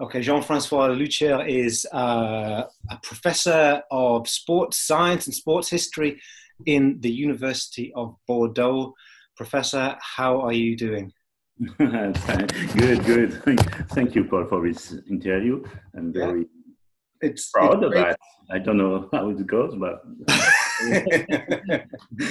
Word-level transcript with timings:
Okay, 0.00 0.20
Jean-Francois 0.20 0.90
Loudcher 0.90 1.48
is 1.48 1.84
uh, 1.92 2.62
a 2.88 2.96
professor 3.02 3.82
of 3.90 4.28
sports 4.28 4.78
science 4.78 5.26
and 5.26 5.34
sports 5.34 5.68
history 5.68 6.20
in 6.66 7.00
the 7.00 7.10
University 7.10 7.92
of 7.96 8.14
Bordeaux. 8.28 8.94
Professor, 9.36 9.96
how 10.00 10.40
are 10.40 10.52
you 10.52 10.76
doing? 10.76 11.12
good, 11.78 13.04
good. 13.04 13.42
Thank 13.90 14.14
you, 14.14 14.22
Paul, 14.22 14.44
for 14.44 14.64
this 14.64 14.94
interview. 15.10 15.64
I'm 15.96 16.12
very 16.12 16.42
yeah. 16.42 17.28
it's, 17.30 17.50
proud 17.50 17.82
it's 17.82 17.86
of 17.86 17.92
that. 17.94 18.20
I 18.52 18.60
don't 18.60 18.76
know 18.76 19.08
how 19.12 19.30
it 19.30 19.44
goes, 19.48 19.74
but. 19.74 20.04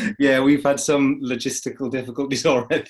yeah, 0.19 0.39
we've 0.39 0.63
had 0.63 0.79
some 0.79 1.19
logistical 1.21 1.91
difficulties 1.91 2.45
already 2.45 2.89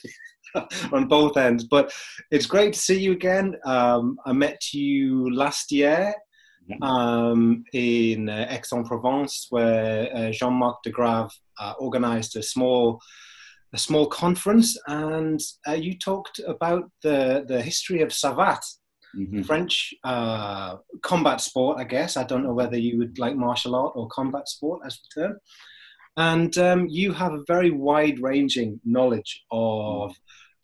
on 0.92 1.08
both 1.08 1.38
ends, 1.38 1.64
but 1.64 1.92
it's 2.32 2.46
great 2.46 2.74
to 2.74 2.80
see 2.80 3.00
you 3.00 3.12
again. 3.12 3.56
Um, 3.66 4.18
I 4.26 4.34
met 4.34 4.74
you 4.74 5.34
last 5.34 5.72
year 5.72 6.14
um, 6.82 7.64
in 7.74 8.30
uh, 8.30 8.48
Aix-en-Provence, 8.50 9.48
where 9.50 10.16
uh, 10.16 10.32
Jean-Marc 10.32 10.84
de 10.84 10.90
Grave 10.90 11.30
uh, 11.60 11.74
organized 11.80 12.36
a 12.36 12.44
small 12.44 13.02
a 13.74 13.78
small 13.78 14.08
conference, 14.08 14.78
and 14.88 15.42
uh, 15.68 15.74
you 15.74 15.98
talked 15.98 16.40
about 16.48 16.90
the 17.04 17.44
the 17.48 17.62
history 17.62 18.02
of 18.02 18.10
savate, 18.10 18.66
mm-hmm. 19.16 19.42
French 19.42 19.94
uh, 20.04 20.78
combat 21.02 21.42
sport. 21.42 21.78
I 21.78 21.84
guess 21.84 22.16
I 22.16 22.24
don't 22.24 22.44
know 22.44 22.54
whether 22.54 22.78
you 22.78 22.98
would 22.98 23.20
like 23.20 23.36
martial 23.36 23.76
art 23.76 23.94
or 23.96 24.08
combat 24.08 24.48
sport 24.48 24.82
as 24.86 24.98
the 24.98 25.22
term. 25.22 25.38
And 26.16 26.58
um, 26.58 26.88
you 26.88 27.14
have 27.14 27.34
a 27.34 27.44
very 27.46 27.70
wide-ranging 27.70 28.82
knowledge 28.84 29.44
of 29.52 30.16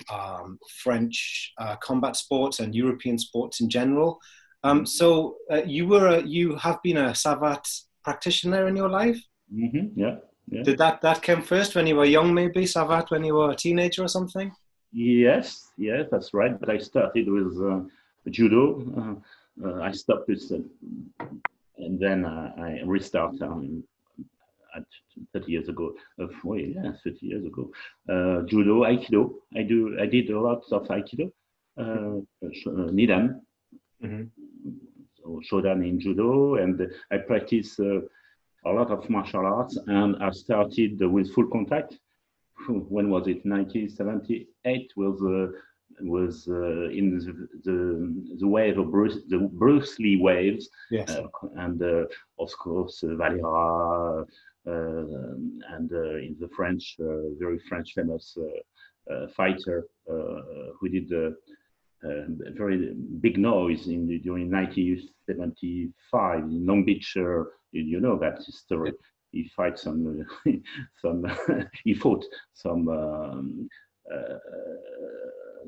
um, 0.10 0.60
French 0.84 1.54
uh, 1.58 1.76
combat 1.78 2.16
sports 2.16 2.60
and 2.60 2.76
European 2.76 3.18
sports 3.18 3.62
in 3.62 3.70
general. 3.70 4.20
Um, 4.64 4.86
so 4.86 5.38
uh, 5.52 5.62
you 5.66 5.88
were 5.88 6.08
a, 6.08 6.22
you 6.22 6.56
have 6.56 6.82
been 6.84 6.98
a 6.98 7.14
savate 7.14 7.68
practitioner 8.04 8.68
in 8.68 8.76
your 8.76 8.90
life. 8.90 9.22
Mm-hmm. 9.54 10.00
Yeah. 10.00 10.16
Yeah. 10.50 10.64
Did 10.64 10.78
that 10.80 11.02
that 11.02 11.22
came 11.22 11.42
first 11.42 11.76
when 11.76 11.88
you 11.88 11.96
were 11.96 12.06
young, 12.06 12.34
maybe 12.34 12.66
savate 12.66 13.10
when 13.12 13.24
you 13.24 13.36
were 13.36 13.52
a 13.52 13.56
teenager 13.56 14.04
or 14.04 14.10
something? 14.10 14.52
Yes, 14.92 15.72
yes, 15.78 16.08
that's 16.12 16.34
right. 16.34 16.60
But 16.60 16.70
I 16.70 16.78
started 16.78 17.30
with 17.30 17.58
uh, 17.62 17.82
judo. 18.30 19.20
Uh, 19.62 19.68
uh, 19.68 19.82
I 19.82 19.92
stopped 19.92 20.28
with, 20.28 20.52
uh, 20.52 21.26
and 21.78 22.00
then 22.00 22.26
uh, 22.26 22.52
I 22.58 22.82
restarted 22.86 23.42
um, 23.42 23.84
at 24.76 24.84
30 25.34 25.52
years 25.52 25.70
ago. 25.70 25.94
Uh, 26.22 26.28
wait, 26.44 26.76
yeah, 26.76 26.92
30 27.04 27.18
years 27.22 27.46
ago. 27.46 27.72
judo, 28.48 28.84
aikido. 28.84 29.34
I 29.56 29.64
do. 29.64 29.98
I 30.02 30.06
did 30.06 30.30
a 30.30 30.40
lot 30.40 30.64
of 30.72 30.84
aikido. 30.88 31.32
Uh, 31.78 32.22
Nidan. 32.92 33.42
Mm-hmm. 34.04 34.24
So 35.18 35.42
Shodan 35.50 35.88
in 35.88 36.00
judo, 36.00 36.56
and 36.56 36.82
I 37.12 37.18
practice 37.18 37.80
a 37.80 38.70
lot 38.70 38.92
of 38.92 39.10
martial 39.10 39.46
arts, 39.46 39.78
and 39.88 40.16
I 40.22 40.32
started 40.32 41.00
with 41.02 41.34
full 41.34 41.48
contact. 41.48 41.98
When 42.68 43.10
was 43.10 43.28
it? 43.28 43.46
1978 43.46 44.92
was 44.96 45.22
uh, 45.22 45.58
was 46.02 46.48
uh, 46.48 46.90
in 46.90 47.18
the, 47.18 47.48
the, 47.64 48.38
the 48.40 48.48
wave 48.48 48.78
of 48.78 48.92
Bruce, 48.92 49.20
the 49.28 49.50
Bruce 49.54 50.00
Lee 50.00 50.18
waves, 50.18 50.70
yes. 50.92 51.10
Uh, 51.10 51.28
and 51.58 51.82
uh, 51.82 52.06
of 52.40 52.52
course 52.58 53.04
uh, 53.04 53.16
Valera, 53.16 54.26
uh, 54.66 55.36
and 55.76 55.92
in 55.92 56.36
the 56.40 56.50
French, 56.56 56.96
very 57.40 57.60
French 57.68 57.94
famous 57.94 58.38
fighter 59.36 59.88
who 60.08 60.90
did 60.90 61.12
a 61.12 61.34
very 62.56 62.94
big 63.22 63.38
noise 63.38 63.88
in 63.88 64.08
the, 64.08 64.20
during 64.20 64.50
1975 64.50 66.40
in 66.40 66.66
Long 66.66 66.86
Beach 66.86 67.16
you 67.74 68.00
know 68.00 68.18
that 68.20 68.42
story. 68.44 68.94
He 69.32 69.50
fight 69.56 69.80
some, 69.80 70.26
some, 71.02 71.26
he 71.84 71.94
fought 71.96 72.24
some, 72.54 72.88
um, 72.88 73.68
uh, 74.14 74.38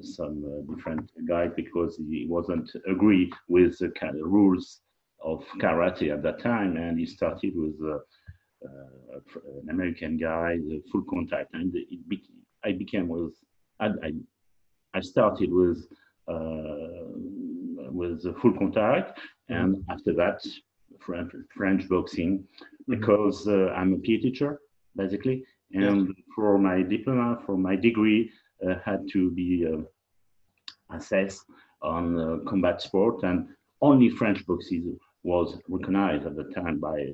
some 0.02 0.44
uh, 0.46 0.74
different 0.74 1.10
guy 1.28 1.48
because 1.48 1.98
he 1.98 2.26
wasn't 2.30 2.70
agree 2.88 3.32
with 3.48 3.78
the 3.80 3.90
kind 3.90 4.16
of 4.20 4.28
rules 4.28 4.82
of 5.24 5.44
karate 5.60 6.12
at 6.12 6.24
that 6.24 6.40
time, 6.40 6.78
and 6.78 7.00
he 7.00 7.06
started 7.06 7.54
with 7.56 7.76
uh, 7.84 7.98
uh 8.66 9.20
an 9.62 9.70
American 9.70 10.18
guy, 10.18 10.58
the 10.58 10.82
full 10.92 11.04
contact, 11.10 11.54
and 11.54 11.74
it 11.76 12.10
be, 12.10 12.22
I 12.64 12.74
became 12.74 13.08
with, 13.08 13.34
I, 13.80 13.90
I 14.94 15.02
started 15.02 15.52
with 15.52 15.80
uh, 16.28 17.14
with 17.92 18.24
full 18.42 18.54
contact, 18.54 19.20
and 19.50 19.84
after 19.90 20.14
that 20.14 20.40
French, 21.00 21.32
French 21.56 21.88
boxing 21.90 22.40
mm-hmm. 22.40 22.94
because 22.94 23.48
uh, 23.48 23.68
I'm 23.76 23.94
a 23.94 23.98
PE 23.98 24.18
teacher 24.18 24.60
basically, 24.96 25.44
and 25.74 26.14
for 26.36 26.58
my 26.58 26.82
diploma, 26.82 27.40
for 27.46 27.58
my 27.58 27.76
degree, 27.76 28.32
had 28.86 29.08
to 29.14 29.32
be 29.32 29.68
uh, 29.68 30.96
assessed 30.96 31.46
on 31.82 32.20
uh, 32.20 32.50
combat 32.50 32.82
sport, 32.82 33.24
and 33.24 33.48
only 33.82 34.10
French 34.10 34.46
boxing 34.46 34.98
was 35.24 35.58
recognized 35.68 36.26
at 36.26 36.36
the 36.36 36.46
time 36.56 36.80
by 36.80 37.14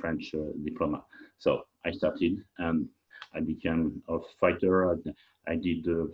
French 0.00 0.32
uh, 0.34 0.52
diploma. 0.64 1.02
So 1.38 1.62
I 1.84 1.90
started 1.90 2.38
and 2.58 2.88
I 3.34 3.40
became 3.40 4.02
a 4.08 4.18
fighter. 4.40 4.92
I, 4.92 5.52
I 5.52 5.56
did 5.56 5.86
uh, 5.88 6.06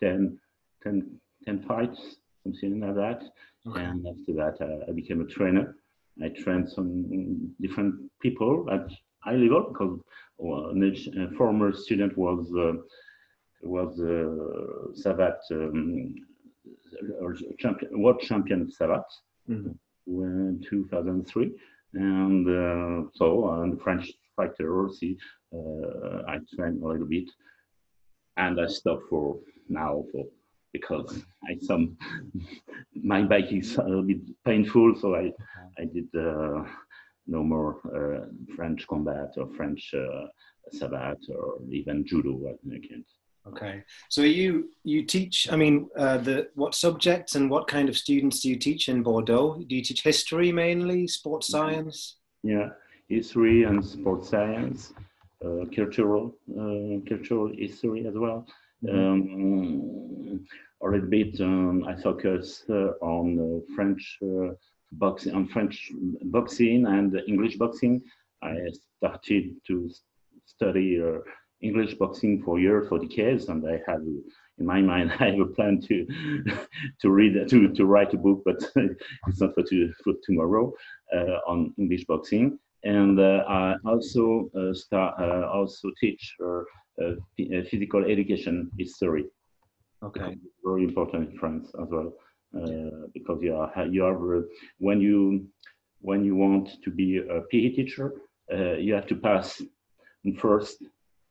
10, 0.00 0.38
10, 0.82 1.20
10 1.44 1.62
fights, 1.62 2.16
something 2.42 2.80
like 2.80 2.94
that. 2.94 3.22
Okay. 3.66 3.84
And 3.84 4.06
after 4.06 4.32
that, 4.34 4.84
I 4.88 4.92
became 4.92 5.20
a 5.20 5.26
trainer 5.26 5.74
I 6.22 6.28
trained 6.28 6.68
some 6.68 7.54
different 7.60 8.10
people 8.20 8.66
at 8.70 8.90
high 9.20 9.36
level 9.36 9.68
because 9.68 10.00
a 10.40 11.36
former 11.36 11.72
student 11.72 12.16
was 12.16 12.46
uh, 12.58 12.72
was 13.62 14.00
uh, 14.00 14.92
savate 14.94 15.40
um, 15.50 16.14
champion, 17.58 18.02
world 18.02 18.20
champion 18.20 18.62
of 18.62 18.68
savate 18.68 19.02
mm-hmm. 19.48 19.72
in 20.06 20.64
2003, 20.68 21.52
and 21.94 22.48
uh, 22.48 23.08
so 23.14 23.50
and 23.62 23.80
French 23.80 24.12
fighter. 24.36 24.88
See, 24.92 25.16
uh, 25.54 26.22
I 26.28 26.38
trained 26.54 26.82
a 26.82 26.86
little 26.86 27.06
bit, 27.06 27.30
and 28.36 28.60
I 28.60 28.66
stopped 28.66 29.08
for 29.08 29.38
now 29.68 30.04
for 30.12 30.26
because 30.72 31.24
I 31.44 31.58
some 31.60 31.96
my 32.94 33.22
bike 33.22 33.52
is 33.52 33.76
a 33.76 33.82
little 33.82 34.02
bit 34.02 34.20
painful, 34.44 34.94
so 35.00 35.14
I 35.14 35.32
I 35.78 35.84
did 35.84 36.08
uh, 36.14 36.64
no 37.26 37.42
more 37.42 37.80
uh, 37.94 38.26
French 38.56 38.86
combat 38.86 39.34
or 39.36 39.48
French 39.56 39.92
uh, 39.94 40.26
savate 40.72 41.28
or 41.30 41.58
even 41.70 42.04
judo. 42.06 42.40
I 42.48 42.78
can't. 42.86 43.06
Okay, 43.52 43.82
so 44.08 44.22
you 44.22 44.70
you 44.84 45.02
teach. 45.04 45.50
I 45.50 45.56
mean, 45.56 45.88
uh, 45.96 46.18
the 46.18 46.48
what 46.54 46.74
subjects 46.74 47.34
and 47.34 47.50
what 47.50 47.66
kind 47.66 47.88
of 47.88 47.96
students 47.96 48.40
do 48.40 48.48
you 48.48 48.56
teach 48.56 48.88
in 48.88 49.02
Bordeaux? 49.02 49.62
Do 49.66 49.74
you 49.74 49.82
teach 49.82 50.02
history 50.02 50.52
mainly, 50.52 51.06
sports 51.06 51.52
mm-hmm. 51.52 51.72
science? 51.72 52.16
Yeah, 52.42 52.70
history 53.08 53.64
and 53.64 53.84
sports 53.84 54.28
science, 54.30 54.92
uh, 55.44 55.64
cultural 55.74 56.34
uh, 56.52 57.00
cultural 57.08 57.50
history 57.54 58.06
as 58.06 58.14
well. 58.14 58.46
Mm-hmm. 58.84 58.98
Um, 58.98 60.46
a 60.82 60.86
little 60.88 61.08
bit, 61.08 61.40
um, 61.40 61.84
I 61.84 61.96
focus 62.00 62.64
uh, 62.70 62.92
on 63.00 63.26
uh, 63.40 63.74
French 63.74 64.18
uh, 64.22 64.52
boxing, 64.92 65.34
on 65.34 65.48
French 65.48 65.90
boxing 66.24 66.86
and 66.86 67.20
English 67.26 67.56
boxing. 67.56 68.02
I 68.42 68.54
started 68.98 69.56
to 69.66 69.90
study 70.44 71.02
English 71.60 71.94
boxing 71.94 72.42
for 72.42 72.58
years, 72.58 72.88
for 72.88 72.98
decades, 72.98 73.48
and 73.48 73.66
I 73.68 73.80
have 73.86 74.02
in 74.58 74.66
my 74.66 74.80
mind 74.80 75.12
I 75.20 75.30
have 75.30 75.40
a 75.40 75.46
plan 75.46 75.80
to 75.82 76.06
to 77.00 77.10
read 77.10 77.48
to 77.48 77.72
to 77.72 77.84
write 77.84 78.14
a 78.14 78.18
book, 78.18 78.42
but 78.44 78.62
it's 79.28 79.40
not 79.40 79.54
for, 79.54 79.62
to, 79.62 79.92
for 80.04 80.14
tomorrow 80.24 80.72
uh, 81.14 81.38
on 81.46 81.74
English 81.78 82.04
boxing. 82.04 82.58
And 82.84 83.18
uh, 83.18 83.44
I 83.48 83.74
also 83.84 84.50
uh, 84.56 84.72
start 84.72 85.20
also 85.20 85.90
teach 86.00 86.36
uh, 86.44 86.60
uh, 87.02 87.14
physical 87.70 88.04
education 88.04 88.70
history. 88.78 89.24
Okay. 90.02 90.36
Very 90.64 90.84
important 90.84 91.30
in 91.30 91.38
France 91.38 91.72
as 91.82 91.88
well, 91.90 92.12
uh, 92.56 93.08
because 93.12 93.42
you 93.42 93.56
are 93.56 93.86
you 93.86 94.04
are 94.04 94.44
when 94.78 95.00
you 95.00 95.46
when 96.00 96.24
you 96.24 96.36
want 96.36 96.80
to 96.84 96.90
be 96.90 97.18
a 97.18 97.40
PE 97.50 97.70
teacher, 97.70 98.12
you 98.78 98.94
have 98.94 99.08
to 99.08 99.16
pass 99.16 99.60
first 100.38 100.84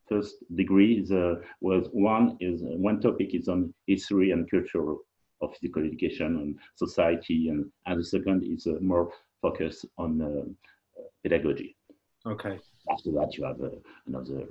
first 0.10 0.36
degree 0.56 1.00
is 1.00 1.12
uh, 1.12 1.36
was 1.62 1.88
one 1.92 2.38
is 2.40 2.64
uh, 2.64 2.78
one 2.78 3.00
topic 3.00 3.34
is 3.34 3.48
on 3.48 3.74
history 3.88 4.32
and 4.32 4.50
culture 4.50 4.94
of 5.42 5.54
physical 5.56 5.84
education 5.84 6.38
and 6.38 6.60
society 6.76 7.50
and 7.50 7.66
and 7.86 8.00
the 8.00 8.04
second 8.04 8.44
is 8.44 8.68
uh, 8.68 8.76
more 8.82 9.12
focused 9.42 9.86
on 9.98 10.56
pedagogy 11.24 11.76
okay 12.26 12.60
after 12.92 13.12
that 13.12 13.38
you 13.38 13.44
have 13.44 13.60
another 14.08 14.48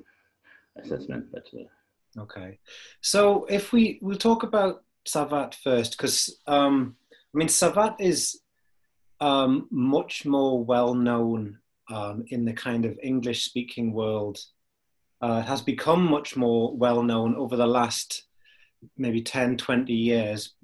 assessment. 0.83 1.27
But 1.33 1.49
uh, 1.55 2.23
okay, 2.23 2.59
so 3.01 3.45
if 3.47 3.73
we 3.73 3.99
we'll 4.03 4.19
talk 4.19 4.43
about 4.43 4.85
Savate 5.07 5.55
first, 5.55 5.93
because 5.97 6.39
um, 6.47 6.97
I 7.35 7.39
mean, 7.39 7.49
Savate 7.49 8.01
is 8.01 8.41
um, 9.21 9.69
much 9.71 10.27
more 10.27 10.63
well 10.63 10.95
known 10.95 11.59
um, 11.91 12.25
in 12.29 12.45
the 12.45 12.53
kind 12.53 12.85
of 12.85 12.99
English 13.03 13.45
speaking 13.45 13.93
world. 13.93 14.39
Uh, 15.23 15.41
has 15.43 15.63
become 15.63 16.05
much 16.05 16.37
more 16.37 16.77
well 16.77 17.03
known 17.03 17.35
over 17.37 17.57
the 17.57 17.67
last 17.67 18.25
maybe 18.99 19.23
10, 19.23 19.57
20 19.57 19.93
years 19.93 20.55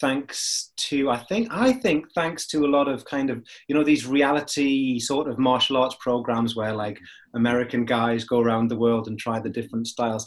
thanks 0.00 0.72
to 0.76 1.08
I 1.08 1.18
think 1.18 1.48
I 1.50 1.72
think 1.72 2.12
thanks 2.14 2.46
to 2.48 2.66
a 2.66 2.72
lot 2.76 2.88
of 2.88 3.04
kind 3.04 3.30
of 3.30 3.42
you 3.68 3.74
know 3.74 3.84
these 3.84 4.06
reality 4.06 4.98
sort 4.98 5.28
of 5.28 5.38
martial 5.38 5.76
arts 5.76 5.96
programs 6.00 6.56
where 6.56 6.74
like 6.74 6.98
American 7.34 7.84
guys 7.84 8.24
go 8.24 8.40
around 8.40 8.68
the 8.68 8.76
world 8.76 9.06
and 9.06 9.18
try 9.18 9.38
the 9.38 9.48
different 9.48 9.86
styles. 9.86 10.26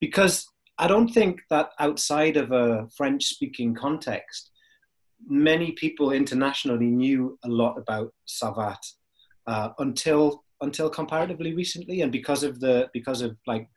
Because 0.00 0.46
I 0.78 0.86
don't 0.86 1.08
think 1.08 1.40
that 1.50 1.70
outside 1.80 2.36
of 2.36 2.52
a 2.52 2.88
French 2.96 3.24
speaking 3.24 3.74
context 3.74 4.50
many 5.26 5.72
people 5.72 6.12
internationally 6.12 6.86
knew 6.86 7.38
a 7.44 7.48
lot 7.48 7.76
about 7.76 8.12
Savate 8.26 8.94
uh, 9.46 9.70
until 9.78 10.44
until 10.60 10.90
comparatively 10.90 11.54
recently 11.54 12.02
and 12.02 12.12
because 12.12 12.42
of 12.42 12.60
the 12.60 12.88
because 12.92 13.22
of 13.22 13.36
like 13.46 13.68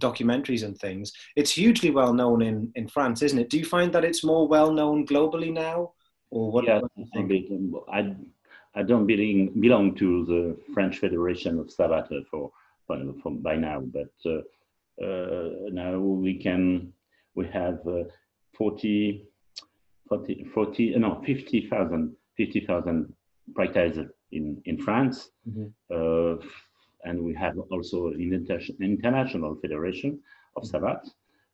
documentaries 0.00 0.62
and 0.64 0.76
things. 0.78 1.12
It's 1.36 1.50
hugely 1.50 1.90
well 1.90 2.12
known 2.12 2.42
in, 2.42 2.70
in 2.74 2.88
France, 2.88 3.22
isn't 3.22 3.38
it? 3.38 3.50
Do 3.50 3.58
you 3.58 3.64
find 3.64 3.92
that 3.92 4.04
it's 4.04 4.24
more 4.24 4.46
well 4.46 4.72
known 4.72 5.06
globally 5.06 5.52
now, 5.52 5.92
or 6.30 6.50
what? 6.50 6.64
Yeah, 6.64 6.80
I, 7.92 8.14
I 8.74 8.82
don't 8.82 9.06
belong, 9.06 9.58
belong 9.60 9.94
to 9.96 10.24
the 10.26 10.72
French 10.74 10.98
Federation 10.98 11.58
of 11.58 11.68
Savate 11.68 12.26
for, 12.30 12.50
for, 12.86 12.98
for 13.22 13.32
by 13.32 13.56
now, 13.56 13.80
but 13.80 14.12
uh, 14.26 14.42
uh, 15.02 15.50
now 15.70 15.98
we 15.98 16.34
can 16.38 16.92
we 17.34 17.46
have 17.48 17.80
uh, 17.86 18.04
40, 18.56 19.24
40, 20.08 20.44
40 20.54 20.94
uh, 20.94 20.98
no 20.98 21.22
50,000 21.24 22.16
50,000 22.36 23.14
practitioners 23.54 24.10
in 24.32 24.60
in 24.64 24.78
France. 24.78 25.30
Mm-hmm 25.48 25.66
uh, 25.94 26.36
and 27.06 27.22
we 27.22 27.34
have 27.34 27.56
also 27.70 28.08
an 28.08 28.20
inter 28.20 28.60
international 28.80 29.56
federation 29.62 30.20
of 30.56 30.64
mm-hmm. 30.64 30.86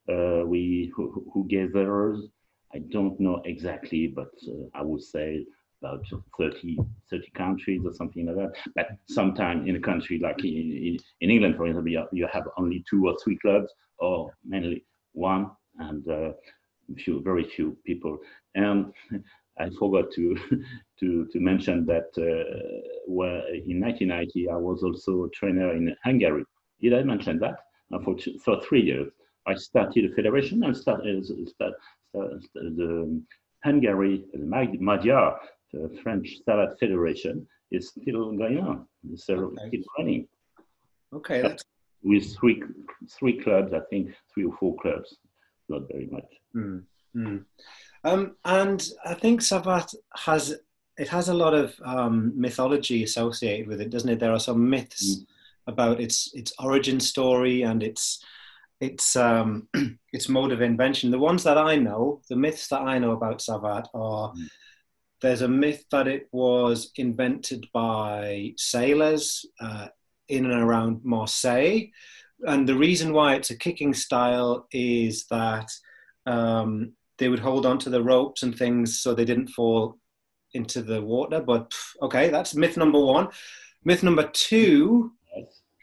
Uh, 0.08 0.44
we 0.44 0.92
who, 0.96 1.24
who, 1.32 1.46
gathers, 1.46 2.26
I 2.74 2.78
don't 2.90 3.20
know 3.20 3.40
exactly, 3.44 4.08
but 4.08 4.32
uh, 4.48 4.66
I 4.74 4.82
would 4.82 5.00
say 5.00 5.46
about 5.80 6.04
30, 6.36 6.76
30 7.08 7.30
countries 7.36 7.82
or 7.84 7.92
something 7.92 8.26
like 8.26 8.34
that. 8.34 8.52
But 8.74 8.88
sometimes 9.08 9.68
in 9.68 9.76
a 9.76 9.80
country 9.80 10.18
like 10.18 10.42
in, 10.44 10.98
in 11.20 11.30
England, 11.30 11.54
for 11.56 11.66
example, 11.66 11.92
you, 11.92 12.04
you, 12.10 12.26
have 12.32 12.48
only 12.58 12.84
two 12.90 13.06
or 13.06 13.16
three 13.22 13.38
clubs, 13.38 13.72
or 13.98 14.34
mainly 14.44 14.84
one, 15.12 15.52
and 15.78 16.08
uh, 16.08 16.32
few, 16.96 17.22
very 17.22 17.44
few 17.44 17.76
people. 17.86 18.18
And 18.56 18.92
I 19.58 19.70
forgot 19.78 20.10
to 20.12 20.36
to, 21.00 21.26
to 21.26 21.40
mention 21.40 21.86
that 21.86 22.10
uh, 22.18 23.08
in 23.08 23.80
1990 23.80 24.48
I 24.48 24.56
was 24.56 24.82
also 24.82 25.24
a 25.24 25.30
trainer 25.30 25.74
in 25.74 25.94
Hungary. 26.04 26.44
Did 26.80 26.94
I 26.94 27.02
mention 27.02 27.38
that? 27.40 27.56
Uh, 27.92 27.98
for 28.00 28.16
for 28.44 28.60
three 28.62 28.82
years, 28.82 29.12
I 29.46 29.54
started 29.54 30.10
a 30.10 30.14
federation 30.14 30.62
and 30.64 30.76
started 30.76 31.24
start, 31.48 31.74
start, 32.08 32.32
the 32.54 33.22
Hungary, 33.64 34.24
the 34.32 34.78
Magyar, 34.80 35.38
the 35.72 35.98
French 36.02 36.38
Savate 36.44 36.78
Federation 36.78 37.46
is 37.70 37.88
still 37.88 38.32
going 38.36 38.58
on. 38.58 38.86
It's 39.10 39.28
uh, 39.28 39.34
okay. 39.34 39.70
keep 39.70 39.84
running. 39.98 40.28
Okay, 41.12 41.42
that's 41.42 41.64
with 42.02 42.36
three 42.36 42.62
three 43.08 43.40
clubs, 43.40 43.72
I 43.72 43.80
think 43.90 44.14
three 44.32 44.44
or 44.44 44.56
four 44.56 44.76
clubs, 44.76 45.16
not 45.68 45.82
very 45.90 46.06
much. 46.06 46.30
Mm, 46.54 46.82
mm. 47.16 47.44
Um, 48.04 48.36
and 48.44 48.84
I 49.04 49.14
think 49.14 49.40
Savate 49.40 49.94
has 50.16 50.56
it 50.98 51.08
has 51.08 51.28
a 51.28 51.34
lot 51.34 51.54
of 51.54 51.74
um, 51.84 52.32
mythology 52.36 53.02
associated 53.02 53.66
with 53.66 53.80
it, 53.80 53.90
doesn't 53.90 54.10
it? 54.10 54.20
There 54.20 54.32
are 54.32 54.40
some 54.40 54.68
myths 54.68 55.16
mm. 55.16 55.26
about 55.66 56.00
its 56.00 56.30
its 56.34 56.52
origin 56.58 57.00
story 57.00 57.62
and 57.62 57.82
its 57.82 58.24
its 58.80 59.16
um, 59.16 59.68
its 60.12 60.28
mode 60.28 60.52
of 60.52 60.62
invention. 60.62 61.10
The 61.10 61.18
ones 61.18 61.44
that 61.44 61.58
I 61.58 61.76
know, 61.76 62.20
the 62.28 62.36
myths 62.36 62.68
that 62.68 62.82
I 62.82 62.98
know 62.98 63.12
about 63.12 63.40
Savate 63.40 63.88
are. 63.94 64.32
Mm. 64.32 64.48
There's 65.20 65.42
a 65.42 65.48
myth 65.48 65.84
that 65.92 66.08
it 66.08 66.28
was 66.32 66.90
invented 66.96 67.68
by 67.72 68.54
sailors 68.56 69.46
uh, 69.60 69.86
in 70.28 70.46
and 70.46 70.60
around 70.60 71.04
Marseille. 71.04 71.90
And 72.44 72.68
the 72.68 72.74
reason 72.74 73.12
why 73.12 73.36
it's 73.36 73.50
a 73.50 73.56
kicking 73.56 73.94
style 73.94 74.66
is 74.72 75.26
that 75.26 75.70
um, 76.26 76.94
they 77.22 77.28
would 77.28 77.38
hold 77.38 77.64
on 77.64 77.78
to 77.78 77.88
the 77.88 78.02
ropes 78.02 78.42
and 78.42 78.58
things 78.58 78.98
so 78.98 79.14
they 79.14 79.24
didn't 79.24 79.46
fall 79.46 79.96
into 80.54 80.82
the 80.82 81.00
water. 81.00 81.40
But 81.40 81.72
okay, 82.02 82.30
that's 82.30 82.56
myth 82.56 82.76
number 82.76 82.98
one. 82.98 83.28
Myth 83.84 84.02
number 84.02 84.28
two 84.32 85.12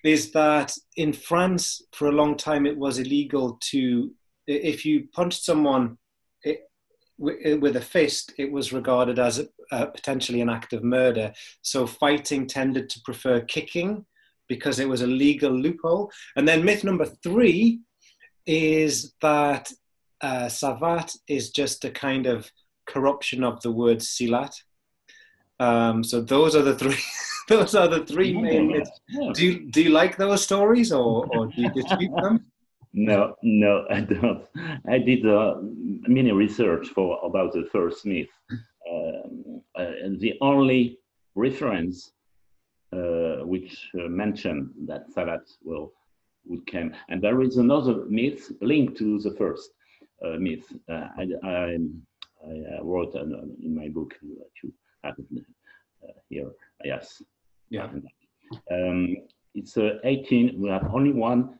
is 0.03 0.31
that 0.33 0.73
in 0.97 1.13
France, 1.13 1.81
for 1.93 2.09
a 2.09 2.11
long 2.11 2.35
time, 2.35 2.65
it 2.65 2.77
was 2.77 2.99
illegal 2.99 3.57
to, 3.71 4.11
if 4.47 4.85
you 4.85 5.07
punched 5.13 5.45
someone 5.45 5.97
it, 6.43 6.69
with 7.17 7.77
a 7.77 7.81
fist, 7.81 8.33
it 8.37 8.51
was 8.51 8.73
regarded 8.73 9.17
as 9.17 9.39
a, 9.71 9.87
potentially 9.87 10.41
an 10.41 10.49
act 10.49 10.73
of 10.73 10.83
murder. 10.83 11.31
So 11.61 11.87
fighting 11.87 12.47
tended 12.47 12.89
to 12.89 13.01
prefer 13.05 13.39
kicking 13.39 14.05
because 14.49 14.79
it 14.79 14.89
was 14.89 15.03
a 15.03 15.07
legal 15.07 15.51
loophole. 15.51 16.11
And 16.35 16.45
then 16.45 16.65
myth 16.65 16.83
number 16.83 17.05
three 17.23 17.79
is 18.45 19.13
that 19.21 19.71
uh, 20.21 20.47
Savate 20.47 21.17
is 21.27 21.51
just 21.51 21.85
a 21.85 21.91
kind 21.91 22.25
of 22.25 22.51
corruption 22.85 23.43
of 23.43 23.61
the 23.61 23.71
word 23.71 23.99
silat. 23.99 24.53
Um, 25.59 26.03
so 26.03 26.21
those 26.21 26.55
are 26.55 26.61
the 26.61 26.75
three. 26.75 26.97
those 27.47 27.75
are 27.75 27.87
the 27.87 28.05
three 28.05 28.33
main. 28.39 28.71
Myths. 28.71 28.91
Do 29.33 29.45
you, 29.45 29.71
do 29.71 29.81
you 29.83 29.89
like 29.89 30.17
those 30.17 30.43
stories, 30.43 30.91
or, 30.91 31.27
or 31.35 31.47
do 31.47 31.61
you 31.61 31.69
dispute 31.71 32.15
them? 32.21 32.45
No, 32.91 33.35
no, 33.43 33.85
I 33.91 34.01
don't. 34.01 34.45
I 34.87 34.97
did 34.97 35.23
uh, 35.23 35.57
many 36.07 36.31
research 36.31 36.87
for 36.87 37.19
about 37.23 37.53
the 37.53 37.69
first 37.71 38.03
myth. 38.03 38.29
Um, 38.91 39.61
uh, 39.75 39.91
the 40.17 40.33
only 40.41 40.97
reference 41.35 42.11
uh, 42.91 43.45
which 43.45 43.89
uh, 43.93 44.07
mentioned 44.07 44.71
that 44.87 45.05
Savate 45.15 45.51
will 45.63 45.93
would 46.47 46.65
come, 46.65 46.91
and 47.09 47.21
there 47.21 47.41
is 47.43 47.57
another 47.57 48.05
myth 48.09 48.51
linked 48.61 48.97
to 48.97 49.19
the 49.19 49.35
first 49.35 49.69
myth. 50.39 50.71
Uh, 50.89 51.07
I, 51.17 51.27
I, 51.43 51.77
I, 52.45 52.81
wrote 52.81 53.15
in 53.15 53.75
my 53.75 53.89
book 53.89 54.15
to 54.61 54.73
have 55.03 55.15
here. 56.29 56.51
Yes. 56.83 57.21
Yeah. 57.69 57.89
Um, 58.71 59.15
it's 59.55 59.77
18. 59.77 60.61
We 60.61 60.69
have 60.69 60.93
only 60.93 61.11
one 61.11 61.59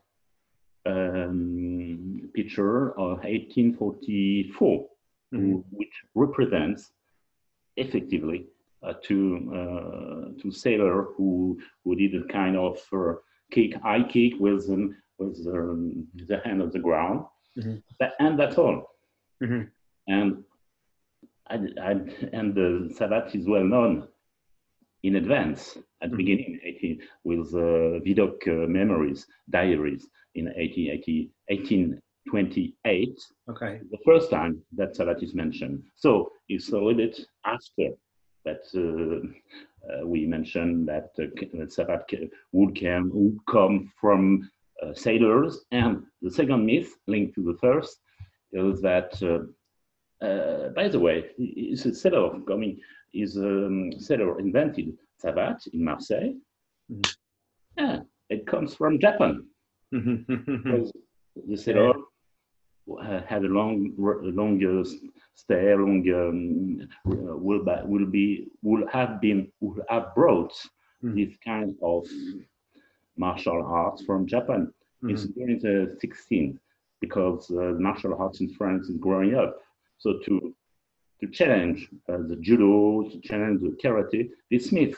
um, 0.86 2.30
picture 2.34 2.90
of 2.92 3.18
1844, 3.24 4.86
mm-hmm. 5.34 5.52
which 5.70 5.92
represents 6.14 6.92
effectively 7.76 8.46
uh, 8.82 8.94
two 9.02 9.50
uh, 9.54 10.40
two 10.40 10.50
sailor 10.50 11.08
who 11.16 11.58
who 11.84 11.94
did 11.94 12.14
a 12.14 12.24
kind 12.28 12.56
of 12.56 12.78
uh, 12.92 13.14
kick, 13.50 13.74
high 13.82 14.02
kick 14.02 14.34
with 14.38 14.68
um, 14.70 14.96
with 15.18 15.46
um, 15.46 16.06
the 16.26 16.40
hand 16.44 16.62
on 16.62 16.70
the 16.70 16.78
ground, 16.78 17.24
mm-hmm. 17.58 18.04
and 18.18 18.38
that's 18.38 18.58
all. 18.58 18.86
Mm-hmm. 19.42 19.62
And 20.08 20.44
I, 21.48 21.54
I, 21.82 21.90
and 22.32 22.54
the 22.54 22.94
Savate 22.96 23.34
is 23.34 23.46
well 23.46 23.64
known 23.64 24.08
in 25.02 25.16
advance 25.16 25.76
at 25.76 25.82
the 26.00 26.06
mm-hmm. 26.08 26.16
beginning 26.16 26.60
18, 26.64 27.00
with 27.24 27.54
uh, 27.54 28.00
Vidocq 28.04 28.46
uh, 28.46 28.68
memories, 28.68 29.26
diaries 29.50 30.08
in 30.34 30.46
1880, 30.46 31.30
1828. 31.48 33.18
Okay. 33.50 33.80
The 33.90 33.98
first 34.04 34.30
time 34.30 34.62
that 34.76 34.94
Savate 34.94 35.22
is 35.22 35.34
mentioned. 35.34 35.82
So 35.96 36.30
it's 36.48 36.68
a 36.70 36.72
little 36.72 36.94
bit 36.94 37.18
after 37.44 37.90
that 38.44 38.62
uh, 38.74 39.20
uh 39.86 40.06
we 40.06 40.26
mentioned 40.26 40.88
that 40.88 41.10
uh, 41.18 41.26
Savate 41.66 42.30
would 42.52 42.80
come, 42.80 43.10
would 43.12 43.38
come 43.46 43.92
from 44.00 44.42
uh, 44.42 44.59
sailors. 44.94 45.64
And 45.70 46.04
the 46.22 46.30
second 46.30 46.66
myth 46.66 46.90
linked 47.06 47.34
to 47.34 47.42
the 47.42 47.58
first 47.58 48.00
is 48.52 48.80
that, 48.82 49.10
uh, 49.22 50.26
uh, 50.26 50.68
by 50.70 50.88
the 50.88 50.98
way, 50.98 51.26
it's 51.38 51.86
a 51.86 51.94
seller 51.94 52.40
coming, 52.46 52.80
is 53.12 53.36
a 53.36 53.66
um, 53.66 53.92
seller 53.98 54.38
invented 54.38 54.96
Savate 55.22 55.66
in 55.72 55.84
Marseille. 55.84 56.34
Mm 56.90 57.00
-hmm. 57.00 57.16
Yeah, 57.76 58.00
it 58.28 58.46
comes 58.46 58.74
from 58.76 58.98
Japan. 58.98 59.46
because 59.90 60.92
the 61.48 61.56
seller 61.56 61.94
had 63.26 63.44
a 63.44 63.48
long, 63.48 63.94
longer 63.96 64.84
stay, 65.34 65.74
long 65.74 66.02
um, 66.10 66.88
will, 67.04 67.62
will 67.86 68.06
be, 68.06 68.48
will 68.62 68.86
have 68.88 69.20
been, 69.20 69.50
will 69.60 69.84
have 69.88 70.06
brought 70.14 70.54
mm 71.02 71.10
-hmm. 71.10 71.14
this 71.16 71.32
kind 71.38 71.76
of 71.80 72.06
martial 73.26 73.60
arts 73.82 74.02
from 74.08 74.26
Japan. 74.34 74.62
Mm-hmm. 75.02 75.10
It's 75.10 75.24
during 75.36 75.58
the 75.60 75.76
16th 76.02 76.58
because 77.00 77.50
uh, 77.50 77.74
martial 77.88 78.14
arts 78.22 78.40
in 78.40 78.48
France 78.58 78.88
is 78.88 78.96
growing 78.96 79.34
up. 79.34 79.52
So 79.98 80.08
to 80.24 80.54
to 81.20 81.26
challenge 81.28 81.88
uh, 82.08 82.16
the 82.30 82.36
judo, 82.36 83.08
to 83.10 83.20
challenge 83.20 83.60
the 83.60 83.76
karate. 83.82 84.30
This 84.50 84.72
myth 84.72 84.96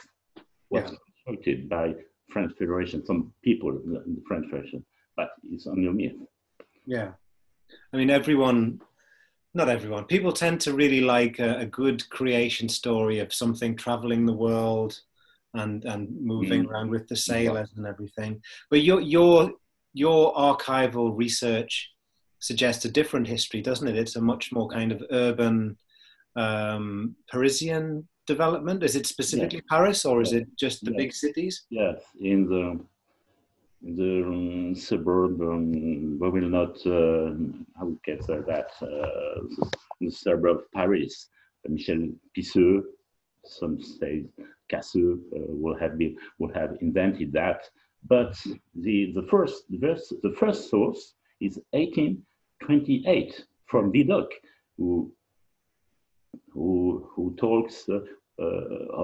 was 0.70 0.84
Yeah. 0.84 0.96
constructed 1.02 1.68
by 1.68 1.94
French 2.32 2.52
Federation, 2.58 3.04
some 3.04 3.32
people 3.42 3.70
in 3.84 3.92
the, 3.92 4.22
French 4.28 4.46
Federation, 4.50 4.84
but 5.16 5.30
it's 5.50 5.66
only 5.66 5.88
a 5.88 5.92
myth. 5.92 6.20
Yeah. 6.86 7.10
I 7.92 7.96
mean, 7.96 8.10
everyone, 8.10 8.80
not 9.52 9.68
everyone, 9.68 10.04
people 10.04 10.32
tend 10.32 10.60
to 10.62 10.74
really 10.74 11.00
like 11.00 11.40
a, 11.40 11.58
a 11.58 11.66
good 11.66 12.08
creation 12.08 12.68
story 12.68 13.18
of 13.18 13.34
something 13.34 13.76
traveling 13.76 14.24
the 14.24 14.40
world 14.46 15.00
and, 15.54 15.84
and 15.84 16.08
moving 16.20 16.64
Mm. 16.64 16.68
around 16.68 16.90
with 16.90 17.08
the 17.08 17.16
sailors 17.16 17.72
and 17.76 17.86
everything. 17.86 18.40
But 18.70 18.82
your, 18.82 19.00
your, 19.00 19.52
your 19.92 20.34
archival 20.34 21.16
research 21.16 21.90
suggests 22.38 22.84
a 22.84 22.90
different 22.90 23.26
history, 23.28 23.60
doesn't 23.60 23.86
it? 23.88 23.96
It's 23.96 24.16
a 24.16 24.20
much 24.20 24.52
more 24.52 24.68
kind 24.68 24.90
of 24.92 25.02
urban, 25.10 25.76
um, 26.36 27.14
Parisian 27.30 28.08
development. 28.26 28.82
Is 28.82 28.96
it 28.96 29.06
specifically 29.06 29.62
Paris 29.68 30.04
or 30.04 30.22
is 30.22 30.32
it 30.32 30.46
just 30.58 30.84
the 30.84 30.90
Yeah. 30.92 30.96
big 30.96 31.12
cities? 31.12 31.66
Yes, 31.70 32.02
in 32.20 32.46
the 32.48 32.80
in 33.84 33.96
the 33.96 34.22
um, 34.24 34.74
suburb, 34.76 35.40
um, 35.42 35.72
we 36.20 36.30
will 36.30 36.48
not, 36.48 36.74
uh, 36.86 37.34
how 37.76 37.86
we 37.86 37.96
can 38.04 38.22
say 38.22 38.38
that, 38.46 38.70
uh, 38.80 39.40
the 40.00 40.08
suburb 40.08 40.58
of 40.58 40.72
Paris. 40.72 41.28
Michel 41.68 42.08
Pisseux, 42.32 42.82
some 43.44 43.80
say 43.82 44.24
Casseux, 44.72 45.20
uh, 45.34 45.38
will 45.48 45.78
have 45.78 45.98
been 45.98 46.16
will 46.38 46.52
have 46.54 46.76
invented 46.80 47.32
that. 47.32 47.68
But 48.08 48.34
the 48.74 49.12
the 49.14 49.26
first 49.30 49.64
the 49.70 50.34
first, 50.38 50.70
source 50.70 51.14
is 51.40 51.60
1828 51.70 53.46
from 53.66 53.92
Vidocq, 53.92 54.28
who 54.76 55.12
who 56.52 57.08
who 57.14 57.34
talks 57.36 57.88
uh, 57.88 58.00
uh, 58.40 58.44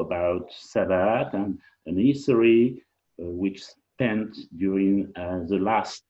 about 0.02 0.50
Savate 0.50 1.34
and 1.34 1.58
an 1.86 1.98
history 1.98 2.82
which 3.18 3.62
spent 3.64 4.36
during 4.56 5.12
the 5.14 5.58
last 5.60 6.04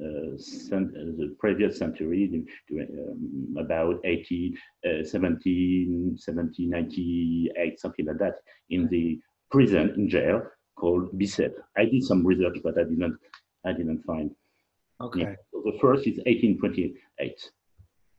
uh, 0.00 0.36
cent- 0.36 0.92
the 0.92 1.34
previous 1.38 1.78
century, 1.78 2.44
um, 2.72 3.56
about 3.58 4.00
80, 4.04 4.54
uh, 4.86 5.04
17, 5.04 6.16
1798, 6.16 7.80
something 7.80 8.06
like 8.06 8.18
that, 8.18 8.36
in 8.70 8.88
the 8.88 9.20
prison 9.50 9.94
in 9.96 10.08
jail 10.08 10.42
called 10.76 11.16
Bicêtre. 11.18 11.62
I 11.76 11.84
did 11.86 12.02
some 12.02 12.26
research, 12.26 12.58
but 12.62 12.78
I 12.78 12.84
didn't, 12.84 13.18
I 13.64 13.72
didn't 13.72 14.02
find. 14.04 14.30
Okay. 15.00 15.20
Yeah. 15.20 15.34
So 15.52 15.62
the 15.64 15.78
first 15.80 16.06
is 16.06 16.18
1828 16.26 17.50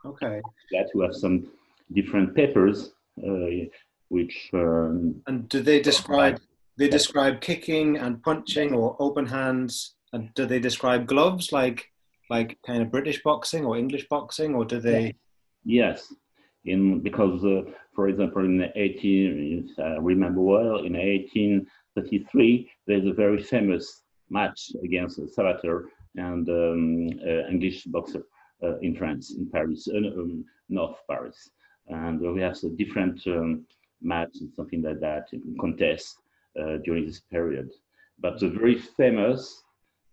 Okay. 0.06 0.42
that 0.72 0.90
we 0.94 1.04
have 1.04 1.16
some 1.16 1.48
different 1.94 2.36
papers 2.36 2.92
uh, 3.26 3.66
which 4.10 4.50
um, 4.54 5.22
And 5.28 5.50
do 5.50 5.62
they 5.62 5.82
describe 5.82 6.40
they 6.78 6.90
describe 6.90 7.40
kicking 7.40 7.98
and 7.98 8.22
punching 8.22 8.74
or 8.74 8.98
open 9.00 9.26
hands? 9.26 9.95
And 10.16 10.34
do 10.34 10.46
they 10.46 10.60
describe 10.60 11.08
gloves 11.08 11.52
like 11.52 11.92
like 12.30 12.58
kind 12.66 12.82
of 12.82 12.90
British 12.90 13.22
boxing 13.22 13.66
or 13.66 13.76
English 13.76 14.08
boxing, 14.08 14.56
or 14.56 14.64
do 14.64 14.80
they? 14.80 15.14
yes. 15.66 16.14
In 16.64 17.02
because 17.02 17.44
uh, 17.44 17.64
for 17.94 18.08
example 18.08 18.46
in 18.46 18.58
the 18.58 18.72
18 18.76 19.68
if 19.68 19.78
I 19.78 19.98
remember 19.98 20.42
well 20.42 20.78
in 20.88 20.94
1833 20.94 22.72
there's 22.88 23.06
a 23.06 23.14
very 23.14 23.44
famous 23.44 24.04
match 24.30 24.72
against 24.84 25.20
Salvatore 25.36 25.90
and 26.16 26.48
um, 26.50 27.10
uh, 27.22 27.50
English 27.54 27.84
boxer 27.84 28.24
uh, 28.64 28.78
in 28.80 28.96
France 28.96 29.36
in 29.38 29.50
Paris 29.52 29.88
uh, 29.94 29.98
um, 29.98 30.46
North 30.70 30.98
Paris. 31.10 31.52
And 31.90 32.22
we 32.22 32.42
have 32.42 32.58
a 32.64 32.70
different 32.70 33.22
um, 33.28 33.66
match 34.02 34.36
and 34.40 34.50
something 34.56 34.82
like 34.82 35.02
that 35.02 35.28
contest 35.60 36.20
uh, 36.58 36.78
during 36.86 37.06
this 37.06 37.20
period. 37.20 37.70
But 38.18 38.40
the 38.40 38.48
very 38.48 38.80
famous 38.80 39.65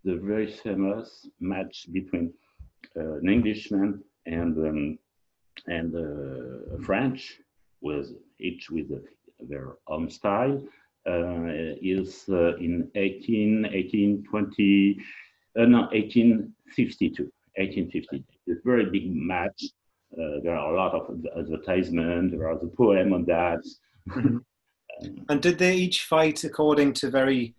the 0.03 0.15
very 0.15 0.51
famous 0.51 1.27
match 1.39 1.87
between 1.91 2.33
uh, 2.97 3.13
an 3.13 3.29
Englishman 3.29 4.03
and 4.25 4.57
um, 4.57 4.99
and 5.67 5.95
uh, 5.95 6.77
French, 6.83 7.39
with 7.81 8.07
each 8.39 8.69
with 8.69 8.89
their 9.39 9.75
own 9.87 10.09
style, 10.09 10.61
uh, 11.05 11.45
is 11.81 12.25
uh, 12.29 12.55
in 12.57 12.89
18, 12.95 13.63
1820, 13.63 14.97
uh, 15.57 15.65
no, 15.65 15.81
1852. 15.91 17.31
1850. 17.55 18.23
It's 18.47 18.59
a 18.59 18.67
very 18.67 18.89
big 18.89 19.15
match. 19.15 19.65
There 20.11 20.55
are 20.55 20.73
a 20.73 20.77
lot 20.77 20.93
of 20.93 21.23
advertisement. 21.37 22.31
There 22.31 22.49
are 22.49 22.57
the 22.57 22.67
poem 22.67 23.13
on 23.13 23.25
that. 23.25 23.59
and 25.29 25.41
did 25.41 25.59
they 25.59 25.75
each 25.75 26.05
fight 26.05 26.43
according 26.43 26.93
to 26.93 27.11
very 27.11 27.53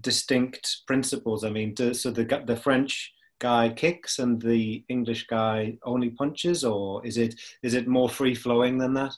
distinct 0.00 0.82
principles? 0.86 1.44
I 1.44 1.50
mean, 1.50 1.74
do, 1.74 1.94
so 1.94 2.10
the 2.10 2.24
the 2.46 2.56
French 2.56 3.12
guy 3.38 3.68
kicks 3.68 4.18
and 4.18 4.40
the 4.40 4.84
English 4.88 5.26
guy 5.26 5.78
only 5.84 6.10
punches, 6.10 6.64
or 6.64 7.04
is 7.06 7.16
it 7.18 7.34
is 7.62 7.74
it 7.74 7.86
more 7.88 8.08
free 8.08 8.34
flowing 8.34 8.78
than 8.78 8.94
that? 8.94 9.14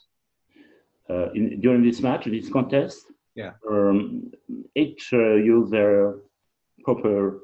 uh, 1.09 1.31
in, 1.33 1.59
during 1.59 1.83
this 1.83 2.01
match, 2.01 2.25
this 2.25 2.49
contest, 2.49 3.05
Yeah. 3.35 3.53
um, 3.69 4.31
each 4.75 5.11
uh, 5.13 5.35
use 5.35 5.69
their 5.71 6.15
proper 6.83 7.39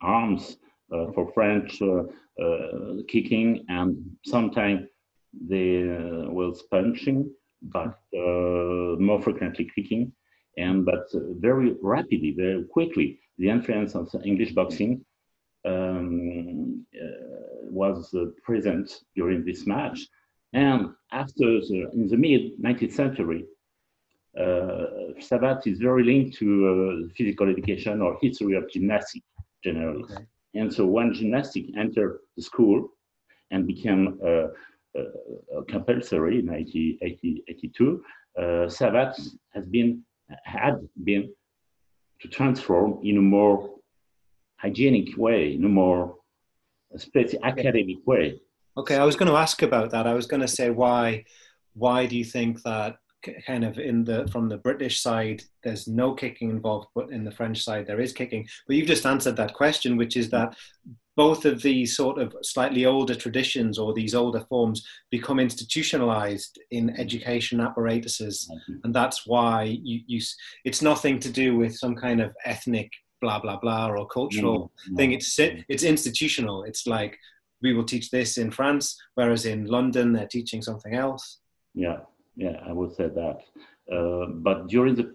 arms 0.00 0.58
uh, 0.92 1.12
for 1.12 1.32
French 1.32 1.80
uh, 1.82 2.02
uh, 2.42 3.02
kicking, 3.08 3.64
and 3.68 3.96
sometimes 4.24 4.82
they 5.48 5.82
uh, 5.82 6.30
was 6.30 6.62
punching, 6.70 7.30
but 7.62 7.98
uh, 8.14 8.96
more 8.98 9.20
frequently 9.22 9.70
kicking, 9.74 10.12
and 10.56 10.84
but 10.84 11.06
uh, 11.14 11.20
very 11.38 11.76
rapidly, 11.82 12.34
very 12.36 12.64
quickly, 12.64 13.18
the 13.38 13.48
influence 13.48 13.94
of 13.94 14.08
English 14.24 14.52
boxing 14.52 15.04
um, 15.64 16.84
uh, 16.94 17.06
was 17.70 18.14
uh, 18.14 18.26
present 18.42 18.90
during 19.14 19.44
this 19.44 19.66
match. 19.66 20.06
And 20.52 20.90
after 21.12 21.60
the, 21.60 21.90
in 21.92 22.08
the 22.08 22.16
mid 22.16 22.58
19th 22.60 22.92
century, 22.92 23.44
uh, 24.38 25.12
Savate 25.18 25.66
is 25.66 25.78
very 25.78 26.04
linked 26.04 26.36
to 26.38 26.48
uh, 26.68 27.12
physical 27.16 27.48
education 27.50 28.00
or 28.00 28.18
history 28.20 28.54
of 28.56 28.70
gymnastics 28.70 29.26
generally. 29.62 30.04
Okay. 30.04 30.24
And 30.54 30.72
so 30.72 30.86
when 30.86 31.12
gymnastics 31.12 31.70
entered 31.76 32.20
the 32.36 32.42
school 32.42 32.88
and 33.50 33.66
became 33.66 34.18
uh, 34.24 34.48
uh, 34.98 35.62
compulsory 35.68 36.40
in 36.40 36.46
1982, 36.46 38.04
uh, 38.38 38.40
Savate 38.68 39.18
has 39.54 39.66
been 39.66 40.02
had 40.44 40.88
been 41.02 41.32
to 42.20 42.28
transform 42.28 43.00
in 43.02 43.18
a 43.18 43.22
more 43.22 43.70
hygienic 44.56 45.16
way, 45.16 45.54
in 45.54 45.64
a 45.64 45.68
more 45.68 46.16
uh, 46.94 46.98
specific 46.98 47.40
academic 47.42 47.98
way. 48.06 48.40
Okay, 48.76 48.96
I 48.96 49.04
was 49.04 49.16
going 49.16 49.30
to 49.30 49.36
ask 49.36 49.62
about 49.62 49.90
that. 49.90 50.06
I 50.06 50.14
was 50.14 50.26
going 50.26 50.42
to 50.42 50.48
say 50.48 50.70
why 50.70 51.24
why 51.74 52.06
do 52.06 52.16
you 52.16 52.24
think 52.24 52.62
that 52.62 52.96
kind 53.46 53.64
of 53.64 53.78
in 53.78 54.04
the 54.04 54.28
from 54.28 54.48
the 54.48 54.58
British 54.58 55.00
side 55.00 55.42
there's 55.62 55.88
no 55.88 56.14
kicking 56.14 56.50
involved, 56.50 56.88
but 56.94 57.10
in 57.10 57.24
the 57.24 57.30
French 57.30 57.62
side 57.64 57.86
there 57.86 58.00
is 58.00 58.12
kicking. 58.12 58.46
But 58.66 58.76
you've 58.76 58.86
just 58.86 59.06
answered 59.06 59.36
that 59.36 59.54
question, 59.54 59.96
which 59.96 60.16
is 60.16 60.30
that 60.30 60.56
both 61.16 61.46
of 61.46 61.62
these 61.62 61.96
sort 61.96 62.18
of 62.18 62.34
slightly 62.42 62.84
older 62.84 63.14
traditions 63.14 63.78
or 63.78 63.94
these 63.94 64.14
older 64.14 64.44
forms 64.50 64.86
become 65.10 65.40
institutionalized 65.40 66.60
in 66.70 66.90
education 67.00 67.58
apparatuses, 67.60 68.50
and 68.84 68.94
that's 68.94 69.26
why 69.26 69.62
you, 69.62 70.00
you 70.06 70.20
it's 70.64 70.82
nothing 70.82 71.18
to 71.20 71.30
do 71.30 71.56
with 71.56 71.74
some 71.76 71.96
kind 71.96 72.20
of 72.20 72.34
ethnic 72.44 72.90
blah 73.20 73.40
blah 73.40 73.56
blah 73.56 73.88
or 73.88 74.06
cultural 74.06 74.70
No, 74.88 74.96
thing. 74.96 75.12
It's 75.12 75.38
it's 75.38 75.82
institutional. 75.82 76.64
It's 76.64 76.86
like 76.86 77.18
we 77.62 77.72
will 77.72 77.84
teach 77.84 78.10
this 78.10 78.36
in 78.36 78.50
France, 78.50 79.00
whereas 79.14 79.46
in 79.46 79.64
London 79.64 80.12
they're 80.12 80.28
teaching 80.28 80.60
something 80.62 80.94
else. 80.94 81.38
Yeah, 81.74 82.00
yeah, 82.36 82.60
I 82.66 82.72
would 82.72 82.94
say 82.94 83.08
that. 83.08 83.40
Uh, 83.90 84.26
but 84.26 84.68
during 84.68 84.94
the, 84.94 85.10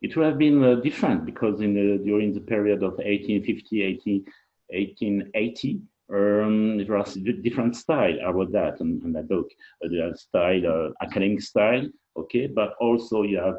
it 0.00 0.16
would 0.16 0.26
have 0.26 0.38
been 0.38 0.62
uh, 0.64 0.76
different 0.76 1.26
because 1.26 1.60
in 1.60 1.74
the, 1.74 2.02
during 2.02 2.32
the 2.32 2.40
period 2.40 2.82
of 2.82 2.92
1850, 2.92 3.82
18, 3.82 4.24
1880, 4.68 5.80
um, 6.12 6.78
there 6.78 6.96
was 6.96 7.16
a 7.16 7.20
different 7.20 7.76
style. 7.76 8.14
Wrote 8.32 8.52
that 8.52 8.80
in, 8.80 9.00
in 9.04 9.12
that 9.12 9.28
book. 9.28 9.48
Uh, 9.84 10.02
are 10.02 10.14
style, 10.14 10.66
uh, 10.66 11.04
academic 11.04 11.42
style, 11.42 11.86
okay, 12.16 12.46
but 12.46 12.74
also 12.80 13.22
you 13.22 13.38
have, 13.38 13.56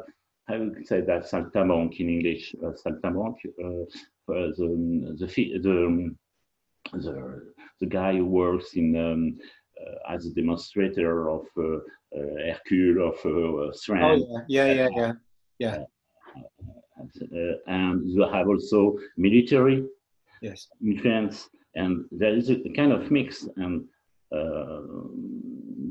I 0.48 0.58
would 0.58 0.86
say 0.86 1.00
that 1.02 1.30
saltimbanque 1.30 2.00
in 2.00 2.08
English, 2.08 2.54
uh, 2.64 2.72
saltimbanque, 2.72 3.46
uh, 3.62 3.82
uh, 4.32 4.50
the, 4.56 5.16
the, 5.18 5.26
the, 5.58 6.14
the, 6.92 7.42
the 7.80 7.86
guy 7.86 8.16
who 8.16 8.26
works 8.26 8.74
in 8.74 8.96
um, 8.96 9.38
uh, 9.80 10.14
as 10.14 10.26
a 10.26 10.30
demonstrator 10.30 11.28
of 11.28 11.46
Hercule 12.20 13.08
of 13.08 13.16
uh, 13.24 13.72
strength. 13.72 14.26
Oh 14.28 14.44
yeah, 14.48 14.72
yeah, 14.72 14.88
yeah, 14.96 15.12
yeah. 15.58 15.76
Uh, 16.98 17.52
and 17.66 18.10
you 18.10 18.22
have 18.32 18.48
also 18.48 18.98
military 19.16 19.84
Yes. 20.42 20.68
influence, 20.82 21.48
and 21.74 22.04
there 22.10 22.34
is 22.34 22.50
a 22.50 22.56
kind 22.76 22.92
of 22.92 23.10
mix. 23.10 23.48
And 23.56 23.84
uh, 24.34 24.80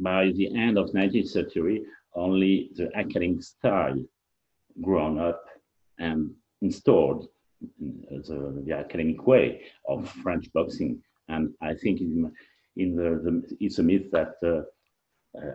by 0.02 0.32
the 0.32 0.56
end 0.56 0.78
of 0.78 0.92
19th 0.92 1.30
century, 1.30 1.84
only 2.16 2.70
the 2.76 2.90
academic 2.96 3.44
style 3.44 3.98
grown 4.82 5.20
up 5.20 5.44
and 6.00 6.32
installed 6.62 7.28
the, 7.80 8.64
the 8.66 8.74
academic 8.74 9.26
way 9.26 9.62
of 9.88 10.10
French 10.24 10.52
boxing. 10.54 11.02
And 11.30 11.54
I 11.62 11.74
think 11.74 12.02
in, 12.02 12.32
in 12.78 12.96
the, 12.96 13.22
the 13.24 13.58
it's 13.60 13.80
a 13.80 13.84
myth 13.84 14.12
that 14.12 14.34
uh, 14.46 14.62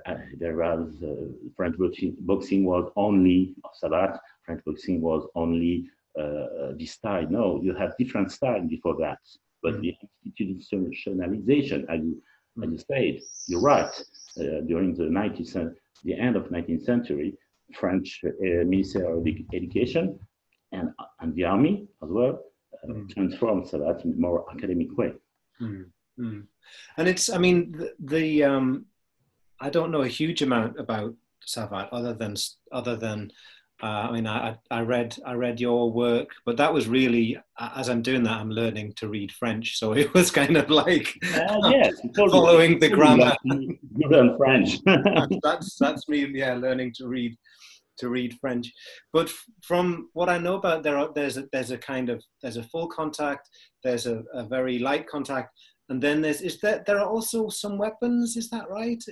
uh, 0.07 0.15
there 0.39 0.57
was 0.57 0.93
uh, 1.03 1.27
French 1.57 1.77
boxing 2.21 2.65
was 2.65 2.91
only 2.97 3.55
Savate. 3.83 4.19
French 4.45 4.63
boxing 4.65 5.01
was 5.01 5.27
only 5.35 5.89
uh, 6.19 6.73
this 6.79 6.93
style. 6.93 7.27
No, 7.29 7.61
you 7.63 7.75
have 7.75 7.97
different 7.99 8.33
styles 8.33 8.69
before 8.69 8.97
that. 8.97 9.19
But 9.63 9.75
mm. 9.75 9.81
the 9.83 9.95
institutionalization, 10.31 11.85
as 11.89 12.01
you, 12.01 12.23
mm. 12.59 12.65
as 12.65 12.73
you 12.73 12.79
said, 12.79 13.21
you're 13.47 13.61
right. 13.61 13.93
Uh, 14.39 14.61
during 14.67 14.95
the 14.95 15.05
19th, 15.05 15.75
the 16.05 16.15
end 16.15 16.37
of 16.37 16.45
19th 16.45 16.85
century, 16.85 17.37
French 17.75 18.21
uh, 18.25 18.65
Ministry 18.65 19.03
of 19.03 19.27
Education 19.55 20.19
and, 20.73 20.91
and 21.21 21.35
the 21.35 21.45
army 21.45 21.87
as 22.03 22.11
well 22.11 22.41
uh, 22.83 22.93
mm. 22.93 23.11
transformed 23.11 23.67
Savate 23.67 24.05
in 24.05 24.13
a 24.13 24.17
more 24.17 24.45
academic 24.51 24.97
way. 24.97 25.13
Mm. 25.61 25.87
Mm. 26.19 26.47
And 26.97 27.09
it's, 27.09 27.31
I 27.31 27.39
mean, 27.39 27.73
the, 27.73 27.93
the 28.01 28.45
um, 28.45 28.87
I 29.61 29.71
don't 29.71 29.91
know 29.91 30.03
a 30.03 30.09
huge 30.09 30.43
amount 30.43 30.79
about 30.79 31.15
Savate 31.47 31.89
other 31.93 32.15
than 32.15 32.37
other 32.73 32.97
than 32.97 33.31
uh, 33.83 34.09
I 34.09 34.13
mean, 34.13 34.27
I, 34.27 34.59
I 34.71 34.83
read 34.83 35.17
I 35.25 35.33
read 35.33 35.59
your 35.59 35.91
work, 35.91 36.29
but 36.45 36.57
that 36.59 36.73
was 36.73 36.87
really 36.87 37.39
as 37.59 37.89
I'm 37.89 38.03
doing 38.03 38.23
that, 38.25 38.39
I'm 38.39 38.51
learning 38.51 38.93
to 38.97 39.09
read 39.09 39.33
French. 39.33 39.79
So 39.79 39.93
it 39.97 40.13
was 40.13 40.31
kind 40.31 40.57
of 40.57 40.71
like 40.71 41.15
uh, 41.35 41.71
yes, 41.71 41.95
following 42.17 42.79
the 42.79 42.89
grammar. 42.89 43.35
You 43.45 43.79
learn 44.09 44.37
French. 44.37 44.79
that's 45.43 45.77
that's 45.77 46.09
me, 46.09 46.27
yeah, 46.33 46.55
learning 46.55 46.93
to 46.97 47.09
read 47.09 47.37
to 47.99 48.09
read 48.09 48.37
French. 48.41 48.73
But 49.13 49.31
from 49.63 50.09
what 50.15 50.29
I 50.29 50.39
know 50.39 50.57
about 50.57 50.83
there, 50.83 50.99
are, 50.99 51.11
there's 51.15 51.37
a, 51.37 51.45
there's 51.53 51.71
a 51.71 51.79
kind 51.79 52.11
of 52.11 52.23
there's 52.43 52.57
a 52.57 52.65
full 52.65 52.89
contact, 52.89 53.49
there's 53.85 54.07
a, 54.07 54.23
a 54.35 54.45
very 54.45 54.79
light 54.79 55.07
contact, 55.07 55.51
and 55.91 56.01
then 56.01 56.23
there's 56.23 56.41
is 56.41 56.59
there 56.61 56.83
there 56.87 56.99
are 57.01 57.09
also 57.09 57.49
some 57.49 57.77
weapons. 57.77 58.37
Is 58.37 58.49
that 58.51 58.71
right? 58.71 59.03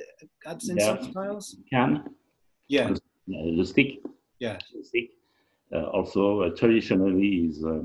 Adds 0.46 0.68
in 0.68 0.76
yeah. 0.76 0.86
some 0.86 1.10
styles. 1.10 1.56
Can. 1.70 2.04
Yeah. 2.68 2.94
The 3.26 3.64
stick. 3.64 3.98
Yeah. 4.38 4.58
The 4.74 4.84
stick. 4.84 5.10
Uh, 5.74 5.86
also, 5.86 6.42
uh, 6.42 6.50
traditionally 6.56 7.48
is 7.48 7.64
uh, 7.64 7.82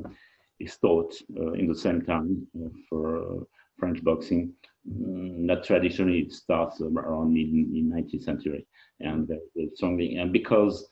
is 0.60 0.78
taught 0.78 1.14
uh, 1.38 1.54
in 1.54 1.68
the 1.68 1.76
same 1.76 2.04
time 2.04 2.48
uh, 2.56 2.70
for 2.88 3.18
uh, 3.18 3.44
French 3.80 4.02
boxing. 4.04 4.54
Mm, 4.88 5.40
not 5.50 5.64
traditionally, 5.64 6.20
it 6.20 6.32
starts 6.32 6.80
around 6.80 7.34
mid, 7.34 7.52
mid 7.52 7.86
19th 7.92 8.24
century, 8.24 8.68
and 9.00 9.30
something 9.76 10.20
and 10.20 10.32
because 10.32 10.88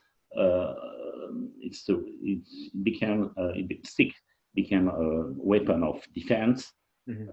it's 1.62 1.88
it 1.88 2.84
became 2.84 3.32
it 3.38 3.86
stick 3.86 4.12
became 4.56 4.88
a 4.88 5.32
weapon 5.36 5.84
of 5.84 6.02
defense. 6.16 6.74
Mm-hmm. 7.08 7.30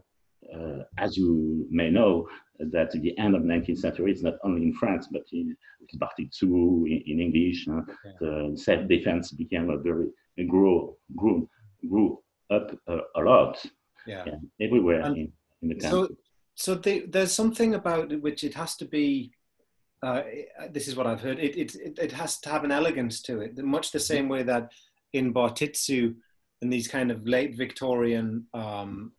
Uh, 0.55 0.83
as 0.97 1.17
you 1.17 1.67
may 1.71 1.91
know, 1.91 2.27
that 2.59 2.95
at 2.95 3.03
the 3.03 3.17
end 3.19 3.35
of 3.35 3.43
19th 3.43 3.79
century, 3.79 4.11
it's 4.11 4.23
not 4.23 4.35
only 4.45 4.63
in 4.63 4.73
France, 4.73 5.09
but 5.11 5.23
in 5.33 5.57
Bartik 5.97 6.31
in, 6.43 7.03
in 7.07 7.21
English, 7.21 7.69
uh, 7.69 7.81
yeah. 8.05 8.13
the 8.21 8.53
self-defense 8.57 9.33
became 9.33 9.71
a 9.71 9.79
very, 9.79 10.09
grew, 10.49 10.97
grew, 11.17 11.49
grew 11.89 12.19
up 12.51 12.77
uh, 12.89 12.99
a 13.17 13.21
lot 13.21 13.65
yeah. 14.07 14.25
yeah 14.27 14.67
everywhere 14.67 15.01
in, 15.03 15.33
in, 15.63 15.69
the 15.69 15.75
country. 15.75 15.91
So, 15.91 16.09
so 16.55 16.75
they, 16.75 17.01
there's 17.01 17.33
something 17.33 17.75
about 17.75 18.13
which 18.21 18.43
it 18.43 18.55
has 18.55 18.77
to 18.77 18.85
be, 18.85 19.33
uh, 20.03 20.23
this 20.71 20.89
is 20.89 20.97
what 20.97 21.07
I've 21.07 21.21
heard, 21.21 21.39
it, 21.39 21.57
it, 21.57 21.99
it, 21.99 22.13
has 22.13 22.41
to 22.41 22.49
have 22.49 22.65
an 22.65 22.73
elegance 22.73 23.21
to 23.23 23.41
it, 23.41 23.57
much 23.59 23.93
the 23.93 24.01
same 24.01 24.29
way 24.29 24.43
that 24.45 24.73
in 25.13 25.33
Bartitsu, 25.33 26.15
in 26.63 26.71
these 26.71 26.89
kind 26.89 27.11
of 27.11 27.27
late 27.27 27.57
Victorian 27.57 28.47
um, 28.55 29.13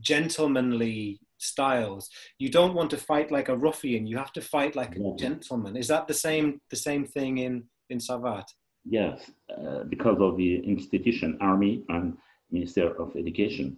gentlemanly 0.00 1.20
styles. 1.38 2.08
You 2.38 2.48
don't 2.48 2.74
want 2.74 2.90
to 2.90 2.96
fight 2.96 3.30
like 3.30 3.48
a 3.48 3.56
ruffian. 3.56 4.06
You 4.06 4.16
have 4.18 4.32
to 4.32 4.40
fight 4.40 4.76
like 4.76 4.96
a 4.96 5.14
gentleman. 5.18 5.76
Is 5.76 5.88
that 5.88 6.08
the 6.08 6.14
same 6.14 6.60
the 6.70 6.76
same 6.76 7.04
thing 7.04 7.38
in 7.38 7.64
in 7.90 7.98
Savate? 7.98 8.52
Yes, 8.84 9.30
uh, 9.50 9.84
because 9.84 10.18
of 10.20 10.36
the 10.36 10.56
institution, 10.56 11.38
army 11.40 11.84
and 11.88 12.16
Minister 12.50 12.94
of 13.00 13.16
Education. 13.16 13.76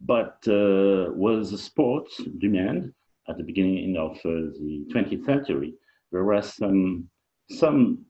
But 0.00 0.36
uh, 0.46 1.12
was 1.14 1.60
sports 1.62 2.20
demand 2.38 2.92
at 3.28 3.38
the 3.38 3.44
beginning 3.44 3.96
of 3.96 4.12
uh, 4.18 4.52
the 4.58 4.84
20th 4.92 5.24
century? 5.24 5.74
There 6.10 6.24
were 6.24 6.42
some 6.42 7.08
some 7.50 8.04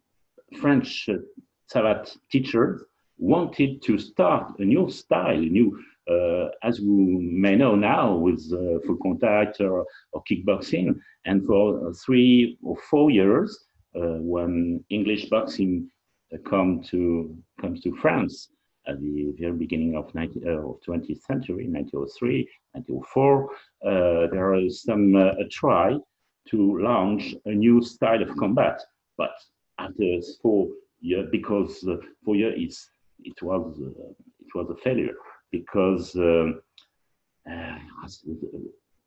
French 0.60 1.08
uh, 1.08 1.14
Savate 1.72 2.16
teachers 2.30 2.82
wanted 3.18 3.82
to 3.82 3.98
start 3.98 4.58
a 4.58 4.64
new 4.64 4.90
style, 4.90 5.38
a 5.38 5.52
new 5.58 5.78
as 6.62 6.78
you 6.78 7.18
may 7.20 7.54
know 7.54 7.74
now 7.74 8.14
with 8.14 8.42
uh, 8.52 8.78
full 8.86 8.96
contact 9.02 9.60
or, 9.60 9.86
or, 10.12 10.22
kickboxing. 10.30 10.98
And 11.24 11.44
for 11.46 11.92
three 11.94 12.58
or 12.62 12.76
four 12.90 13.10
years, 13.10 13.58
uh, 13.94 14.18
when 14.20 14.84
English 14.90 15.26
boxing 15.26 15.90
come 16.44 16.82
to 16.90 17.36
comes 17.60 17.82
to 17.82 17.94
France 17.96 18.48
at 18.88 19.00
the 19.00 19.32
very 19.38 19.52
beginning 19.52 19.96
of, 19.96 20.12
19, 20.14 20.48
of 20.48 20.80
20th 20.88 21.22
century, 21.22 21.68
1903, 21.68 22.48
1904, 22.72 23.48
there 24.32 24.50
was 24.50 24.82
some 24.82 25.14
a 25.14 25.46
try 25.50 25.96
to 26.48 26.78
launch 26.80 27.34
a 27.44 27.50
new 27.50 27.82
style 27.82 28.22
of 28.22 28.36
combat. 28.36 28.80
But 29.16 29.34
after 29.78 30.04
four 30.42 30.68
years, 31.00 31.28
because 31.30 31.86
uh, 31.86 31.96
four 32.24 32.36
years 32.36 32.88
it 33.20 33.40
was 33.42 33.78
uh, 33.80 34.10
it 34.40 34.54
was 34.54 34.70
a 34.70 34.76
failure 34.82 35.14
because 35.52 36.16
um, 36.16 36.60
uh, 37.50 37.78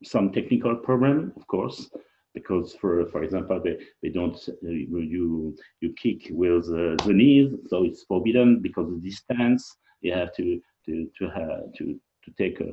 some 0.03 0.31
technical 0.31 0.75
problem, 0.75 1.33
of 1.35 1.45
course, 1.47 1.89
because 2.33 2.75
for 2.75 3.05
for 3.07 3.23
example 3.23 3.59
they, 3.63 3.77
they 4.03 4.09
don't 4.09 4.37
uh, 4.49 4.69
you 4.69 5.55
you 5.81 5.93
kick 5.93 6.27
with 6.31 6.65
uh, 6.65 6.95
the 7.05 7.13
knees 7.13 7.51
so 7.67 7.83
it's 7.83 8.03
forbidden 8.03 8.61
because 8.61 8.87
of 8.91 9.03
distance. 9.03 9.77
You 10.01 10.13
have 10.13 10.33
to 10.35 10.61
to 10.85 11.09
to 11.17 11.29
have 11.29 11.73
to 11.77 11.99
to 12.23 12.31
take 12.37 12.59
a, 12.59 12.71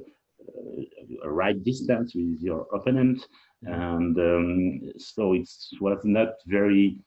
a 1.25 1.31
right 1.31 1.63
distance 1.65 2.15
with 2.15 2.41
your 2.41 2.67
opponent. 2.75 3.27
And 3.63 4.19
um, 4.19 4.81
so 4.99 5.35
it 5.35 5.49
was 5.81 6.01
not 6.05 6.35
very 6.47 6.99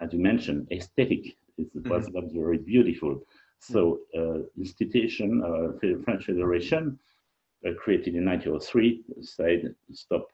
as 0.00 0.12
you 0.12 0.20
mentioned 0.20 0.68
aesthetic. 0.70 1.34
It 1.58 1.68
was 1.74 2.06
mm-hmm. 2.06 2.14
not 2.14 2.32
very 2.32 2.58
beautiful 2.58 3.22
so 3.62 4.00
uh, 4.16 4.40
institution, 4.58 5.42
uh, 5.44 5.78
French 6.04 6.24
Federation, 6.24 6.98
uh, 7.64 7.70
created 7.78 8.16
in 8.16 8.24
1903, 8.24 9.02
said 9.20 9.74
stop. 9.92 10.26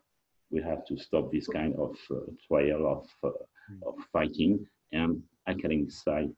We 0.51 0.63
have 0.63 0.87
to 0.87 0.97
stop 0.97 1.31
this 1.31 1.47
kind 1.47 1.75
of 1.77 1.95
uh, 2.11 2.21
trial 2.47 2.87
of 2.87 3.07
uh, 3.23 3.87
of 3.87 3.97
fighting 4.13 4.67
and 4.93 5.23
academic 5.47 5.91
side 5.91 6.31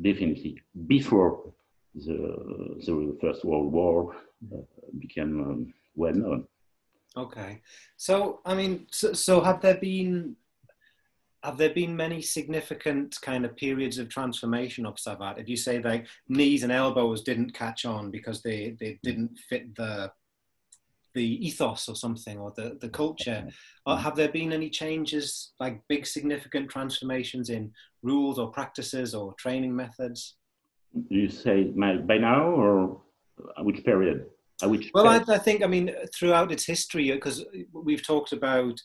definitely 0.00 0.56
before 0.86 1.52
the 1.94 2.78
the 2.86 3.18
First 3.20 3.44
World 3.44 3.70
War 3.70 4.16
uh, 4.50 4.62
became 4.98 5.40
um, 5.42 5.74
well 5.94 6.14
known. 6.14 6.46
Okay, 7.16 7.60
so 7.96 8.40
I 8.46 8.54
mean, 8.54 8.86
so, 8.90 9.12
so 9.12 9.42
have 9.42 9.60
there 9.60 9.76
been 9.76 10.36
have 11.42 11.56
there 11.56 11.70
been 11.70 11.96
many 11.96 12.20
significant 12.20 13.18
kind 13.22 13.44
of 13.44 13.56
periods 13.56 13.98
of 13.98 14.08
transformation 14.08 14.84
of 14.84 14.96
Savate? 14.96 15.38
If 15.38 15.48
you 15.48 15.56
say 15.56 15.80
like 15.80 16.06
knees 16.28 16.62
and 16.62 16.72
elbows 16.72 17.22
didn't 17.22 17.54
catch 17.54 17.84
on 17.84 18.10
because 18.10 18.42
they, 18.42 18.76
they 18.78 18.98
didn't 19.02 19.38
fit 19.48 19.74
the 19.76 20.12
the 21.12 21.44
ethos 21.44 21.88
or 21.88 21.96
something 21.96 22.38
or 22.38 22.52
the, 22.56 22.78
the 22.80 22.88
culture, 22.88 23.48
or 23.84 23.96
have 23.96 24.14
there 24.14 24.28
been 24.28 24.52
any 24.52 24.70
changes, 24.70 25.52
like 25.58 25.82
big 25.88 26.06
significant 26.06 26.70
transformations 26.70 27.50
in 27.50 27.72
rules 28.02 28.38
or 28.38 28.52
practices 28.52 29.12
or 29.12 29.34
training 29.34 29.74
methods? 29.74 30.36
You 31.08 31.28
say 31.28 31.64
by 31.64 32.18
now 32.18 32.42
or 32.42 33.00
which 33.58 33.84
period? 33.84 34.26
Which 34.62 34.92
well, 34.94 35.02
period? 35.04 35.24
I, 35.28 35.34
I 35.34 35.38
think, 35.38 35.64
I 35.64 35.66
mean, 35.66 35.92
throughout 36.14 36.52
its 36.52 36.64
history, 36.64 37.10
because 37.10 37.44
we've 37.72 38.06
talked 38.06 38.32
about 38.32 38.80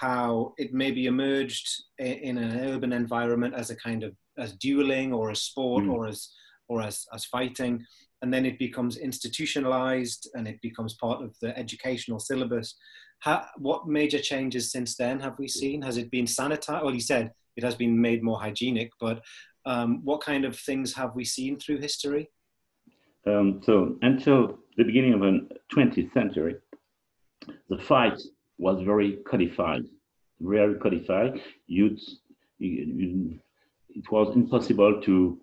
how 0.00 0.54
it 0.56 0.72
maybe 0.72 1.04
emerged 1.04 1.68
in 1.98 2.38
an 2.38 2.58
urban 2.60 2.92
environment 2.92 3.54
as 3.54 3.68
a 3.68 3.76
kind 3.76 4.02
of 4.02 4.14
as 4.38 4.54
dueling 4.54 5.12
or 5.12 5.30
as 5.30 5.42
sport 5.42 5.84
mm. 5.84 5.92
or 5.92 6.06
as 6.06 6.30
or 6.68 6.80
as, 6.80 7.04
as 7.12 7.26
fighting 7.26 7.84
and 8.22 8.32
then 8.32 8.46
it 8.46 8.58
becomes 8.58 8.96
institutionalized 8.96 10.30
and 10.34 10.48
it 10.48 10.58
becomes 10.62 10.94
part 10.94 11.22
of 11.22 11.34
the 11.42 11.56
educational 11.58 12.18
syllabus. 12.18 12.76
How, 13.18 13.44
what 13.58 13.88
major 13.88 14.18
changes 14.18 14.70
since 14.72 14.96
then 14.96 15.20
have 15.20 15.38
we 15.38 15.48
seen? 15.48 15.82
Has 15.82 15.96
it 15.98 16.10
been 16.10 16.24
sanitized? 16.24 16.82
Well 16.82 16.94
you 16.94 17.00
said 17.00 17.32
it 17.56 17.64
has 17.64 17.74
been 17.74 18.00
made 18.00 18.22
more 18.22 18.40
hygienic 18.40 18.90
but 19.00 19.20
um, 19.66 20.00
what 20.02 20.22
kind 20.22 20.46
of 20.46 20.58
things 20.58 20.94
have 20.94 21.14
we 21.14 21.26
seen 21.26 21.58
through 21.58 21.78
history? 21.78 22.30
Um, 23.26 23.60
so 23.66 23.96
until 24.00 24.60
the 24.78 24.84
beginning 24.84 25.12
of 25.12 25.20
the 25.20 25.46
20th 25.74 26.14
century 26.14 26.54
the 27.68 27.78
fight 27.78 28.18
was 28.66 28.82
very 28.82 29.10
codified. 29.30 29.84
very 30.40 30.74
codified, 30.76 31.40
you'd, 31.66 31.98
you, 32.58 33.38
it 33.90 34.10
was 34.10 34.34
impossible 34.36 35.00
to 35.02 35.38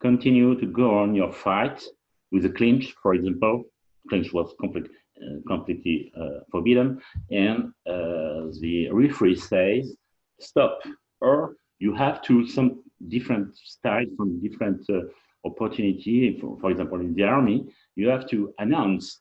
continue 0.00 0.58
to 0.60 0.66
go 0.66 0.98
on 0.98 1.14
your 1.14 1.32
fight 1.32 1.82
with 2.32 2.44
a 2.44 2.50
clinch, 2.50 2.94
for 3.02 3.14
example. 3.14 3.64
Clinch 4.08 4.32
was 4.32 4.54
complete, 4.60 4.88
uh, 5.22 5.36
completely 5.46 6.12
uh, 6.20 6.40
forbidden, 6.50 7.00
and 7.30 7.72
uh, 7.88 8.50
the 8.60 8.88
referee 8.92 9.36
says, 9.36 9.96
stop, 10.40 10.80
or 11.20 11.56
you 11.78 11.94
have 11.94 12.20
to 12.22 12.46
some 12.46 12.82
different 13.08 13.56
style, 13.56 14.04
some 14.16 14.40
different 14.40 14.80
uh, 14.90 15.00
opportunity. 15.44 16.38
For, 16.40 16.58
for 16.60 16.70
example, 16.70 17.00
in 17.00 17.14
the 17.14 17.24
army, 17.24 17.64
you 17.96 18.08
have 18.08 18.28
to 18.28 18.52
announce 18.58 19.20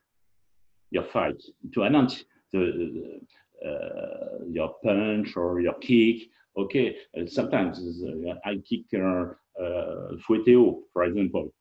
your 0.91 1.03
fight, 1.03 1.41
to 1.73 1.83
announce 1.83 2.25
the, 2.53 3.19
uh, 3.67 4.45
your 4.49 4.75
punch 4.83 5.35
or 5.35 5.59
your 5.61 5.73
kick. 5.79 6.29
Okay, 6.55 6.95
uh, 7.17 7.25
sometimes 7.25 7.79
uh, 7.79 8.35
I 8.45 8.57
kick 8.57 8.85
uh, 8.95 9.33
uh, 9.61 10.17
Fouetteo, 10.25 10.81
for 10.93 11.03
example. 11.03 11.51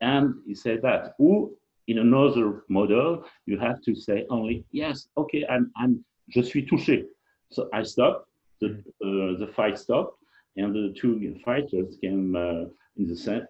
And 0.00 0.34
he 0.46 0.54
said 0.54 0.82
that. 0.82 1.14
Or 1.18 1.50
in 1.86 1.98
another 1.98 2.64
model, 2.68 3.24
you 3.46 3.58
have 3.58 3.80
to 3.82 3.94
say 3.94 4.26
only, 4.30 4.64
yes, 4.72 5.08
okay, 5.16 5.44
I'm, 5.48 5.70
I'm, 5.76 6.04
je 6.28 6.42
suis 6.42 6.62
touché. 6.62 7.04
So 7.50 7.68
I 7.72 7.82
stop, 7.84 8.26
the, 8.60 8.82
mm. 9.02 9.34
uh, 9.36 9.38
the 9.38 9.52
fight 9.52 9.78
stopped, 9.78 10.18
and 10.56 10.74
the 10.74 10.94
two 10.98 11.38
fighters 11.44 11.96
came 12.00 12.34
uh, 12.34 12.64
in 12.96 13.08
the 13.08 13.16
center, 13.16 13.48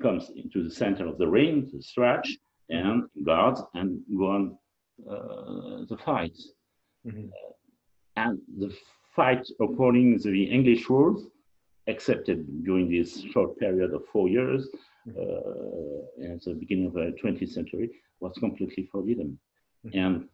comes 0.00 0.30
into 0.36 0.62
the 0.62 0.70
center 0.70 1.06
of 1.06 1.18
the 1.18 1.26
ring, 1.26 1.68
to 1.70 1.82
stretch, 1.82 2.38
and 2.70 3.04
guards, 3.24 3.62
and 3.74 4.00
go 4.16 4.30
on 4.30 4.56
the 4.98 5.98
fight. 6.04 6.36
Mm-hmm. 7.06 7.26
and 8.16 8.38
the 8.56 8.74
fight, 9.14 9.46
according 9.60 10.18
to 10.20 10.30
the 10.30 10.44
English 10.44 10.88
rules, 10.88 11.26
accepted 11.86 12.64
during 12.64 12.90
this 12.90 13.22
short 13.32 13.58
period 13.58 13.92
of 13.92 14.02
four 14.12 14.28
years 14.28 14.68
mm-hmm. 15.06 16.30
uh, 16.30 16.32
at 16.32 16.42
the 16.42 16.54
beginning 16.54 16.86
of 16.86 16.94
the 16.94 17.14
20th 17.22 17.50
century, 17.50 17.90
was 18.20 18.32
completely 18.38 18.88
forbidden. 18.90 19.38
Mm-hmm. 19.86 19.98
And 19.98 20.28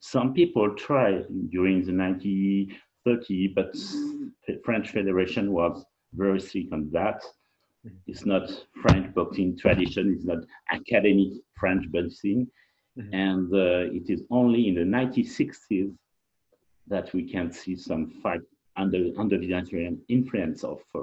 some 0.00 0.32
people 0.32 0.74
tried 0.74 1.26
during 1.50 1.84
the 1.84 1.92
1930s, 1.92 3.54
but 3.54 3.72
the 4.46 4.60
French 4.64 4.90
Federation 4.90 5.52
was 5.52 5.84
very 6.14 6.40
strict 6.40 6.72
on 6.72 6.88
that. 6.92 7.22
Mm-hmm. 7.86 7.96
It's 8.06 8.24
not 8.24 8.50
French 8.80 9.14
boxing 9.14 9.58
tradition, 9.58 10.14
it's 10.16 10.24
not 10.24 10.38
academic 10.72 11.32
French 11.58 11.90
boxing. 11.92 12.46
Mm-hmm. 12.98 13.14
And 13.14 13.52
uh, 13.54 13.94
it 13.94 14.10
is 14.10 14.22
only 14.30 14.68
in 14.68 14.74
the 14.74 14.80
1960s 14.80 15.94
that 16.88 17.12
we 17.12 17.30
can 17.30 17.52
see 17.52 17.76
some 17.76 18.10
fight 18.22 18.40
under, 18.76 19.10
under 19.18 19.38
the 19.38 19.98
influence 20.08 20.64
of 20.64 20.80
uh, 20.94 21.00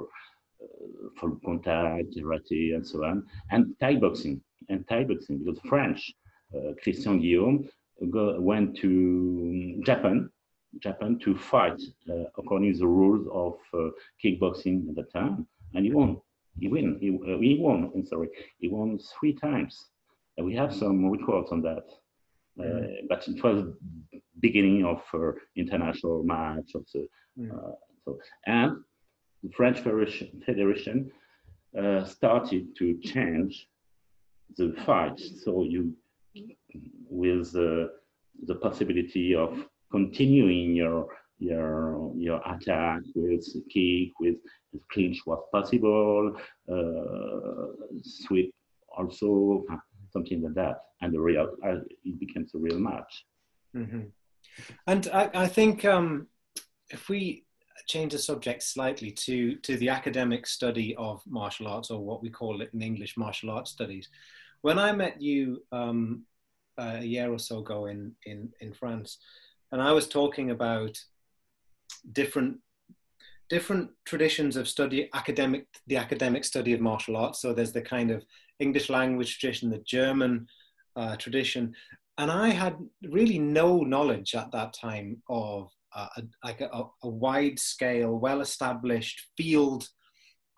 full 1.18 1.38
contact, 1.44 2.16
and 2.16 2.86
so 2.86 3.04
on, 3.04 3.26
and 3.50 3.74
Thai 3.80 3.96
boxing, 3.96 4.40
and 4.68 4.86
Thai 4.88 5.04
boxing, 5.04 5.38
because 5.38 5.60
French, 5.68 6.12
uh, 6.54 6.72
Christian 6.82 7.20
Guillaume 7.20 7.68
go, 8.10 8.40
went 8.40 8.76
to 8.78 9.80
Japan, 9.84 10.30
Japan 10.80 11.18
to 11.20 11.36
fight 11.36 11.80
uh, 12.10 12.24
according 12.36 12.72
to 12.74 12.78
the 12.80 12.86
rules 12.86 13.26
of 13.32 13.54
uh, 13.74 13.90
kickboxing 14.22 14.88
at 14.88 14.96
the 14.96 15.04
time, 15.04 15.46
and 15.74 15.84
he 15.84 15.92
won. 15.92 16.20
He 16.58 16.68
won. 16.68 16.98
He, 17.00 17.10
uh, 17.10 17.38
he 17.38 17.58
won. 17.60 17.90
I'm 17.94 18.06
sorry. 18.06 18.28
He 18.58 18.68
won 18.68 18.98
three 19.18 19.34
times. 19.34 19.86
And 20.36 20.46
we 20.46 20.54
have 20.54 20.74
some 20.74 21.10
records 21.10 21.50
on 21.52 21.62
that. 21.62 21.84
Mm. 22.58 23.06
but 23.10 23.28
it 23.28 23.44
was 23.44 23.64
beginning 24.40 24.82
of 24.82 25.02
uh, 25.12 25.32
international 25.56 26.22
match 26.22 26.70
of 26.74 26.86
the 26.94 27.06
mm. 27.38 27.50
so 28.02 28.18
and 28.46 28.78
the 29.42 29.50
French 29.50 29.80
Federation, 29.80 30.42
Federation 30.44 31.10
uh, 31.78 32.04
started 32.04 32.74
to 32.76 32.98
change 33.02 33.68
the 34.56 34.74
fight. 34.84 35.20
So 35.44 35.64
you, 35.64 35.94
with 37.08 37.54
uh, 37.54 37.88
the 38.46 38.54
possibility 38.60 39.34
of 39.34 39.66
continuing 39.90 40.74
your 40.74 41.08
your 41.38 42.12
your 42.16 42.40
attack 42.46 43.02
with 43.14 43.46
kick, 43.70 44.12
with 44.20 44.36
clinch 44.90 45.20
was 45.26 45.42
possible, 45.52 46.34
uh, 46.72 48.00
sweep 48.02 48.54
also 48.96 49.64
something 50.16 50.42
like 50.42 50.54
that, 50.54 50.76
and 51.00 51.12
the 51.12 51.20
real 51.20 51.48
uh, 51.64 51.80
it 52.04 52.18
becomes 52.18 52.54
a 52.54 52.58
real 52.58 52.78
match. 52.78 53.24
Mm-hmm. 53.76 54.04
And 54.86 55.08
I, 55.12 55.30
I 55.34 55.46
think 55.46 55.84
um, 55.84 56.28
if 56.90 57.08
we 57.08 57.44
change 57.86 58.12
the 58.12 58.18
subject 58.18 58.62
slightly 58.62 59.10
to 59.10 59.56
to 59.56 59.76
the 59.76 59.90
academic 59.90 60.46
study 60.46 60.94
of 60.96 61.22
martial 61.26 61.68
arts, 61.68 61.90
or 61.90 62.04
what 62.04 62.22
we 62.22 62.30
call 62.30 62.62
it 62.62 62.70
in 62.74 62.82
English, 62.82 63.16
martial 63.16 63.50
arts 63.50 63.70
studies. 63.70 64.08
When 64.62 64.78
I 64.78 64.92
met 64.92 65.20
you 65.20 65.62
um, 65.70 66.24
a 66.78 67.04
year 67.04 67.30
or 67.32 67.38
so 67.38 67.58
ago 67.58 67.86
in, 67.86 68.12
in 68.24 68.50
in 68.60 68.72
France, 68.72 69.18
and 69.72 69.82
I 69.82 69.92
was 69.92 70.08
talking 70.08 70.50
about 70.50 70.98
different 72.12 72.58
different 73.48 73.90
traditions 74.04 74.56
of 74.56 74.66
study 74.66 75.08
academic 75.14 75.66
the 75.86 75.96
academic 75.96 76.44
study 76.44 76.72
of 76.72 76.80
martial 76.80 77.16
arts 77.16 77.40
so 77.40 77.52
there's 77.52 77.72
the 77.72 77.80
kind 77.80 78.10
of 78.10 78.24
english 78.60 78.88
language 78.90 79.38
tradition 79.38 79.70
the 79.70 79.82
german 79.86 80.46
uh, 80.96 81.16
tradition 81.16 81.74
and 82.18 82.30
i 82.30 82.48
had 82.48 82.76
really 83.10 83.38
no 83.38 83.80
knowledge 83.80 84.34
at 84.34 84.50
that 84.52 84.72
time 84.72 85.20
of 85.28 85.70
uh, 85.94 86.08
a, 86.16 86.22
like 86.44 86.60
a, 86.60 86.84
a 87.02 87.08
wide 87.08 87.58
scale 87.58 88.18
well 88.18 88.40
established 88.40 89.28
field 89.36 89.88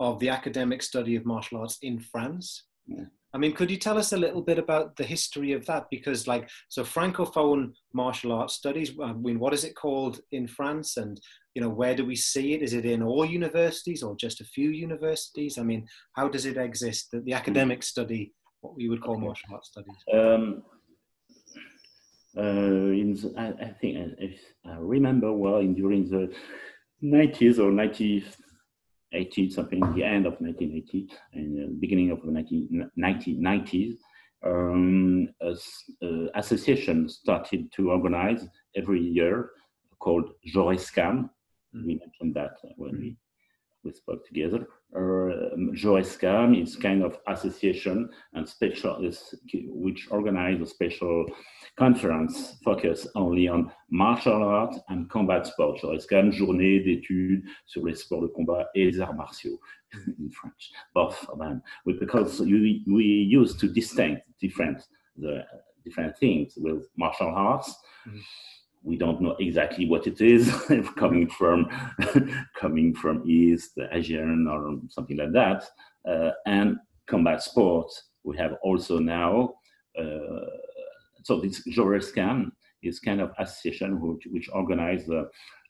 of 0.00 0.18
the 0.20 0.28
academic 0.28 0.82
study 0.82 1.16
of 1.16 1.26
martial 1.26 1.58
arts 1.58 1.78
in 1.82 1.98
france 1.98 2.64
yeah. 2.86 3.04
I 3.34 3.38
mean, 3.38 3.52
could 3.52 3.70
you 3.70 3.76
tell 3.76 3.98
us 3.98 4.12
a 4.12 4.16
little 4.16 4.40
bit 4.40 4.58
about 4.58 4.96
the 4.96 5.04
history 5.04 5.52
of 5.52 5.66
that? 5.66 5.88
Because, 5.90 6.26
like, 6.26 6.48
so 6.68 6.82
francophone 6.82 7.72
martial 7.92 8.32
arts 8.32 8.54
studies. 8.54 8.92
I 9.02 9.12
mean, 9.12 9.38
what 9.38 9.52
is 9.52 9.64
it 9.64 9.76
called 9.76 10.20
in 10.32 10.46
France, 10.46 10.96
and 10.96 11.20
you 11.58 11.64
know, 11.64 11.70
where 11.70 11.96
do 11.96 12.06
we 12.06 12.14
see 12.14 12.54
it? 12.54 12.62
Is 12.62 12.72
it 12.72 12.84
in 12.84 13.02
all 13.02 13.24
universities 13.24 14.04
or 14.04 14.14
just 14.14 14.40
a 14.40 14.44
few 14.44 14.70
universities? 14.70 15.58
I 15.58 15.64
mean, 15.64 15.88
how 16.12 16.28
does 16.28 16.46
it 16.46 16.56
exist? 16.56 17.08
The, 17.10 17.18
the 17.18 17.32
academic 17.32 17.82
study, 17.82 18.32
what 18.60 18.76
we 18.76 18.88
would 18.88 19.02
call 19.02 19.16
okay. 19.16 19.24
martial 19.24 19.54
arts 19.54 19.70
studies. 19.70 19.96
Um, 20.14 20.62
uh, 22.36 22.92
in 23.02 23.18
the, 23.20 23.34
I, 23.36 23.46
I, 23.70 23.70
think 23.80 23.96
if 24.18 24.38
I 24.64 24.76
remember 24.78 25.32
well, 25.32 25.56
in 25.56 25.74
during 25.74 26.08
the 26.08 26.32
90s 27.02 27.58
or 27.58 27.72
90s 27.72 28.36
80 29.12 29.50
something, 29.50 29.80
the 29.96 30.04
end 30.04 30.26
of 30.26 30.34
1980 30.34 31.08
and 31.32 31.80
beginning 31.80 32.12
of 32.12 32.22
the 32.22 32.30
1990s, 32.96 33.94
um, 34.46 35.28
a, 35.42 35.56
uh, 36.06 36.26
association 36.36 37.08
started 37.08 37.72
to 37.72 37.90
organize 37.90 38.46
every 38.76 39.00
year 39.00 39.50
called 39.98 40.30
Jorescam. 40.54 41.30
Mm. 41.74 41.86
We 41.86 41.94
mentioned 41.94 42.34
that 42.34 42.56
when 42.76 42.98
we, 42.98 43.16
we 43.84 43.92
spoke 43.92 44.26
together. 44.26 44.66
Uh, 44.94 45.54
Jorescam 45.74 46.60
is 46.60 46.76
kind 46.76 47.02
of 47.02 47.18
association 47.26 48.08
and 48.32 48.48
special 48.48 48.98
which 49.66 50.08
organize 50.10 50.60
a 50.60 50.66
special 50.66 51.26
conference 51.76 52.56
focused 52.64 53.08
only 53.14 53.48
on 53.48 53.70
martial 53.90 54.42
arts 54.42 54.78
and 54.88 55.08
combat 55.10 55.46
sports. 55.46 55.84
Quand 56.08 56.32
journée 56.32 56.80
d'études 56.80 57.44
sur 57.66 57.84
les 57.84 57.94
sports 57.94 58.22
de 58.22 58.28
combat 58.28 58.66
et 58.74 58.86
les 58.86 59.00
arts 59.00 59.14
martiaux 59.14 59.60
in 60.18 60.30
French, 60.30 60.72
both 60.94 61.28
of 61.28 61.38
them. 61.38 61.62
Because 61.84 62.40
we, 62.40 62.82
we 62.86 63.04
used 63.04 63.60
to 63.60 63.68
distinct 63.68 64.22
different 64.40 64.82
the 65.16 65.44
different 65.84 66.16
things 66.18 66.54
with 66.56 66.88
martial 66.96 67.28
arts. 67.28 67.76
Mm-hmm. 68.06 68.18
We 68.82 68.96
don't 68.96 69.20
know 69.20 69.36
exactly 69.40 69.86
what 69.88 70.06
it 70.06 70.20
is 70.20 70.50
coming 70.96 71.28
from 71.28 71.68
coming 72.56 72.94
from 72.94 73.28
East 73.28 73.78
Asian 73.92 74.46
or 74.46 74.80
something 74.88 75.16
like 75.16 75.32
that. 75.32 75.64
Uh, 76.08 76.30
and 76.46 76.78
combat 77.06 77.42
sports, 77.42 78.04
we 78.24 78.36
have 78.36 78.54
also 78.62 78.98
now 78.98 79.54
uh, 79.98 80.46
so 81.28 81.40
this 81.40 81.62
Jorescam 81.68 82.50
is 82.82 83.00
kind 83.00 83.20
of 83.20 83.32
association 83.38 84.00
which, 84.00 84.26
which 84.30 84.48
organize 84.52 85.08
uh, 85.10 85.24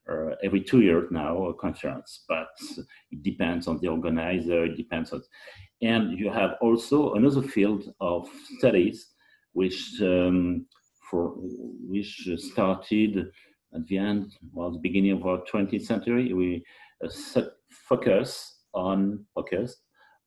uh, 0.08 0.34
every 0.42 0.62
two 0.62 0.80
years 0.80 1.08
now 1.10 1.46
a 1.46 1.54
conference, 1.54 2.24
but 2.28 2.48
it 3.10 3.22
depends 3.22 3.66
on 3.66 3.78
the 3.80 3.88
organizer, 3.88 4.64
it 4.64 4.76
depends 4.76 5.12
on, 5.12 5.22
and 5.82 6.18
you 6.18 6.30
have 6.30 6.52
also 6.60 7.14
another 7.14 7.42
field 7.42 7.92
of 8.00 8.28
studies 8.58 9.08
which 9.52 10.00
um, 10.00 10.64
for 11.10 11.34
which 11.36 12.28
started 12.36 13.30
at 13.74 13.86
the 13.86 13.98
end, 13.98 14.32
well, 14.52 14.70
the 14.70 14.78
beginning 14.78 15.12
of 15.12 15.26
our 15.26 15.42
20th 15.52 15.82
century, 15.84 16.32
we 16.32 16.64
uh, 17.04 17.42
focus 17.70 18.62
on 18.74 19.24
focus 19.34 19.76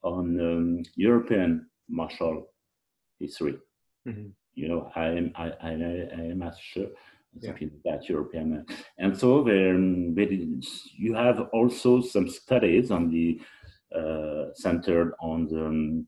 on 0.04 0.40
um, 0.40 0.84
European 0.96 1.68
martial 1.90 2.48
history. 3.20 3.58
Mm-hmm 4.08 4.30
you 4.54 4.68
know, 4.68 4.92
I 4.96 5.06
am, 5.08 5.32
I, 5.36 5.52
I, 5.62 5.70
I 5.72 6.22
am 6.32 6.42
as 6.44 6.58
sure 6.60 6.88
something 7.42 7.72
yeah. 7.84 7.92
that 7.94 8.10
European. 8.10 8.66
And 8.98 9.18
so 9.18 9.44
there, 9.44 9.78
you 9.78 11.14
have 11.14 11.48
also 11.54 12.02
some 12.02 12.28
studies 12.28 12.92
on 12.92 13.10
the 13.10 13.40
uh, 13.96 14.54
centered 14.56 15.14
on 15.22 15.48
the, 15.48 15.66
um, 15.66 16.08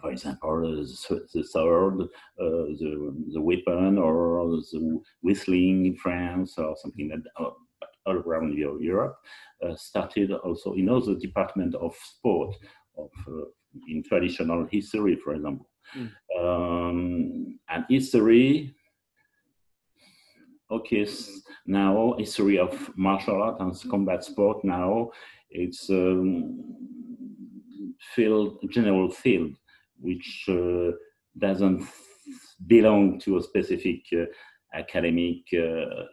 for 0.00 0.10
example, 0.10 0.60
the, 0.60 1.26
the 1.32 1.44
sword, 1.44 2.02
uh, 2.02 2.06
the, 2.38 3.24
the 3.32 3.40
weapon, 3.40 3.98
or 3.98 4.46
the 4.72 5.00
whistling 5.22 5.86
in 5.86 5.96
France, 5.96 6.58
or 6.58 6.76
something 6.76 7.08
that 7.08 7.22
uh, 7.42 7.50
all 8.06 8.16
around 8.16 8.56
Europe. 8.56 9.16
Uh, 9.64 9.74
started 9.76 10.30
also 10.32 10.74
in 10.74 10.88
other 10.88 11.14
department 11.14 11.74
of 11.76 11.94
sport, 11.96 12.54
of 12.98 13.10
uh, 13.28 13.44
in 13.88 14.02
traditional 14.02 14.66
history, 14.70 15.16
for 15.16 15.34
example. 15.34 15.68
Mm. 15.96 16.10
Um, 16.38 17.58
and 17.68 17.84
history 17.88 18.74
okay, 20.70 21.06
now 21.66 22.14
history 22.18 22.58
of 22.58 22.90
martial 22.96 23.42
art 23.42 23.60
and 23.60 23.90
combat 23.90 24.24
sport 24.24 24.64
now 24.64 25.10
it's 25.50 25.88
um, 25.90 26.64
field 28.14 28.58
general 28.70 29.10
field 29.10 29.54
which 30.04 30.46
uh, 30.48 30.92
doesn't 31.38 31.86
belong 32.66 33.18
to 33.20 33.38
a 33.38 33.42
specific 33.42 34.02
uh, 34.12 34.24
academic 34.74 35.42
uh, 35.52 36.04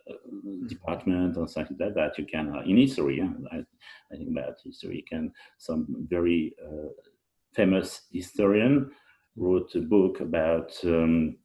department 0.68 1.38
or 1.38 1.48
something 1.48 1.78
like 1.80 1.96
that. 1.96 2.18
You 2.18 2.26
can 2.26 2.56
uh, 2.56 2.62
in 2.62 2.78
history. 2.78 3.18
Yeah, 3.18 3.32
I, 3.52 3.58
I, 4.12 4.18
think 4.18 4.30
about 4.30 4.56
history. 4.64 4.98
You 4.98 5.04
can 5.10 5.32
some 5.58 6.08
very 6.10 6.56
uh, 6.64 6.90
famous 7.54 8.02
historian 8.12 8.92
wrote 9.36 9.76
a 9.76 9.82
book 9.82 10.20
about. 10.20 10.72
Um, 10.84 11.38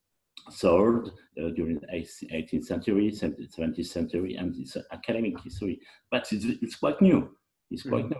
sword 0.51 1.09
uh, 1.43 1.49
during 1.57 1.81
the 1.81 1.87
18th 1.87 2.65
century, 2.65 3.11
17th 3.11 3.87
century, 3.87 4.37
and 4.37 4.55
it's 4.57 4.77
academic 4.93 5.41
history. 5.43 5.81
But 6.11 6.29
it's, 6.31 6.45
it's 6.45 6.77
quite 6.77 7.01
new. 7.01 7.37
It's 7.71 7.83
quite 7.83 8.05
mm-hmm. 8.05 8.15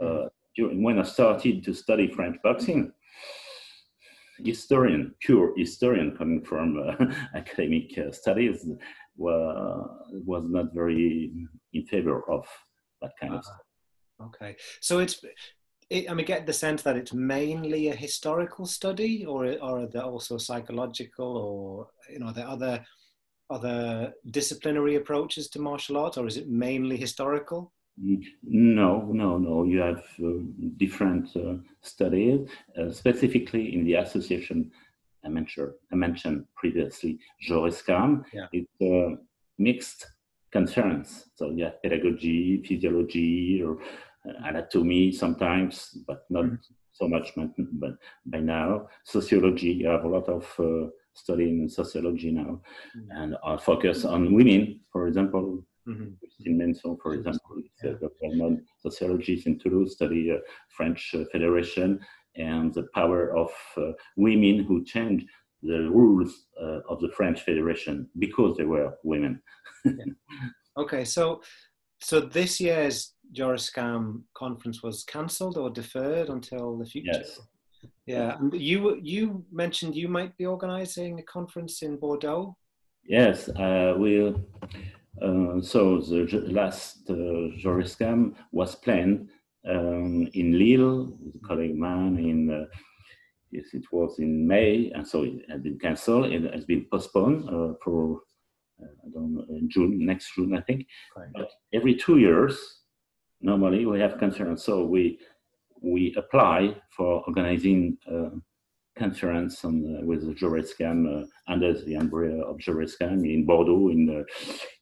new. 0.00 0.06
Uh, 0.06 0.28
during, 0.56 0.82
when 0.82 0.98
I 0.98 1.02
started 1.02 1.64
to 1.64 1.72
study 1.72 2.08
French 2.08 2.36
boxing, 2.42 2.92
historian, 4.38 5.14
pure 5.20 5.52
historian 5.56 6.16
coming 6.16 6.42
from 6.42 6.78
uh, 6.78 7.06
academic 7.34 7.96
uh, 7.98 8.10
studies, 8.12 8.66
was 9.16 10.44
not 10.48 10.74
very 10.74 11.32
in 11.72 11.86
favor 11.86 12.22
of 12.30 12.46
that 13.00 13.12
kind 13.20 13.34
of 13.34 13.40
uh-huh. 13.40 13.52
stuff. 13.52 14.28
Okay, 14.28 14.56
so 14.80 15.00
it's 15.00 15.20
it, 15.90 16.10
I 16.10 16.14
mean, 16.14 16.26
get 16.26 16.46
the 16.46 16.52
sense 16.52 16.82
that 16.82 16.96
it's 16.96 17.12
mainly 17.12 17.88
a 17.88 17.94
historical 17.94 18.66
study, 18.66 19.24
or 19.26 19.46
or 19.60 19.80
are 19.80 19.86
there 19.86 20.04
also 20.04 20.38
psychological, 20.38 21.36
or 21.36 21.88
you 22.10 22.20
know, 22.20 22.32
the 22.32 22.48
other 22.48 22.84
other 23.50 24.12
disciplinary 24.30 24.94
approaches 24.96 25.48
to 25.50 25.60
martial 25.60 25.98
arts, 25.98 26.16
or 26.16 26.26
is 26.26 26.36
it 26.36 26.48
mainly 26.48 26.96
historical? 26.96 27.72
No, 27.96 29.08
no, 29.12 29.38
no. 29.38 29.64
You 29.64 29.80
have 29.80 30.04
uh, 30.22 30.30
different 30.76 31.36
uh, 31.36 31.54
studies, 31.82 32.48
uh, 32.78 32.90
specifically 32.90 33.74
in 33.74 33.84
the 33.84 33.94
association 33.94 34.70
I 35.24 35.28
mentioned, 35.28 35.72
I 35.92 35.96
mentioned 35.96 36.46
previously, 36.56 37.18
JORESCAM. 37.48 38.24
Yeah. 38.32 38.46
It's 38.52 38.80
a 38.80 39.16
mixed 39.58 40.06
concerns. 40.50 41.26
So 41.34 41.50
you 41.50 41.64
have 41.64 41.82
pedagogy, 41.82 42.62
physiology, 42.66 43.62
or 43.62 43.78
anatomy 44.44 45.12
sometimes, 45.12 45.96
but 46.06 46.24
not 46.30 46.44
mm-hmm. 46.44 46.74
so 46.92 47.08
much 47.08 47.32
but 47.72 47.92
by 48.26 48.40
now. 48.40 48.88
Sociology, 49.04 49.72
you 49.72 49.88
have 49.88 50.04
a 50.04 50.08
lot 50.08 50.28
of 50.28 50.52
uh, 50.58 50.88
studying 51.14 51.68
sociology 51.68 52.32
now, 52.32 52.60
mm-hmm. 52.96 53.10
and 53.10 53.36
our 53.42 53.58
focus 53.58 54.04
on 54.04 54.34
women, 54.34 54.80
for 54.90 55.06
example. 55.08 55.64
Mm-hmm. 55.88 56.14
Christine 56.20 56.58
Mennesson, 56.58 56.96
for 57.02 57.14
example, 57.14 57.56
is 57.82 58.02
a 58.02 58.08
well-known 58.20 58.64
sociologist 58.78 59.46
in 59.46 59.58
Toulouse, 59.58 59.94
study 59.94 60.30
uh, 60.30 60.36
French 60.76 61.14
uh, 61.14 61.24
Federation 61.32 61.98
and 62.36 62.72
the 62.72 62.86
power 62.94 63.36
of 63.36 63.50
uh, 63.76 63.92
women 64.16 64.64
who 64.64 64.84
changed 64.84 65.26
the 65.62 65.90
rules 65.90 66.46
uh, 66.60 66.80
of 66.88 67.00
the 67.00 67.10
French 67.10 67.42
Federation 67.42 68.08
because 68.18 68.56
they 68.56 68.64
were 68.64 68.94
women. 69.04 69.40
yeah. 69.84 69.92
Okay, 70.78 71.04
so 71.04 71.42
so 72.00 72.20
this 72.20 72.58
year's 72.58 73.14
JORESCAM 73.36 74.22
conference 74.34 74.82
was 74.82 75.04
cancelled 75.04 75.58
or 75.58 75.70
deferred 75.70 76.28
until 76.28 76.78
the 76.78 76.86
future. 76.86 77.10
Yes. 77.12 77.40
Yeah, 78.06 78.36
and 78.38 78.52
you 78.54 78.98
you 79.02 79.44
mentioned 79.52 79.94
you 79.94 80.08
might 80.08 80.36
be 80.36 80.46
organising 80.46 81.18
a 81.18 81.22
conference 81.22 81.82
in 81.82 81.96
Bordeaux. 81.96 82.56
Yes, 83.04 83.48
uh, 83.50 83.94
we. 83.98 84.34
Uh, 85.20 85.60
so 85.60 86.00
the 86.00 86.44
last 86.48 87.10
uh, 87.10 87.52
JORESCAM 87.62 88.34
was 88.50 88.74
planned 88.74 89.28
um, 89.68 90.28
in 90.32 90.58
Lille 90.58 91.16
with 91.20 91.34
a 91.36 91.46
colleague 91.46 91.76
man 91.76 92.18
in. 92.18 92.50
Uh, 92.50 92.64
yes, 93.50 93.66
it 93.74 93.84
was 93.92 94.18
in 94.18 94.46
May, 94.46 94.90
and 94.94 95.06
so 95.06 95.24
it 95.24 95.42
had 95.50 95.62
been 95.62 95.78
cancelled. 95.78 96.32
It 96.32 96.52
has 96.54 96.64
been 96.64 96.86
postponed 96.90 97.48
uh, 97.48 97.74
for 97.84 98.22
uh, 98.82 98.86
I 99.06 99.10
don't 99.12 99.34
know, 99.34 99.44
in 99.50 99.68
June, 99.68 100.04
next 100.04 100.34
June, 100.34 100.56
I 100.56 100.62
think. 100.62 100.86
Right. 101.16 101.28
But 101.34 101.50
every 101.72 101.94
two 101.94 102.18
years, 102.18 102.58
normally 103.40 103.84
we 103.86 104.00
have 104.00 104.18
concerns, 104.18 104.64
So 104.64 104.84
we 104.84 105.18
we 105.82 106.14
apply 106.16 106.76
for 106.96 107.24
organizing 107.26 107.98
a 108.06 108.30
conference 108.96 109.64
on, 109.64 109.98
uh, 109.98 110.06
with 110.06 110.22
JORESCAM 110.38 111.22
uh, 111.22 111.26
under 111.48 111.72
the 111.84 111.94
umbrella 111.94 112.44
of 112.44 112.58
JORESCAM 112.58 113.24
in 113.24 113.46
Bordeaux 113.46 113.88
in 113.88 114.20
uh, 114.20 114.24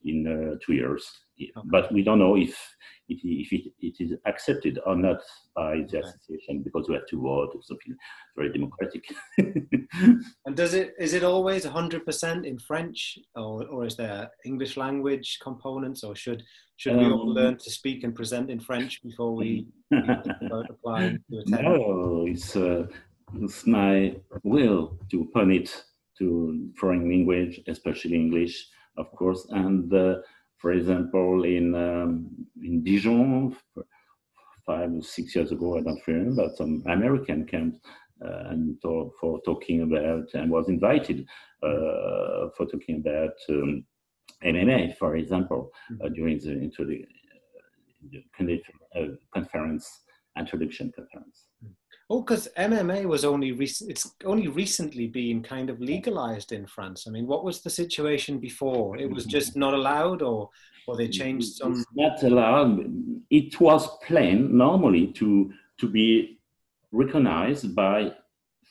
in 0.05 0.27
uh, 0.27 0.57
two 0.65 0.75
years. 0.75 1.09
Okay. 1.41 1.69
But 1.71 1.93
we 1.93 2.03
don't 2.03 2.19
know 2.19 2.37
if 2.37 2.57
it, 3.09 3.21
if 3.23 3.53
it, 3.53 3.73
it 3.81 3.97
is 3.99 4.13
accepted 4.27 4.79
or 4.87 4.97
not 4.97 5.21
by 5.55 5.85
the 5.89 6.01
association 6.01 6.63
because 6.63 6.89
we 6.89 6.95
have 6.95 7.07
to 7.07 7.21
vote 7.21 7.53
or 7.55 7.63
something 7.63 7.97
very 8.37 8.53
democratic. 8.53 9.05
and 9.39 10.55
does 10.57 10.75
it 10.75 10.95
is 10.99 11.15
it 11.15 11.25
always 11.25 11.65
100% 11.65 12.45
in 12.45 12.59
French 12.59 13.19
or, 13.35 13.67
or 13.67 13.87
is 13.87 13.97
there 13.97 14.31
English 14.45 14.77
language 14.77 15.39
components 15.43 16.05
or 16.05 16.15
should 16.15 16.43
should 16.77 16.97
we 16.97 17.05
all 17.05 17.29
um, 17.29 17.35
learn 17.35 17.59
to 17.59 17.71
speak 17.71 18.05
and 18.05 18.15
present 18.15 18.49
in 18.49 18.59
French 18.59 19.03
before 19.03 19.35
we 19.35 19.67
apply 19.93 21.19
to 21.31 21.39
attend? 21.39 21.63
No, 21.63 22.25
it's, 22.27 22.57
uh, 22.57 22.87
it's 22.89 23.10
my 23.67 24.17
will 24.43 24.99
to 25.11 25.25
permit 25.33 25.85
to 26.19 26.71
foreign 26.77 27.09
language, 27.09 27.61
especially 27.69 28.15
English, 28.15 28.69
of 28.97 29.11
course, 29.13 29.47
and 29.51 29.93
uh, 29.95 30.17
for 30.59 30.73
example, 30.73 31.45
in 31.45 31.75
um, 31.75 32.29
in 32.63 32.83
Dijon, 32.83 33.57
five 34.67 34.93
or 34.93 35.03
six 35.03 35.35
years 35.35 35.53
ago, 35.53 35.79
I 35.79 35.81
don't 35.81 36.07
remember, 36.07 36.43
but 36.43 36.57
some 36.57 36.83
American 36.87 37.47
came 37.47 37.81
uh, 38.25 38.51
and 38.51 38.81
talk, 38.83 39.15
for 39.19 39.41
talking 39.43 39.83
about 39.83 40.29
and 40.35 40.51
was 40.51 40.69
invited 40.69 41.27
uh, 41.63 42.49
for 42.57 42.67
talking 42.71 42.97
about 42.97 43.35
um, 43.49 43.85
MMA, 44.45 44.97
for 44.97 45.17
example, 45.17 45.71
uh, 45.91 46.05
mm-hmm. 46.05 46.15
during 46.15 46.39
the, 46.39 46.53
into 46.53 46.85
the, 46.85 47.05
the 48.11 48.63
uh, 48.97 49.07
conference 49.33 50.03
introduction 50.39 50.93
conference. 50.95 51.47
Oh, 52.13 52.23
because 52.23 52.49
MMA 52.59 53.05
was 53.05 53.25
only 53.25 53.53
recent. 53.53 53.89
It's 53.89 54.17
only 54.25 54.49
recently 54.49 55.07
been 55.07 55.45
kind 55.45 55.71
of 55.71 55.81
legalized 55.81 56.51
in 56.51 56.67
France. 56.67 57.07
I 57.07 57.11
mean, 57.13 57.29
what 57.29 57.45
was 57.45 57.61
the 57.61 57.71
situation 57.71 58.41
before? 58.41 58.97
It 58.97 59.09
was 59.09 59.25
just 59.25 59.57
not 59.57 59.75
allowed, 59.75 60.21
or 60.21 60.51
or 60.89 60.97
they 60.97 61.07
changed 61.07 61.55
some. 61.55 61.73
It's 61.73 61.85
not 61.95 62.21
allowed. 62.25 62.81
It 63.31 63.61
was 63.61 63.87
planned 64.05 64.53
normally 64.53 65.07
to 65.19 65.53
to 65.79 65.89
be 65.89 66.41
recognized 66.91 67.77
by 67.77 68.13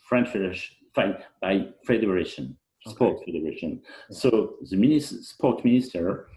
French 0.10 0.28
Federation, 0.34 0.75
by 0.93 1.69
Federation, 1.88 2.58
okay. 2.86 2.93
Sport 2.93 3.25
Federation. 3.25 3.82
So 4.12 4.56
the 4.69 4.75
minister, 4.75 5.15
sport 5.23 5.63
minister 5.63 6.28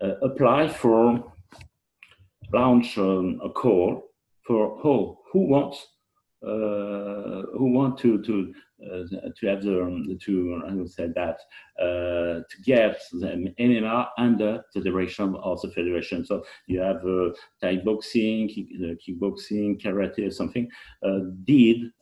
uh, 0.00 0.14
applied 0.22 0.76
for 0.76 1.32
launch 2.52 2.96
um, 2.98 3.40
a 3.42 3.48
call 3.48 4.12
for 4.46 4.78
who 4.80 5.18
who 5.32 5.48
wants 5.48 5.88
uh, 6.42 7.42
who 7.52 7.70
want 7.70 7.98
to 7.98 8.22
to 8.22 8.54
uh, 8.82 9.04
to 9.36 9.46
have 9.46 9.62
the 9.62 9.82
um, 9.82 10.18
to 10.22 10.62
I 10.66 10.72
would 10.72 10.90
say 10.90 11.08
that 11.14 11.38
uh, 11.78 12.40
to 12.48 12.62
get 12.64 12.98
the 13.12 13.52
MMA 13.60 14.08
under 14.16 14.64
the 14.74 14.80
direction 14.80 15.36
of 15.36 15.60
the 15.60 15.70
federation. 15.70 16.24
So 16.24 16.42
you 16.66 16.80
have 16.80 17.04
uh, 17.04 17.34
Thai 17.60 17.82
boxing, 17.84 18.48
uh, 18.48 18.94
kickboxing, 19.06 19.82
karate, 19.82 20.28
or 20.28 20.30
something. 20.30 20.66
Did 21.44 21.92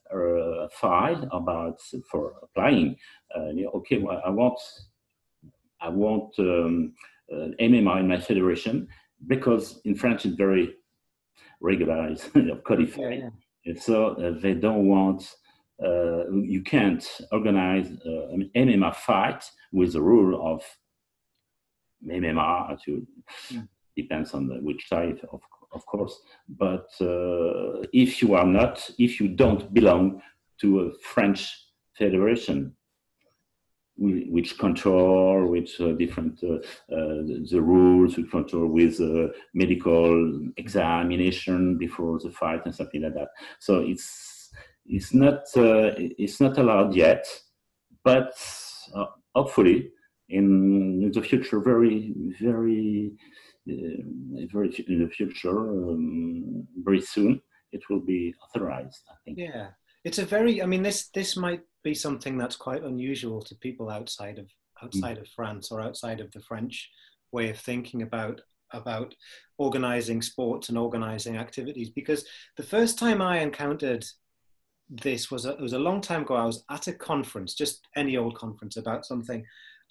file 0.70 1.28
about 1.32 1.80
for 2.08 2.34
applying. 2.40 2.94
okay, 3.36 3.98
well, 3.98 4.22
I 4.24 4.30
want 4.30 4.60
I 5.80 5.88
want 5.88 6.38
um, 6.38 6.94
MMA 7.32 8.00
in 8.00 8.08
my 8.08 8.20
federation 8.20 8.86
because 9.26 9.80
in 9.84 9.96
France 9.96 10.24
it's 10.26 10.36
very 10.36 10.76
regularized, 11.60 12.30
codified. 12.64 13.00
Yeah, 13.00 13.10
yeah 13.10 13.30
and 13.68 13.78
so 13.78 14.14
uh, 14.14 14.32
they 14.40 14.54
don't 14.54 14.88
want, 14.88 15.30
uh, 15.84 16.30
you 16.30 16.62
can't 16.62 17.06
organize 17.32 17.86
uh, 18.06 18.28
an 18.28 18.50
MMA 18.56 18.94
fight 18.94 19.44
with 19.72 19.92
the 19.92 20.00
rule 20.00 20.40
of 20.42 20.62
MMA. 22.10 22.82
To 22.84 23.06
mm. 23.52 23.68
depends 23.94 24.32
on 24.32 24.48
the, 24.48 24.54
which 24.54 24.88
side, 24.88 25.20
of 25.32 25.42
of 25.72 25.84
course. 25.84 26.18
But 26.48 26.88
uh, 27.00 27.84
if 27.92 28.22
you 28.22 28.34
are 28.34 28.46
not, 28.46 28.90
if 28.98 29.20
you 29.20 29.28
don't 29.28 29.72
belong 29.74 30.22
to 30.62 30.80
a 30.80 30.92
French 31.02 31.54
federation, 31.96 32.74
which 33.98 34.58
control, 34.58 35.46
which 35.46 35.80
uh, 35.80 35.92
different 35.92 36.40
uh, 36.44 36.56
uh, 36.94 37.22
the 37.50 37.60
rules, 37.60 38.16
which 38.16 38.30
control 38.30 38.68
with 38.68 39.00
uh, 39.00 39.28
medical 39.54 40.40
examination 40.56 41.76
before 41.76 42.18
the 42.20 42.30
fight 42.30 42.64
and 42.64 42.74
something 42.74 43.02
like 43.02 43.14
that. 43.14 43.28
So 43.58 43.80
it's 43.80 44.50
it's 44.86 45.12
not 45.12 45.40
uh, 45.56 45.94
it's 45.96 46.40
not 46.40 46.58
allowed 46.58 46.94
yet, 46.94 47.26
but 48.04 48.32
uh, 48.94 49.06
hopefully 49.34 49.90
in 50.28 51.10
the 51.12 51.22
future, 51.22 51.60
very 51.60 52.14
very 52.40 53.12
very 53.66 54.84
in 54.86 55.02
the 55.02 55.10
future, 55.10 55.58
um, 55.58 56.66
very 56.84 57.00
soon, 57.00 57.40
it 57.72 57.82
will 57.90 58.00
be 58.00 58.34
authorized. 58.42 59.02
I 59.10 59.14
think. 59.24 59.38
Yeah, 59.38 59.68
it's 60.04 60.18
a 60.18 60.24
very. 60.24 60.62
I 60.62 60.66
mean, 60.66 60.82
this 60.82 61.08
this 61.08 61.36
might 61.36 61.62
be 61.88 61.94
something 61.94 62.36
that's 62.36 62.56
quite 62.56 62.84
unusual 62.84 63.40
to 63.40 63.54
people 63.56 63.88
outside 63.88 64.38
of 64.38 64.46
outside 64.82 65.16
mm. 65.16 65.22
of 65.22 65.28
France 65.28 65.72
or 65.72 65.80
outside 65.80 66.20
of 66.20 66.30
the 66.32 66.40
French 66.40 66.90
way 67.32 67.48
of 67.48 67.58
thinking 67.58 68.02
about 68.02 68.40
about 68.72 69.14
organizing 69.56 70.20
sports 70.20 70.68
and 70.68 70.76
organizing 70.76 71.38
activities 71.38 71.88
because 71.88 72.26
the 72.58 72.70
first 72.74 72.98
time 72.98 73.22
I 73.22 73.38
encountered 73.38 74.04
this 74.90 75.30
was 75.30 75.46
a, 75.46 75.52
it 75.52 75.60
was 75.60 75.72
a 75.72 75.86
long 75.88 76.00
time 76.02 76.22
ago. 76.22 76.34
I 76.34 76.44
was 76.44 76.64
at 76.70 76.88
a 76.88 76.92
conference, 76.92 77.54
just 77.54 77.86
any 77.96 78.16
old 78.18 78.34
conference 78.36 78.76
about 78.76 79.06
something, 79.06 79.42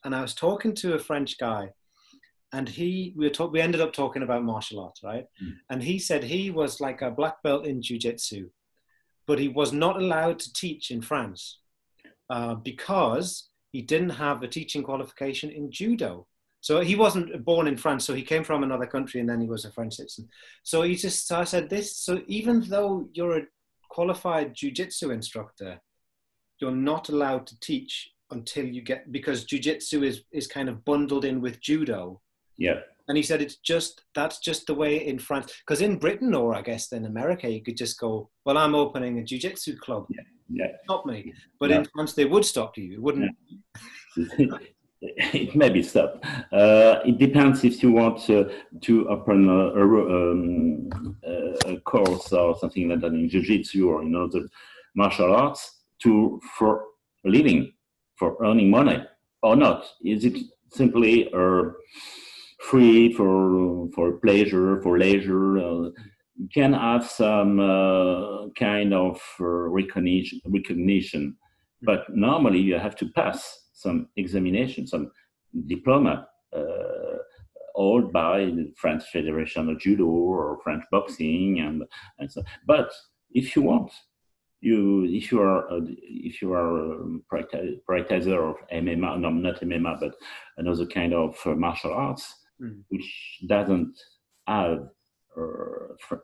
and 0.04 0.16
I 0.16 0.22
was 0.22 0.36
talking 0.36 0.74
to 0.76 0.94
a 0.94 1.00
French 1.00 1.40
guy, 1.40 1.70
and 2.54 2.70
he 2.70 3.14
we 3.18 3.26
were 3.26 3.34
talk, 3.38 3.52
we 3.52 3.62
ended 3.62 3.82
up 3.82 3.94
talking 3.94 4.24
about 4.24 4.44
martial 4.44 4.80
arts, 4.80 5.02
right? 5.04 5.26
Mm. 5.44 5.54
And 5.72 5.84
he 5.84 5.98
said 5.98 6.24
he 6.24 6.52
was 6.52 6.80
like 6.80 7.02
a 7.02 7.16
black 7.20 7.42
belt 7.44 7.66
in 7.66 7.82
jujitsu, 7.82 8.50
but 9.26 9.40
he 9.40 9.48
was 9.48 9.72
not 9.74 10.02
allowed 10.02 10.38
to 10.40 10.54
teach 10.54 10.92
in 10.92 11.02
France 11.02 11.60
uh, 12.30 12.56
because 12.56 13.50
he 13.72 13.82
didn't 13.82 14.12
have 14.12 14.44
a 14.44 14.48
teaching 14.48 14.84
qualification 14.84 15.50
in 15.50 15.72
judo. 15.72 16.28
So 16.62 16.82
he 16.82 16.96
wasn't 16.96 17.46
born 17.46 17.68
in 17.68 17.78
France, 17.78 18.06
so 18.06 18.14
he 18.14 18.24
came 18.24 18.44
from 18.44 18.64
another 18.64 18.88
country 18.88 19.20
and 19.20 19.30
then 19.30 19.40
he 19.40 19.48
was 19.48 19.66
a 19.66 19.72
French 19.72 19.96
citizen. 19.96 20.28
So 20.64 20.82
he 20.82 20.96
just, 20.96 21.28
so 21.28 21.40
I 21.40 21.44
said 21.44 21.70
this, 21.70 21.96
so 21.98 22.22
even 22.28 22.62
though 22.62 23.08
you're 23.14 23.38
a 23.38 23.44
qualified 23.90 24.56
jujitsu 24.56 25.14
instructor, 25.14 25.80
you're 26.60 26.72
not 26.72 27.10
allowed 27.10 27.46
to 27.48 27.60
teach 27.60 28.10
until 28.32 28.66
you 28.66 28.82
get, 28.82 29.12
because 29.12 29.46
jujitsu 29.46 30.04
is, 30.04 30.24
is 30.34 30.48
kind 30.48 30.68
of 30.68 30.84
bundled 30.84 31.26
in 31.26 31.40
with 31.40 31.62
judo. 31.62 32.20
Yeah. 32.58 32.80
And 33.08 33.16
he 33.16 33.24
said 33.24 33.42
it's 33.42 33.58
just 33.58 34.02
that's 34.16 34.40
just 34.40 34.68
the 34.68 34.74
way 34.74 35.08
in 35.08 35.20
France. 35.20 35.54
Because 35.66 35.82
in 35.82 35.98
Britain 35.98 36.34
or 36.34 36.54
I 36.54 36.62
guess 36.62 36.92
in 36.92 37.06
America, 37.06 37.50
you 37.50 37.62
could 37.62 37.78
just 37.78 37.98
go, 38.00 38.30
well, 38.44 38.58
I'm 38.58 38.76
opening 38.76 39.20
a 39.20 39.24
jiu-jitsu 39.24 39.78
club. 39.78 40.08
Yeah. 40.10 40.24
Yeah. 40.50 40.68
Stop 40.84 41.06
me. 41.06 41.34
But 41.60 41.70
yeah. 41.70 41.78
in 41.78 41.86
France, 41.86 42.14
they 42.14 42.26
would 42.26 42.46
stop 42.46 42.78
you. 42.78 43.02
Wouldn't. 43.02 43.36
Yeah. 44.16 44.46
it 45.02 45.56
may 45.56 45.70
be 45.70 45.84
stopped. 45.84 46.26
Uh, 46.52 47.00
it 47.06 47.18
depends 47.18 47.64
if 47.64 47.84
you 47.84 47.92
want 47.92 48.30
uh, 48.30 48.46
to 48.82 49.08
open 49.10 49.50
a, 49.50 49.54
a, 49.54 50.32
um, 50.32 51.18
a, 51.66 51.78
course 51.82 52.34
or 52.34 52.58
something 52.58 52.90
like 52.90 53.02
that 53.02 53.14
in 53.14 53.30
jiu-jitsu 53.30 53.88
or 53.88 54.02
in 54.02 54.16
other 54.16 54.48
martial 54.96 55.36
arts 55.36 55.84
to 56.02 56.42
for 56.58 56.86
living, 57.24 57.72
for 58.16 58.38
earning 58.44 58.70
money 58.70 59.04
or 59.44 59.56
not. 59.56 59.86
Is 60.04 60.26
it 60.26 60.38
simply 60.72 61.30
a 61.34 61.72
free 62.60 63.14
for 63.14 63.88
for 63.94 64.14
pleasure, 64.18 64.82
for 64.82 64.98
leisure. 64.98 65.92
Can 66.54 66.74
have 66.74 67.10
some 67.10 67.60
uh, 67.60 68.50
kind 68.58 68.94
of 68.94 69.20
uh, 69.40 69.46
recognition, 69.46 70.40
recognition, 70.46 71.36
but 71.82 72.06
normally 72.10 72.60
you 72.60 72.78
have 72.78 72.96
to 72.98 73.10
pass 73.10 73.70
some 73.74 74.08
examination, 74.18 74.88
some 74.88 75.12
diploma, 75.68 76.28
uh, 76.56 77.18
all 77.76 78.02
by 78.02 78.46
the 78.46 78.74
French 78.76 79.04
Federation 79.12 79.70
of 79.70 79.80
Judo 79.80 80.06
or 80.06 80.60
French 80.64 80.84
boxing, 80.92 81.60
and 81.60 81.84
and 82.20 82.32
so. 82.32 82.44
But 82.66 82.92
if 83.32 83.56
you 83.56 83.62
want, 83.62 83.92
you 84.62 85.06
if 85.06 85.32
you 85.32 85.42
are 85.42 85.72
uh, 85.72 85.82
if 85.86 86.42
you 86.42 86.54
are 86.54 87.04
a 87.04 87.20
practitioner 87.86 88.50
of 88.50 88.56
MMA, 88.74 89.20
no, 89.20 89.30
not 89.30 89.62
MMA, 89.62 90.00
but 90.00 90.16
another 90.58 90.86
kind 90.86 91.14
of 91.14 91.38
uh, 91.46 91.56
martial 91.56 91.94
arts, 91.94 92.34
mm. 92.62 92.82
which 92.90 93.40
doesn't 93.48 93.96
have 94.48 94.88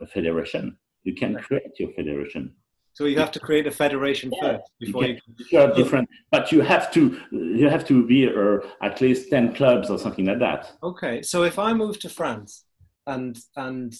federation. 0.08 0.78
You 1.04 1.16
can 1.16 1.36
create 1.36 1.80
your 1.80 1.92
federation. 1.94 2.54
So 2.94 3.06
you 3.06 3.18
have 3.18 3.32
to 3.32 3.40
create 3.40 3.66
a 3.66 3.72
federation 3.72 4.32
yeah. 4.32 4.58
first 4.58 4.72
before 4.80 5.06
you, 5.06 5.16
can, 5.16 5.36
you, 5.38 5.46
can... 5.46 5.76
different, 5.76 6.10
but 6.32 6.52
you 6.52 6.62
have 6.62 6.92
to 6.92 7.20
you 7.32 7.68
have 7.68 7.88
to 7.88 8.06
be 8.06 8.28
uh, 8.28 8.60
at 8.84 9.02
least 9.02 9.30
ten 9.30 9.54
clubs 9.56 9.90
or 9.90 9.98
something 9.98 10.26
like 10.26 10.40
that. 10.40 10.72
Okay, 10.84 11.24
so 11.24 11.44
if 11.44 11.58
I 11.58 11.74
move 11.74 12.00
to 12.00 12.10
France 12.10 12.66
and 13.08 13.38
and 13.56 13.94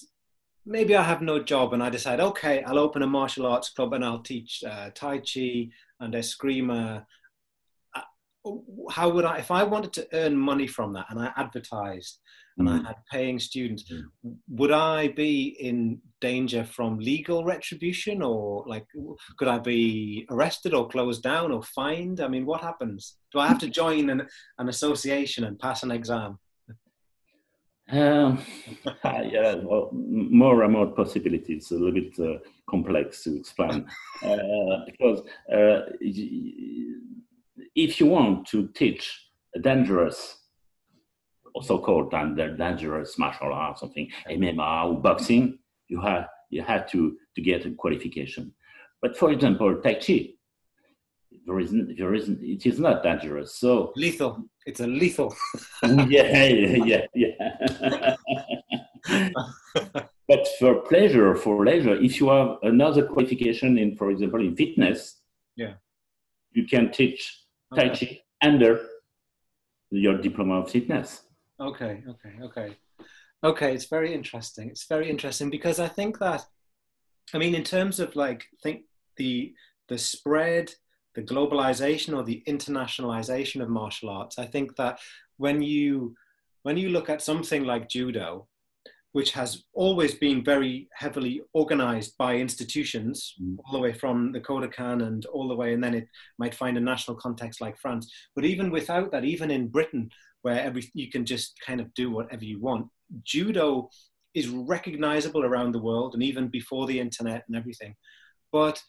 maybe 0.64 0.94
I 0.94 1.02
have 1.02 1.22
no 1.22 1.42
job 1.42 1.74
and 1.74 1.82
I 1.82 1.90
decide, 1.90 2.20
okay, 2.20 2.62
I'll 2.62 2.78
open 2.78 3.02
a 3.02 3.06
martial 3.06 3.46
arts 3.46 3.70
club 3.70 3.92
and 3.94 4.04
I'll 4.04 4.22
teach 4.22 4.62
uh, 4.64 4.90
Tai 4.94 5.18
Chi 5.18 5.70
and 6.00 6.14
Eskrima 6.14 7.04
how 8.90 9.08
would 9.08 9.24
I, 9.24 9.38
if 9.38 9.50
I 9.50 9.62
wanted 9.62 9.92
to 9.94 10.08
earn 10.12 10.36
money 10.36 10.66
from 10.66 10.92
that 10.94 11.06
and 11.10 11.18
I 11.18 11.32
advertised 11.36 12.18
and. 12.56 12.68
I 12.68 12.76
had 12.76 12.96
paying 13.10 13.40
students, 13.40 13.90
would 14.48 14.70
I 14.70 15.08
be 15.08 15.56
in 15.58 16.00
danger 16.20 16.64
from 16.64 16.98
legal 16.98 17.44
retribution 17.44 18.22
or 18.22 18.64
like, 18.66 18.86
could 19.38 19.48
I 19.48 19.58
be 19.58 20.26
arrested 20.30 20.72
or 20.72 20.88
closed 20.88 21.22
down 21.22 21.50
or 21.50 21.62
fined? 21.62 22.20
I 22.20 22.28
mean, 22.28 22.46
what 22.46 22.60
happens? 22.60 23.16
Do 23.32 23.40
I 23.40 23.48
have 23.48 23.58
to 23.58 23.68
join 23.68 24.08
an, 24.10 24.26
an 24.58 24.68
association 24.68 25.44
and 25.44 25.58
pass 25.58 25.82
an 25.82 25.90
exam? 25.90 26.38
Um, 27.90 28.42
yeah, 29.04 29.56
well, 29.56 29.90
more 29.92 30.56
remote 30.56 30.96
possibilities, 30.96 31.70
a 31.70 31.74
little 31.74 31.92
bit 31.92 32.18
uh, 32.18 32.38
complex 32.68 33.24
to 33.24 33.36
explain 33.36 33.86
uh, 34.24 34.84
because 34.86 35.20
uh, 35.52 35.80
if 37.74 38.00
you 38.00 38.06
want 38.06 38.46
to 38.48 38.68
teach 38.68 39.28
a 39.54 39.60
dangerous, 41.54 41.66
so-called 41.66 42.10
dangerous 42.10 43.18
martial 43.18 43.52
art, 43.52 43.78
something 43.78 44.10
MMA 44.30 44.86
or 44.86 45.00
boxing, 45.00 45.58
you 45.88 46.00
have 46.00 46.28
you 46.50 46.62
have 46.62 46.88
to 46.90 47.16
to 47.34 47.42
get 47.42 47.66
a 47.66 47.70
qualification. 47.70 48.52
But 49.00 49.16
for 49.16 49.30
example, 49.30 49.80
Tai 49.82 49.94
Chi, 49.94 50.30
there 51.46 51.60
isn't 51.60 51.96
there 51.98 52.14
isn't 52.14 52.42
it 52.42 52.66
is 52.66 52.78
not 52.78 53.02
dangerous. 53.02 53.54
So 53.56 53.92
lethal. 53.96 54.44
It's 54.66 54.80
a 54.80 54.86
lethal. 54.86 55.34
yeah, 56.08 56.44
yeah, 56.46 57.06
yeah. 57.14 58.16
but 60.28 60.48
for 60.58 60.80
pleasure, 60.82 61.36
for 61.36 61.64
leisure, 61.64 61.96
if 61.96 62.18
you 62.18 62.30
have 62.30 62.56
another 62.62 63.06
qualification 63.06 63.76
in, 63.76 63.94
for 63.94 64.10
example, 64.10 64.40
in 64.40 64.56
fitness, 64.56 65.20
yeah, 65.54 65.74
you 66.52 66.66
can 66.66 66.90
teach 66.90 67.44
Tai 67.74 67.90
Chi 67.90 68.20
under 68.42 68.80
your 69.90 70.16
diploma 70.18 70.60
of 70.60 70.70
fitness. 70.70 71.24
Okay, 71.64 72.02
okay, 72.08 72.34
okay. 72.42 72.76
Okay, 73.42 73.74
it's 73.74 73.86
very 73.86 74.14
interesting. 74.14 74.68
It's 74.70 74.86
very 74.86 75.08
interesting 75.08 75.50
because 75.50 75.78
I 75.78 75.88
think 75.88 76.18
that, 76.18 76.44
I 77.32 77.38
mean, 77.38 77.54
in 77.54 77.64
terms 77.64 78.00
of 78.00 78.16
like, 78.16 78.44
think 78.62 78.82
the 79.16 79.54
the 79.88 79.98
spread, 79.98 80.72
the 81.14 81.22
globalization 81.22 82.16
or 82.16 82.24
the 82.24 82.42
internationalization 82.48 83.62
of 83.62 83.68
martial 83.68 84.08
arts. 84.08 84.38
I 84.38 84.46
think 84.46 84.76
that 84.76 84.98
when 85.36 85.62
you 85.62 86.14
when 86.62 86.76
you 86.76 86.88
look 86.88 87.10
at 87.10 87.22
something 87.22 87.64
like 87.64 87.88
judo, 87.88 88.48
which 89.12 89.32
has 89.32 89.64
always 89.74 90.14
been 90.14 90.42
very 90.42 90.88
heavily 90.94 91.42
organized 91.52 92.16
by 92.18 92.36
institutions, 92.36 93.34
mm. 93.40 93.56
all 93.64 93.72
the 93.72 93.78
way 93.78 93.92
from 93.92 94.32
the 94.32 94.40
Kodokan 94.40 95.06
and 95.06 95.26
all 95.26 95.46
the 95.46 95.54
way, 95.54 95.74
and 95.74 95.84
then 95.84 95.94
it 95.94 96.08
might 96.38 96.54
find 96.54 96.76
a 96.76 96.80
national 96.80 97.16
context 97.18 97.60
like 97.60 97.78
France. 97.78 98.10
But 98.34 98.44
even 98.44 98.70
without 98.70 99.12
that, 99.12 99.24
even 99.24 99.50
in 99.50 99.68
Britain, 99.68 100.10
where 100.44 100.60
every, 100.60 100.90
you 100.92 101.10
can 101.10 101.24
just 101.24 101.54
kind 101.66 101.80
of 101.80 101.92
do 101.94 102.10
whatever 102.10 102.44
you 102.44 102.60
want, 102.60 102.86
judo 103.22 103.88
is 104.34 104.48
recognizable 104.48 105.44
around 105.44 105.72
the 105.72 105.82
world 105.82 106.12
and 106.12 106.22
even 106.22 106.48
before 106.48 106.86
the 106.86 107.00
internet 107.00 107.44
and 107.48 107.56
everything. 107.56 107.94
But 108.52 108.82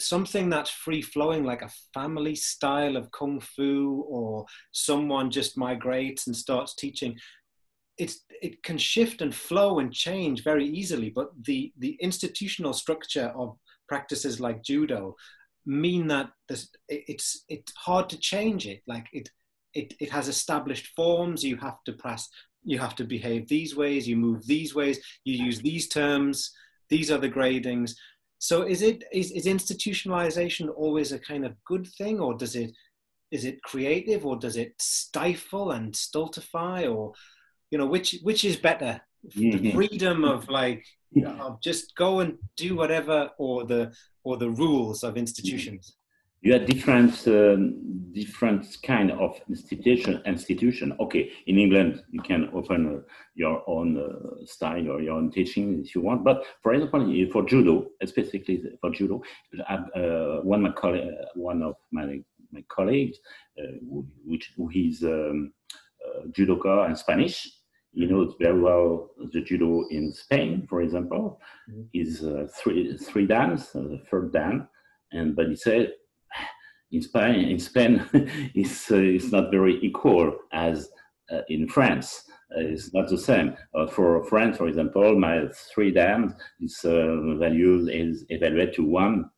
something 0.00 0.50
that's 0.50 0.70
free 0.70 1.02
flowing, 1.02 1.44
like 1.44 1.62
a 1.62 1.70
family 1.94 2.34
style 2.34 2.96
of 2.96 3.10
kung 3.12 3.40
fu, 3.40 4.04
or 4.08 4.46
someone 4.72 5.30
just 5.30 5.56
migrates 5.56 6.26
and 6.26 6.36
starts 6.36 6.74
teaching, 6.74 7.16
it's 7.96 8.24
it 8.42 8.62
can 8.62 8.78
shift 8.78 9.22
and 9.22 9.34
flow 9.34 9.78
and 9.78 9.92
change 9.92 10.42
very 10.42 10.66
easily. 10.66 11.10
But 11.10 11.30
the 11.44 11.72
the 11.78 11.96
institutional 12.00 12.72
structure 12.72 13.32
of 13.36 13.56
practices 13.88 14.40
like 14.40 14.62
judo 14.62 15.16
mean 15.64 16.08
that 16.08 16.30
it's 16.48 17.44
it's 17.48 17.72
hard 17.76 18.08
to 18.08 18.18
change 18.18 18.66
it. 18.66 18.82
Like 18.86 19.06
it 19.12 19.30
it, 19.78 19.94
it 20.00 20.10
has 20.10 20.28
established 20.28 20.88
forms. 20.96 21.44
You 21.44 21.56
have 21.56 21.82
to 21.84 21.92
press, 21.92 22.28
you 22.64 22.78
have 22.78 22.94
to 22.96 23.04
behave 23.04 23.48
these 23.48 23.76
ways, 23.76 24.08
you 24.08 24.16
move 24.16 24.46
these 24.46 24.74
ways, 24.74 24.98
you 25.24 25.34
use 25.44 25.60
these 25.60 25.88
terms, 25.88 26.52
these 26.88 27.10
are 27.10 27.18
the 27.18 27.30
gradings. 27.30 27.92
So 28.38 28.62
is 28.62 28.82
it 28.82 29.04
is, 29.12 29.30
is 29.32 29.46
institutionalization 29.46 30.68
always 30.76 31.12
a 31.12 31.18
kind 31.18 31.44
of 31.44 31.52
good 31.64 31.86
thing 31.98 32.20
or 32.20 32.34
does 32.34 32.54
it 32.54 32.72
is 33.30 33.44
it 33.44 33.62
creative 33.62 34.24
or 34.24 34.36
does 34.36 34.56
it 34.56 34.72
stifle 34.78 35.72
and 35.72 35.94
stultify 35.94 36.86
or 36.86 37.12
you 37.70 37.78
know 37.78 37.86
which 37.86 38.16
which 38.22 38.44
is 38.44 38.56
better 38.56 39.00
mm-hmm. 39.26 39.50
the 39.50 39.72
freedom 39.72 40.24
of 40.24 40.48
like 40.48 40.84
of 41.40 41.60
just 41.60 41.94
go 41.96 42.20
and 42.20 42.38
do 42.56 42.76
whatever 42.76 43.30
or 43.38 43.66
the 43.66 43.92
or 44.22 44.36
the 44.36 44.50
rules 44.50 45.02
of 45.02 45.16
institutions 45.16 45.97
you 46.40 46.52
have 46.52 46.66
different 46.66 47.26
um, 47.26 48.12
different 48.12 48.64
kind 48.82 49.10
of 49.10 49.40
institution 49.48 50.22
institution. 50.26 50.96
Okay 51.00 51.30
in 51.46 51.58
england 51.58 52.02
you 52.10 52.20
can 52.20 52.48
open 52.54 52.96
uh, 52.96 53.00
your 53.34 53.62
own 53.66 53.98
uh, 53.98 54.46
style 54.46 54.90
or 54.90 55.00
your 55.00 55.14
own 55.14 55.30
teaching 55.30 55.82
if 55.84 55.94
you 55.94 56.00
want. 56.00 56.24
But 56.24 56.44
for 56.62 56.74
example 56.74 57.00
for 57.32 57.44
judo 57.44 57.88
specifically 58.04 58.62
for 58.80 58.90
judo 58.90 59.22
uh, 59.68 60.40
one 60.42 60.64
of 60.64 60.74
my 60.82 61.10
one 61.34 61.62
of 61.62 61.74
my 61.90 62.20
my 62.52 62.64
colleagues 62.68 63.18
uh, 63.60 63.72
which 64.24 64.52
who 64.56 64.70
is 64.74 65.02
um, 65.02 65.52
uh, 66.04 66.26
judoka 66.28 66.86
and 66.86 66.96
spanish 66.96 67.46
he 67.92 68.06
knows 68.06 68.34
very 68.40 68.60
well 68.60 69.10
the 69.32 69.40
judo 69.40 69.84
in 69.90 70.12
spain 70.12 70.66
for 70.68 70.82
example. 70.82 71.40
Mm-hmm. 71.70 71.82
is 71.92 72.24
uh, 72.24 72.46
three 72.54 72.96
three 72.96 73.26
dans 73.26 73.72
the 73.72 74.00
third 74.10 74.32
dan 74.32 74.68
and 75.12 75.34
but 75.34 75.48
he 75.48 75.56
said 75.56 75.92
in 76.90 77.02
Spain, 77.02 77.48
in 77.48 77.58
Spain 77.58 78.04
it's, 78.54 78.90
uh, 78.90 78.96
it's 78.96 79.30
not 79.32 79.50
very 79.50 79.78
equal 79.82 80.36
as 80.52 80.88
uh, 81.30 81.42
in 81.48 81.68
France. 81.68 82.24
Uh, 82.56 82.60
it's 82.60 82.94
not 82.94 83.08
the 83.08 83.18
same. 83.18 83.54
Uh, 83.74 83.86
for 83.86 84.24
France, 84.24 84.56
for 84.56 84.68
example, 84.68 85.18
my 85.18 85.46
three 85.74 85.90
dans, 85.90 86.32
its 86.60 86.84
uh, 86.84 87.16
value 87.38 87.86
is 87.88 88.24
evaluated 88.30 88.74
to 88.74 88.84
one, 88.84 89.28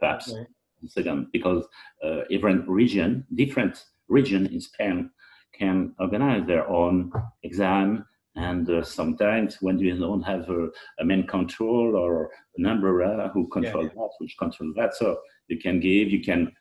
perhaps 0.00 0.32
okay. 0.32 0.46
second, 0.86 1.26
because 1.32 1.66
uh, 2.04 2.20
different 2.30 2.68
region, 2.68 3.26
different 3.34 3.84
region 4.08 4.46
in 4.46 4.60
Spain 4.60 5.10
can 5.52 5.94
organize 5.98 6.46
their 6.46 6.68
own 6.68 7.10
exam 7.42 8.04
and 8.36 8.68
uh, 8.68 8.82
sometimes 8.82 9.58
when 9.60 9.78
you 9.78 9.96
don't 9.96 10.22
have 10.22 10.48
a, 10.50 10.68
a 10.98 11.04
main 11.04 11.26
control 11.26 11.96
or 11.96 12.30
an 12.56 12.66
umbrella 12.66 13.30
who 13.32 13.46
control 13.48 13.84
yeah. 13.84 13.90
that, 13.94 14.10
which 14.18 14.36
control 14.38 14.72
that, 14.76 14.94
so 14.94 15.18
you 15.48 15.58
can 15.58 15.78
give, 15.78 16.08
you 16.10 16.20
can 16.20 16.52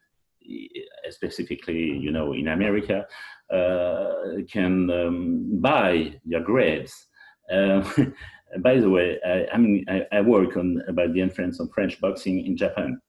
specifically, 1.09 1.97
you 1.97 2.11
know, 2.11 2.33
in 2.33 2.47
America, 2.49 3.05
uh, 3.51 4.13
can 4.51 4.89
um, 4.89 5.61
buy 5.61 6.13
your 6.25 6.41
grades. 6.41 7.07
Uh, 7.51 7.83
by 8.59 8.79
the 8.79 8.89
way, 8.89 9.19
I, 9.25 9.45
I 9.53 9.57
mean, 9.57 9.85
I, 9.87 10.05
I, 10.11 10.21
work 10.21 10.57
on 10.57 10.81
about 10.87 11.13
the 11.13 11.21
influence 11.21 11.59
of 11.59 11.69
French 11.73 11.99
boxing 11.99 12.45
in 12.45 12.55
Japan. 12.55 12.99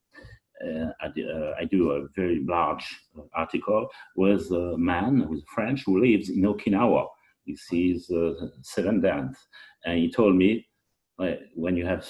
Uh, 0.64 0.86
I, 1.00 1.06
uh, 1.06 1.52
I, 1.58 1.64
do 1.64 1.92
a 1.92 2.08
very 2.16 2.44
large 2.46 2.84
article 3.34 3.88
with 4.16 4.50
a 4.50 4.76
man 4.76 5.20
who's 5.20 5.42
French 5.54 5.82
who 5.84 6.00
lives 6.00 6.30
in 6.30 6.42
Okinawa. 6.42 7.06
Sees 7.56 8.10
uh, 8.10 8.32
seven 8.62 9.02
dance, 9.02 9.38
and 9.84 9.98
he 9.98 10.10
told 10.10 10.34
me 10.34 10.66
when 11.54 11.76
you 11.76 11.84
have, 11.84 12.06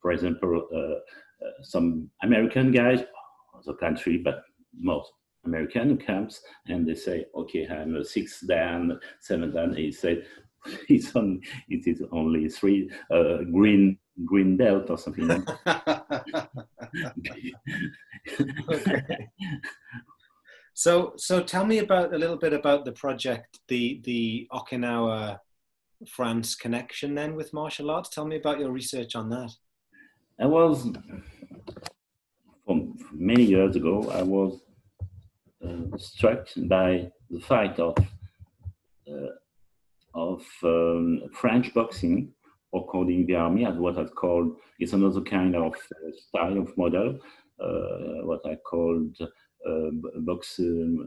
for 0.00 0.12
example, 0.12 0.66
uh, 0.74 1.52
some 1.62 2.08
American 2.22 2.72
guys, 2.72 3.04
the 3.66 3.74
country, 3.74 4.18
but 4.18 4.42
most 4.78 5.12
American 5.44 5.96
camps, 5.96 6.40
and 6.68 6.86
they 6.86 6.94
say, 6.94 7.26
okay, 7.34 7.66
I'm 7.66 7.96
a 7.96 8.04
six 8.04 8.40
dan, 8.40 8.98
seven 9.20 9.52
dan. 9.52 9.74
He 9.74 9.90
said, 9.92 10.24
it's 10.88 11.14
on, 11.16 11.40
it 11.68 11.86
is 11.86 12.02
only 12.12 12.48
three 12.48 12.90
uh, 13.10 13.38
green 13.52 13.98
green 14.24 14.56
belt 14.56 14.90
or 14.90 14.98
something. 14.98 15.30
okay. 18.70 19.28
So, 20.74 21.12
so 21.16 21.42
tell 21.42 21.66
me 21.66 21.78
about 21.78 22.14
a 22.14 22.18
little 22.18 22.36
bit 22.36 22.52
about 22.52 22.84
the 22.84 22.92
project, 22.92 23.60
the 23.68 24.00
the 24.04 24.48
Okinawa 24.52 25.38
France 26.08 26.54
connection, 26.54 27.14
then 27.14 27.34
with 27.34 27.52
martial 27.52 27.90
arts. 27.90 28.08
Tell 28.08 28.24
me 28.24 28.36
about 28.36 28.58
your 28.58 28.70
research 28.70 29.14
on 29.14 29.28
that. 29.30 29.50
I 30.40 30.46
was 30.46 30.88
many 33.22 33.44
years 33.44 33.76
ago, 33.76 34.10
I 34.10 34.22
was 34.22 34.60
uh, 35.64 35.96
struck 35.96 36.48
by 36.56 37.10
the 37.30 37.40
fight 37.40 37.78
of 37.78 37.96
uh, 39.08 39.34
of 40.14 40.42
um, 40.64 41.22
French 41.32 41.72
boxing, 41.72 42.32
according 42.74 43.20
to 43.20 43.26
the 43.26 43.36
army, 43.36 43.64
as 43.64 43.76
what 43.76 43.96
I 43.96 44.04
called 44.04 44.56
it's 44.78 44.92
another 44.92 45.20
kind 45.20 45.54
of 45.54 45.72
uh, 45.74 46.10
style 46.16 46.58
of 46.58 46.76
model, 46.76 47.18
uh, 47.60 48.26
what 48.26 48.40
I 48.44 48.56
called 48.56 49.16
uh, 49.20 49.90
box 50.20 50.60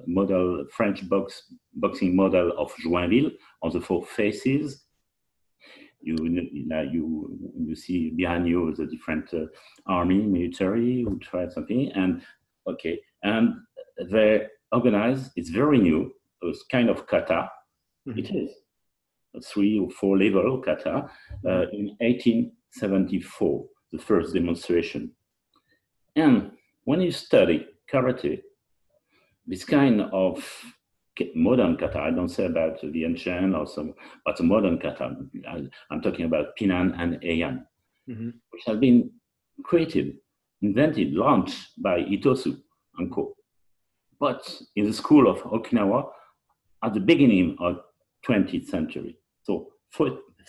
model 0.07 0.65
French 0.71 1.07
box 1.09 1.43
boxing 1.75 2.15
model 2.15 2.53
of 2.57 2.73
Joinville 2.83 3.31
on 3.61 3.71
the 3.71 3.81
four 3.81 4.05
faces 4.05 4.84
you 6.05 6.15
you 6.23 6.67
know, 6.67 6.81
you 6.81 7.37
you 7.57 7.75
see 7.75 8.11
behind 8.11 8.47
you 8.47 8.73
the 8.75 8.85
different 8.85 9.33
uh, 9.33 9.45
army, 9.87 10.21
military 10.21 11.03
who 11.03 11.17
try 11.19 11.47
something, 11.49 11.91
and 11.93 12.21
okay, 12.67 12.99
and 13.23 13.55
they 14.11 14.47
organize. 14.71 15.31
It's 15.35 15.49
very 15.49 15.79
new. 15.79 16.13
It's 16.43 16.63
kind 16.71 16.89
of 16.89 17.07
kata. 17.07 17.49
Mm-hmm. 18.07 18.19
It 18.19 18.29
is 18.35 18.51
a 19.35 19.41
three 19.41 19.79
or 19.79 19.89
four 19.89 20.17
level 20.17 20.61
kata 20.61 21.09
uh, 21.45 21.65
in 21.73 21.95
1874, 21.99 23.65
the 23.91 23.97
first 23.97 24.33
demonstration. 24.33 25.11
And 26.15 26.51
when 26.83 27.01
you 27.01 27.11
study 27.11 27.67
karate, 27.91 28.41
this 29.47 29.65
kind 29.65 30.01
of 30.01 30.47
modern 31.35 31.77
kata. 31.77 31.99
I 31.99 32.11
don't 32.11 32.29
say 32.29 32.45
about 32.45 32.81
the 32.81 33.05
ancient 33.05 33.55
or 33.55 33.67
some, 33.67 33.93
but 34.25 34.37
the 34.37 34.43
modern 34.43 34.79
kata. 34.79 35.15
I, 35.47 35.63
am 35.91 36.01
talking 36.01 36.25
about 36.25 36.55
Pinan 36.57 36.93
and 36.97 37.21
Heian, 37.21 37.65
mm-hmm. 38.09 38.29
which 38.51 38.63
have 38.65 38.79
been 38.79 39.11
created, 39.63 40.17
invented, 40.61 41.13
launched 41.13 41.81
by 41.81 42.01
Itosu 42.01 42.59
and 42.97 43.11
Co. 43.11 43.35
But 44.19 44.61
in 44.75 44.85
the 44.85 44.93
school 44.93 45.29
of 45.29 45.39
Okinawa 45.43 46.09
at 46.83 46.93
the 46.93 46.99
beginning 46.99 47.57
of 47.59 47.79
20th 48.27 48.67
century. 48.67 49.17
So 49.43 49.69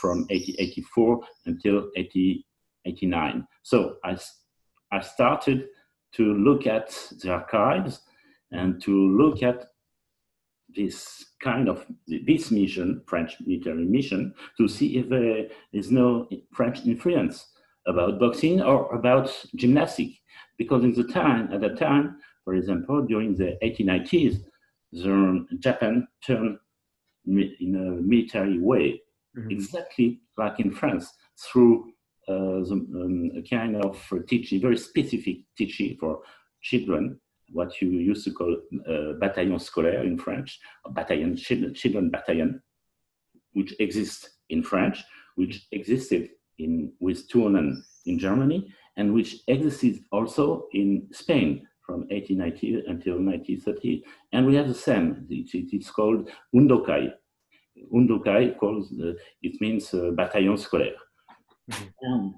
from 0.00 0.18
1884 0.28 1.20
until 1.46 1.74
1889. 1.96 3.44
So 3.62 3.96
I, 4.04 4.16
I 4.92 5.00
started 5.00 5.66
to 6.12 6.34
look 6.34 6.68
at 6.68 6.96
the 7.22 7.32
archives 7.32 8.02
and 8.52 8.82
to 8.82 8.92
look 9.16 9.42
at 9.42 9.66
this 10.74 11.24
kind 11.40 11.68
of 11.68 11.86
this 12.06 12.50
mission, 12.50 13.02
French 13.06 13.36
military 13.40 13.84
mission, 13.84 14.34
to 14.58 14.68
see 14.68 14.98
if 14.98 15.08
there 15.08 15.46
is 15.72 15.90
no 15.90 16.28
French 16.52 16.84
influence 16.84 17.46
about 17.86 18.18
boxing 18.18 18.60
or 18.60 18.92
about 18.94 19.30
gymnastics. 19.54 20.18
Because 20.58 20.84
in 20.84 20.92
the 20.94 21.04
time, 21.04 21.52
at 21.52 21.60
that 21.60 21.78
time, 21.78 22.18
for 22.44 22.54
example, 22.54 23.02
during 23.02 23.34
the 23.34 23.56
1890s, 23.62 24.42
the 24.92 25.46
Japan 25.58 26.06
turned 26.24 26.58
in 27.26 27.74
a 27.74 28.02
military 28.02 28.58
way, 28.58 29.00
mm-hmm. 29.36 29.50
exactly 29.50 30.20
like 30.36 30.60
in 30.60 30.70
France, 30.70 31.12
through 31.38 31.92
uh, 32.28 32.62
the, 32.64 32.72
um, 32.72 33.30
a 33.36 33.42
kind 33.42 33.76
of 33.76 34.00
teaching, 34.28 34.60
very 34.60 34.76
specific 34.76 35.38
teaching 35.56 35.96
for 35.98 36.20
children 36.62 37.20
what 37.52 37.80
you 37.80 37.88
used 37.88 38.24
to 38.24 38.32
call 38.32 38.52
uh, 38.52 39.14
bataillon 39.20 39.58
scolaire 39.58 40.04
in 40.04 40.18
French, 40.18 40.58
battalion, 40.90 41.36
children, 41.36 41.74
children 41.74 42.10
battalion, 42.10 42.62
which 43.52 43.74
exists 43.80 44.28
in 44.50 44.62
French, 44.62 45.04
which 45.36 45.66
existed 45.72 46.30
in 46.58 46.92
with 47.00 47.28
Turnen 47.28 47.76
in 48.06 48.18
Germany, 48.18 48.72
and 48.96 49.12
which 49.12 49.36
existed 49.48 50.00
also 50.12 50.66
in 50.72 51.06
Spain 51.12 51.66
from 51.82 52.00
1890 52.10 52.86
until 52.88 53.14
1930. 53.14 54.02
And 54.32 54.46
we 54.46 54.56
have 54.56 54.68
the 54.68 54.74
same, 54.74 55.26
it's 55.30 55.90
called 55.90 56.28
Undokai. 56.54 57.12
Undokai 57.94 58.58
calls 58.58 58.92
uh, 59.00 59.12
it 59.42 59.60
means 59.60 59.92
uh, 59.94 60.10
bataillon 60.16 60.56
scolaire. 60.56 60.96
Mm-hmm. 61.70 62.28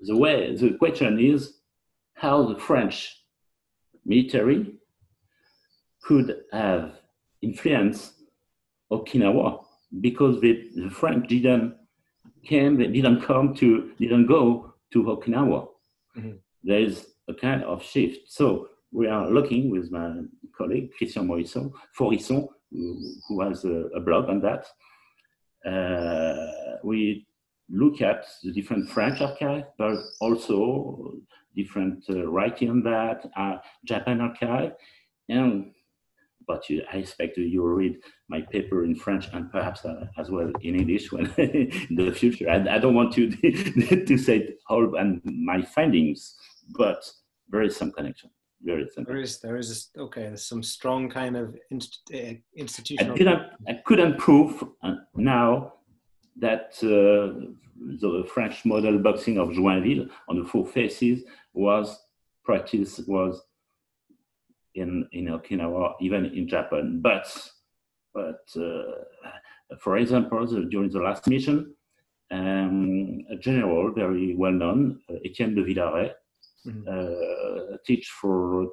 the 0.00 0.16
way 0.16 0.56
the 0.56 0.72
question 0.78 1.18
is 1.18 1.58
how 2.14 2.48
the 2.48 2.58
French 2.58 3.23
military 4.04 4.74
could 6.02 6.42
have 6.52 6.92
influenced 7.42 8.12
Okinawa 8.92 9.64
because 10.00 10.40
the, 10.40 10.70
the 10.74 10.90
French 10.90 11.28
didn't 11.28 11.76
came 12.44 12.76
didn't 12.76 13.22
come 13.22 13.54
to 13.54 13.92
didn't 13.98 14.26
go 14.26 14.74
to 14.92 15.02
Okinawa. 15.04 15.68
Mm-hmm. 16.16 16.36
There 16.62 16.80
is 16.80 17.06
a 17.28 17.34
kind 17.34 17.62
of 17.64 17.82
shift. 17.82 18.30
So 18.32 18.68
we 18.92 19.08
are 19.08 19.28
looking 19.30 19.70
with 19.70 19.90
my 19.90 20.20
colleague 20.56 20.90
Christian 20.96 21.26
Morisson, 21.26 21.72
Forisson, 21.98 22.46
who, 22.70 23.00
who 23.28 23.40
has 23.40 23.64
a, 23.64 23.88
a, 23.96 24.00
blog 24.00 24.28
on 24.28 24.40
that. 24.40 24.66
Uh, 25.68 26.76
we 26.84 27.26
look 27.68 28.00
at 28.02 28.26
the 28.42 28.52
different 28.52 28.88
French 28.90 29.20
archive, 29.20 29.64
but 29.78 29.96
also 30.20 31.14
different 31.56 32.04
uh, 32.10 32.26
writing 32.26 32.70
on 32.70 32.82
that, 32.82 33.30
uh, 33.36 33.56
Japan 33.84 34.20
archive, 34.20 34.72
and 35.28 35.72
but 36.46 36.68
you, 36.68 36.82
I 36.92 36.98
expect 36.98 37.38
you 37.38 37.62
will 37.62 37.70
read 37.70 37.96
my 38.28 38.42
paper 38.42 38.84
in 38.84 38.94
French 38.94 39.28
and 39.32 39.50
perhaps 39.50 39.84
uh, 39.84 40.06
as 40.18 40.30
well 40.30 40.52
in 40.60 40.78
English 40.78 41.10
when 41.10 41.26
in 41.38 41.96
the 41.96 42.12
future. 42.12 42.50
I, 42.50 42.76
I 42.76 42.78
don't 42.78 42.94
want 42.94 43.14
to 43.14 43.30
to 44.06 44.18
say 44.18 44.54
all 44.68 44.96
and 44.96 45.22
my 45.24 45.62
findings, 45.62 46.34
but 46.76 47.02
there 47.48 47.62
is 47.62 47.76
some 47.76 47.92
connection. 47.92 48.30
There 48.60 48.80
is 48.80 48.94
some. 48.94 49.04
There 49.04 49.20
is 49.20 49.40
there 49.40 49.56
is 49.56 49.90
a, 49.96 50.00
okay. 50.02 50.22
There's 50.22 50.44
some 50.44 50.62
strong 50.62 51.08
kind 51.10 51.36
of 51.36 51.56
inst, 51.70 52.00
uh, 52.14 52.34
institutional. 52.56 53.14
I 53.14 53.18
couldn't, 53.18 53.42
I 53.68 53.72
couldn't 53.84 54.18
prove 54.18 54.64
uh, 54.82 54.94
now 55.14 55.74
that 56.36 56.72
uh, 56.82 57.52
the 58.00 58.24
French 58.32 58.64
model 58.64 58.98
boxing 58.98 59.38
of 59.38 59.50
Joinville 59.50 60.08
on 60.28 60.38
the 60.38 60.44
four 60.44 60.66
faces 60.66 61.24
was 61.52 61.98
practiced 62.44 63.08
was 63.08 63.42
in 64.74 65.08
in 65.12 65.26
Okinawa, 65.26 65.94
even 66.00 66.26
in 66.26 66.48
Japan. 66.48 67.00
But 67.00 67.26
but 68.12 68.44
uh, 68.56 69.76
for 69.78 69.96
example, 69.98 70.46
during 70.46 70.90
the 70.90 71.00
last 71.00 71.26
mission, 71.28 71.74
um, 72.30 73.24
a 73.30 73.36
general 73.36 73.92
very 73.92 74.34
well 74.34 74.52
known, 74.52 75.00
uh, 75.10 75.14
Etienne 75.24 75.54
de 75.54 75.62
Villaret, 75.62 76.12
mm-hmm. 76.66 76.88
uh, 76.88 77.76
teach 77.84 78.08
for 78.08 78.68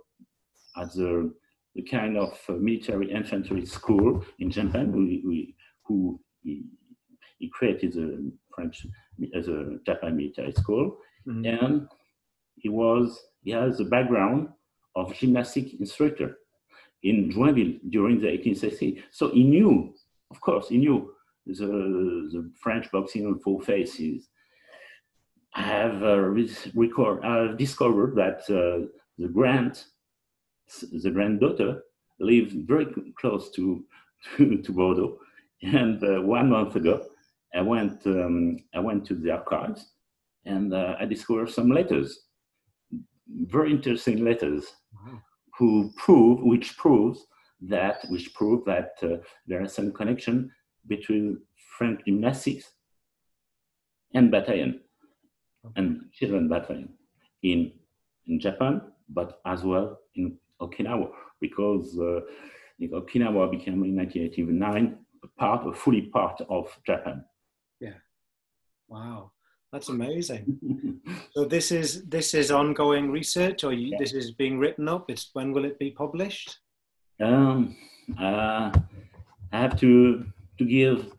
at 0.77 0.93
the, 0.93 1.33
the 1.75 1.83
kind 1.83 2.17
of 2.17 2.37
military 2.49 3.11
infantry 3.11 3.65
school 3.65 4.23
in 4.39 4.49
Japan, 4.49 4.91
we, 4.91 5.21
we, 5.25 5.55
who 5.83 6.19
he, 6.43 6.63
he 7.41 7.49
created 7.49 7.93
the 7.93 8.31
French 8.53 8.85
as 9.35 9.47
a 9.47 9.79
Japan 9.85 10.15
military 10.15 10.53
school, 10.53 10.97
mm-hmm. 11.27 11.45
and 11.45 11.87
he 12.55 12.69
was 12.69 13.19
he 13.43 13.51
has 13.51 13.79
a 13.79 13.85
background 13.85 14.49
of 14.95 15.13
gymnastic 15.15 15.79
instructor 15.79 16.37
in 17.03 17.31
Joinville 17.31 17.79
during 17.89 18.19
the 18.21 18.27
18th 18.27 18.57
century. 18.57 19.03
So 19.11 19.31
he 19.31 19.43
knew, 19.43 19.93
of 20.29 20.39
course, 20.41 20.69
he 20.69 20.77
knew 20.77 21.13
the, 21.45 21.65
the 22.31 22.51
French 22.61 22.91
boxing 22.91 23.25
on 23.25 23.39
four 23.39 23.61
faces. 23.61 24.29
I 25.55 25.63
have 25.63 26.03
uh, 26.03 26.19
record, 26.75 27.25
uh, 27.25 27.55
discovered 27.55 28.15
that 28.15 28.41
uh, 28.49 28.87
the 29.17 29.27
grand, 29.27 29.83
the 30.91 31.11
granddaughter 31.11 31.83
lived 32.19 32.67
very 32.67 32.87
close 33.19 33.49
to, 33.51 33.83
to, 34.37 34.61
to 34.61 34.71
Bordeaux. 34.71 35.17
And 35.63 36.03
uh, 36.03 36.21
one 36.21 36.49
month 36.49 36.75
ago, 36.75 37.05
I 37.53 37.61
went, 37.61 38.05
um, 38.05 38.57
I 38.73 38.79
went 38.79 39.05
to 39.07 39.15
the 39.15 39.31
archives 39.31 39.91
and 40.45 40.73
uh, 40.73 40.95
I 40.99 41.05
discovered 41.05 41.49
some 41.49 41.69
letters, 41.69 42.25
very 43.27 43.71
interesting 43.71 44.23
letters 44.23 44.65
who 45.57 45.91
prove, 45.97 46.41
which 46.41 46.77
proves 46.77 47.25
that, 47.61 48.05
which 48.09 48.33
prove 48.33 48.65
that 48.65 48.93
uh, 49.03 49.17
there 49.47 49.61
is 49.61 49.73
some 49.73 49.91
connection 49.91 50.51
between 50.87 51.41
French 51.77 52.01
gymnastics 52.05 52.71
and 54.13 54.31
battalion 54.31 54.81
and 55.75 56.11
children 56.11 56.47
battalion 56.47 56.89
in, 57.43 57.71
in 58.27 58.39
Japan, 58.39 58.81
but 59.09 59.41
as 59.45 59.63
well 59.63 59.99
in 60.15 60.37
Okinawa, 60.59 61.09
because 61.39 61.97
uh, 61.99 62.21
Okinawa 62.81 63.51
became 63.51 63.83
in 63.83 63.95
1989 63.95 64.97
a 65.23 65.27
part, 65.39 65.67
a 65.67 65.73
fully 65.73 66.01
part 66.01 66.41
of 66.49 66.75
Japan. 66.85 67.23
Wow. 68.91 69.31
That's 69.71 69.87
amazing. 69.87 70.99
so 71.31 71.45
this 71.45 71.71
is 71.71 72.03
this 72.03 72.33
is 72.33 72.51
ongoing 72.51 73.09
research, 73.09 73.63
or 73.63 73.71
you, 73.71 73.87
yeah. 73.87 73.97
this 73.99 74.11
is 74.11 74.31
being 74.31 74.59
written 74.59 74.89
up. 74.89 75.09
It's 75.09 75.29
when 75.31 75.53
will 75.53 75.63
it 75.63 75.79
be 75.79 75.91
published? 75.91 76.59
Um, 77.23 77.77
uh, 78.19 78.71
I 79.53 79.57
have 79.57 79.79
to 79.79 80.25
to 80.57 80.65
give 80.65 81.13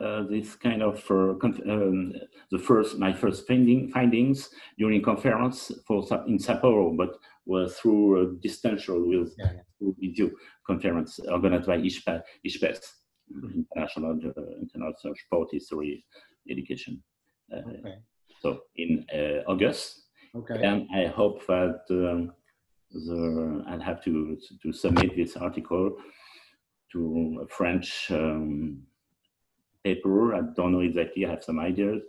uh, 0.00 0.22
this 0.30 0.54
kind 0.54 0.80
of 0.80 1.04
uh, 1.10 1.34
um, 1.68 2.12
the 2.52 2.58
first 2.58 2.98
my 2.98 3.12
first 3.12 3.48
finding, 3.48 3.90
findings 3.90 4.48
during 4.78 5.02
conference 5.02 5.72
for 5.84 6.06
in 6.28 6.38
Sapporo, 6.38 6.96
but 6.96 7.18
through 7.72 8.22
a 8.22 8.26
distancial 8.46 9.08
with 9.08 9.34
yeah, 9.38 9.52
yeah. 9.80 9.90
video 9.98 10.30
conference 10.64 11.18
organized 11.32 11.66
by 11.66 11.78
ISHPES 11.78 12.80
mm-hmm. 13.34 13.60
International 13.60 14.12
uh, 14.12 14.42
International 14.62 15.14
Sport 15.16 15.48
History 15.50 16.04
Education. 16.48 17.02
Okay. 17.52 17.96
So 18.40 18.62
in 18.76 19.04
uh, 19.12 19.50
August. 19.50 20.02
Okay. 20.34 20.62
And 20.62 20.86
I 20.94 21.06
hope 21.06 21.46
that 21.46 21.80
um, 21.90 22.32
the, 22.90 23.64
I'll 23.68 23.80
have 23.80 24.02
to, 24.04 24.38
to 24.62 24.72
submit 24.72 25.16
this 25.16 25.36
article 25.36 25.96
to 26.92 27.40
a 27.42 27.48
French 27.48 28.10
um, 28.10 28.82
paper. 29.84 30.34
I 30.34 30.40
don't 30.54 30.72
know 30.72 30.80
exactly, 30.80 31.26
I 31.26 31.30
have 31.30 31.44
some 31.44 31.58
ideas. 31.58 32.02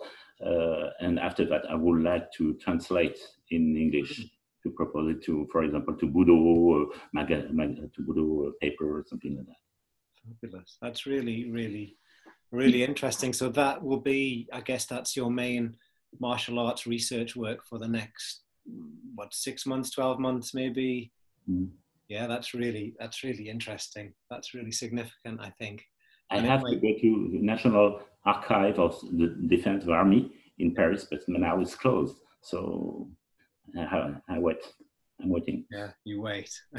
Uh, 0.46 0.90
and 1.00 1.20
after 1.20 1.46
that, 1.46 1.64
I 1.70 1.76
would 1.76 2.02
like 2.02 2.32
to 2.34 2.54
translate 2.56 3.20
in 3.52 3.76
English 3.76 4.22
to 4.64 4.70
propose 4.72 5.16
it 5.16 5.24
to, 5.24 5.48
for 5.52 5.64
example, 5.64 5.96
to 5.96 6.06
Budo, 6.06 6.86
uh, 7.18 7.26
to 7.26 8.02
Budo 8.02 8.52
paper 8.62 9.00
or 9.00 9.06
something 9.08 9.36
like 9.38 9.48
that. 9.48 9.56
Fabulous. 10.42 10.78
That's 10.82 11.06
really, 11.06 11.50
really 11.50 11.98
really 12.52 12.84
interesting. 12.84 13.34
So 13.34 13.50
that 13.50 13.84
will 13.84 14.00
be, 14.00 14.48
I 14.52 14.62
guess, 14.62 14.86
that's 14.86 15.16
your 15.16 15.32
main 15.32 15.76
martial 16.20 16.60
arts 16.60 16.88
research 16.88 17.36
work 17.36 17.66
for 17.66 17.78
the 17.78 17.88
next 17.88 18.42
what 19.16 19.34
six 19.34 19.66
months, 19.66 19.92
twelve 19.92 20.20
months, 20.20 20.54
maybe. 20.54 21.12
Mm. 21.50 21.70
Yeah, 22.08 22.28
that's 22.28 22.54
really 22.54 22.96
that's 23.00 23.24
really 23.24 23.50
interesting. 23.50 24.14
That's 24.30 24.54
really 24.54 24.72
significant, 24.72 25.40
I 25.42 25.52
think. 25.60 25.86
I 26.32 26.38
and 26.38 26.46
have 26.46 26.64
to 26.64 26.76
go 26.76 26.94
to 27.02 27.30
the 27.32 27.40
National 27.42 28.02
Archive 28.26 28.80
of 28.80 29.00
the 29.14 29.36
Defense 29.48 29.88
Army 29.88 30.32
in 30.60 30.76
Paris, 30.76 31.08
but 31.10 31.22
now 31.28 31.60
it's 31.60 31.76
closed. 31.76 32.18
So 32.42 33.10
I, 33.78 34.14
I 34.28 34.40
wait. 34.40 34.58
I'm 35.22 35.30
waiting. 35.30 35.66
Yeah, 35.72 35.92
you 36.06 36.22
wait. 36.22 36.50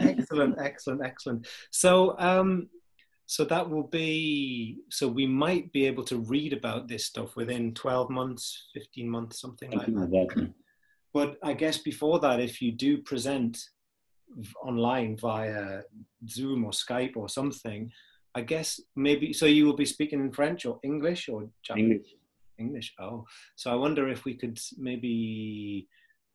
excellent, 0.00 0.58
excellent, 0.58 1.04
excellent. 1.04 1.46
So, 1.70 2.18
um, 2.18 2.68
so 3.26 3.44
that 3.46 3.68
will 3.68 3.84
be. 3.84 4.78
So 4.90 5.08
we 5.08 5.26
might 5.26 5.72
be 5.72 5.86
able 5.86 6.04
to 6.04 6.18
read 6.18 6.52
about 6.52 6.88
this 6.88 7.06
stuff 7.06 7.34
within 7.34 7.72
12 7.72 8.10
months, 8.10 8.68
15 8.74 9.08
months, 9.08 9.40
something, 9.40 9.72
something 9.72 10.00
like 10.00 10.10
that. 10.10 10.28
that. 10.36 10.52
But 11.14 11.36
I 11.42 11.54
guess 11.54 11.78
before 11.78 12.18
that, 12.20 12.40
if 12.40 12.60
you 12.60 12.72
do 12.72 12.98
present 12.98 13.58
online 14.62 15.16
via 15.16 15.82
Zoom 16.28 16.64
or 16.64 16.72
Skype 16.72 17.16
or 17.16 17.28
something, 17.28 17.90
I 18.34 18.42
guess 18.42 18.80
maybe. 18.96 19.32
So 19.32 19.46
you 19.46 19.66
will 19.66 19.76
be 19.76 19.86
speaking 19.86 20.20
in 20.20 20.32
French 20.32 20.66
or 20.66 20.78
English 20.82 21.28
or 21.28 21.48
Japanese. 21.62 21.90
English. 21.90 22.14
English. 22.64 22.94
Oh, 22.98 23.24
so 23.56 23.70
I 23.70 23.76
wonder 23.84 24.08
if 24.08 24.24
we 24.24 24.34
could 24.34 24.58
maybe 24.78 25.88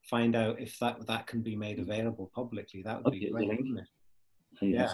find 0.09 0.35
out 0.35 0.59
if 0.59 0.77
that 0.79 1.05
that 1.07 1.27
can 1.27 1.41
be 1.41 1.55
made 1.55 1.79
available 1.79 2.31
publicly. 2.33 2.81
That 2.83 2.97
would 2.97 3.13
okay, 3.13 3.25
be 3.25 3.31
great, 3.31 3.47
wouldn't 3.47 3.79
it? 3.79 3.89
Yeah. 4.61 4.93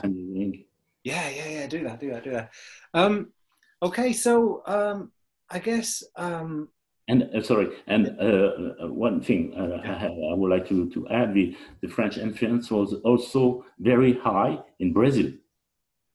Yeah, 1.04 1.30
yeah, 1.30 1.50
yeah. 1.50 1.68
Do 1.68 1.84
that, 1.84 2.00
do 2.00 2.12
that, 2.12 2.24
do 2.24 2.32
that. 2.32 2.52
Um, 2.94 3.34
okay, 3.82 4.14
so 4.14 4.64
um, 4.66 5.12
I 5.50 5.60
guess. 5.60 6.04
Um, 6.16 6.70
and 7.10 7.30
uh, 7.36 7.44
sorry, 7.44 7.68
and 7.88 8.16
uh, 8.20 8.52
uh 8.84 8.88
one 8.88 9.22
thing 9.22 9.54
uh, 9.58 9.82
I, 9.84 10.06
I, 10.06 10.34
would 10.40 10.50
like 10.50 10.68
to, 10.70 10.90
to 10.92 11.08
add: 11.10 11.34
the, 11.34 11.56
the 11.82 11.90
French 11.90 12.18
influence 12.18 12.72
was 12.72 12.94
also 13.04 13.66
very 13.80 14.14
high 14.14 14.60
in 14.80 14.94
Brazil. 14.94 15.32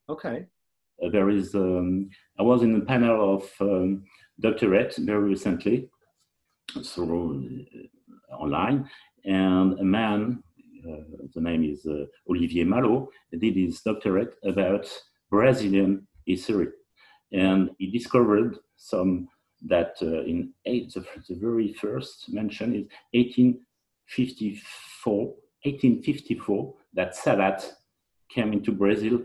Okay. 0.08 0.46
Uh, 1.02 1.10
there 1.10 1.28
is. 1.28 1.54
Um, 1.54 2.08
I 2.38 2.42
was 2.42 2.62
in 2.62 2.74
a 2.76 2.84
panel 2.84 3.34
of 3.34 3.42
um, 3.60 4.04
doctorate 4.40 4.94
very 4.98 5.30
recently 5.30 5.88
through 6.84 7.64
uh, 8.30 8.36
online, 8.36 8.88
and 9.24 9.78
a 9.78 9.84
man, 9.84 10.42
uh, 10.88 10.96
the 11.34 11.40
name 11.40 11.64
is 11.64 11.84
uh, 11.86 12.04
Olivier 12.28 12.64
Malo, 12.64 13.08
did 13.32 13.56
his 13.56 13.80
doctorate 13.80 14.34
about 14.44 14.86
Brazilian 15.30 16.06
history. 16.24 16.68
And 17.32 17.70
he 17.78 17.90
discovered 17.90 18.58
some 18.76 19.28
that 19.66 19.96
in 20.00 20.52
eight, 20.66 20.94
the, 20.94 21.04
the, 21.28 21.34
very 21.34 21.72
first 21.72 22.32
mention 22.32 22.74
is 22.74 22.86
1854, 23.12 25.24
1854 25.64 26.74
that 26.94 27.16
Savate 27.16 27.72
came 28.30 28.52
into 28.52 28.70
Brazil 28.70 29.20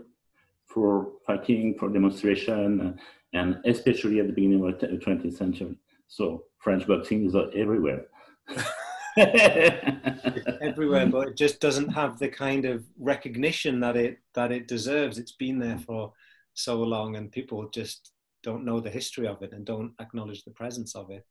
for 0.66 1.12
fighting, 1.24 1.76
for 1.78 1.88
demonstration, 1.88 2.98
and 3.34 3.60
especially 3.66 4.20
at 4.20 4.26
the 4.26 4.32
beginning 4.32 4.66
of 4.66 4.80
the 4.80 4.86
20th 4.86 5.36
century. 5.36 5.76
So 6.08 6.44
French 6.58 6.86
boxing 6.86 7.26
is 7.26 7.34
everywhere. 7.34 8.06
everywhere, 9.16 11.06
but 11.06 11.28
it 11.28 11.36
just 11.36 11.60
doesn't 11.60 11.90
have 11.90 12.18
the 12.18 12.28
kind 12.28 12.64
of 12.64 12.84
recognition 12.98 13.80
that 13.80 13.96
it 13.96 14.18
that 14.34 14.50
it 14.52 14.68
deserves. 14.68 15.18
It's 15.18 15.32
been 15.32 15.58
there 15.58 15.78
for 15.78 16.12
so 16.54 16.82
long, 16.82 17.16
and 17.16 17.30
people 17.30 17.68
just 17.70 18.12
don't 18.42 18.64
know 18.64 18.80
the 18.80 18.90
history 18.90 19.26
of 19.26 19.42
it 19.42 19.52
and 19.52 19.64
don't 19.64 19.92
acknowledge 20.00 20.44
the 20.44 20.50
presence 20.50 20.94
of 20.94 21.10
it. 21.10 21.24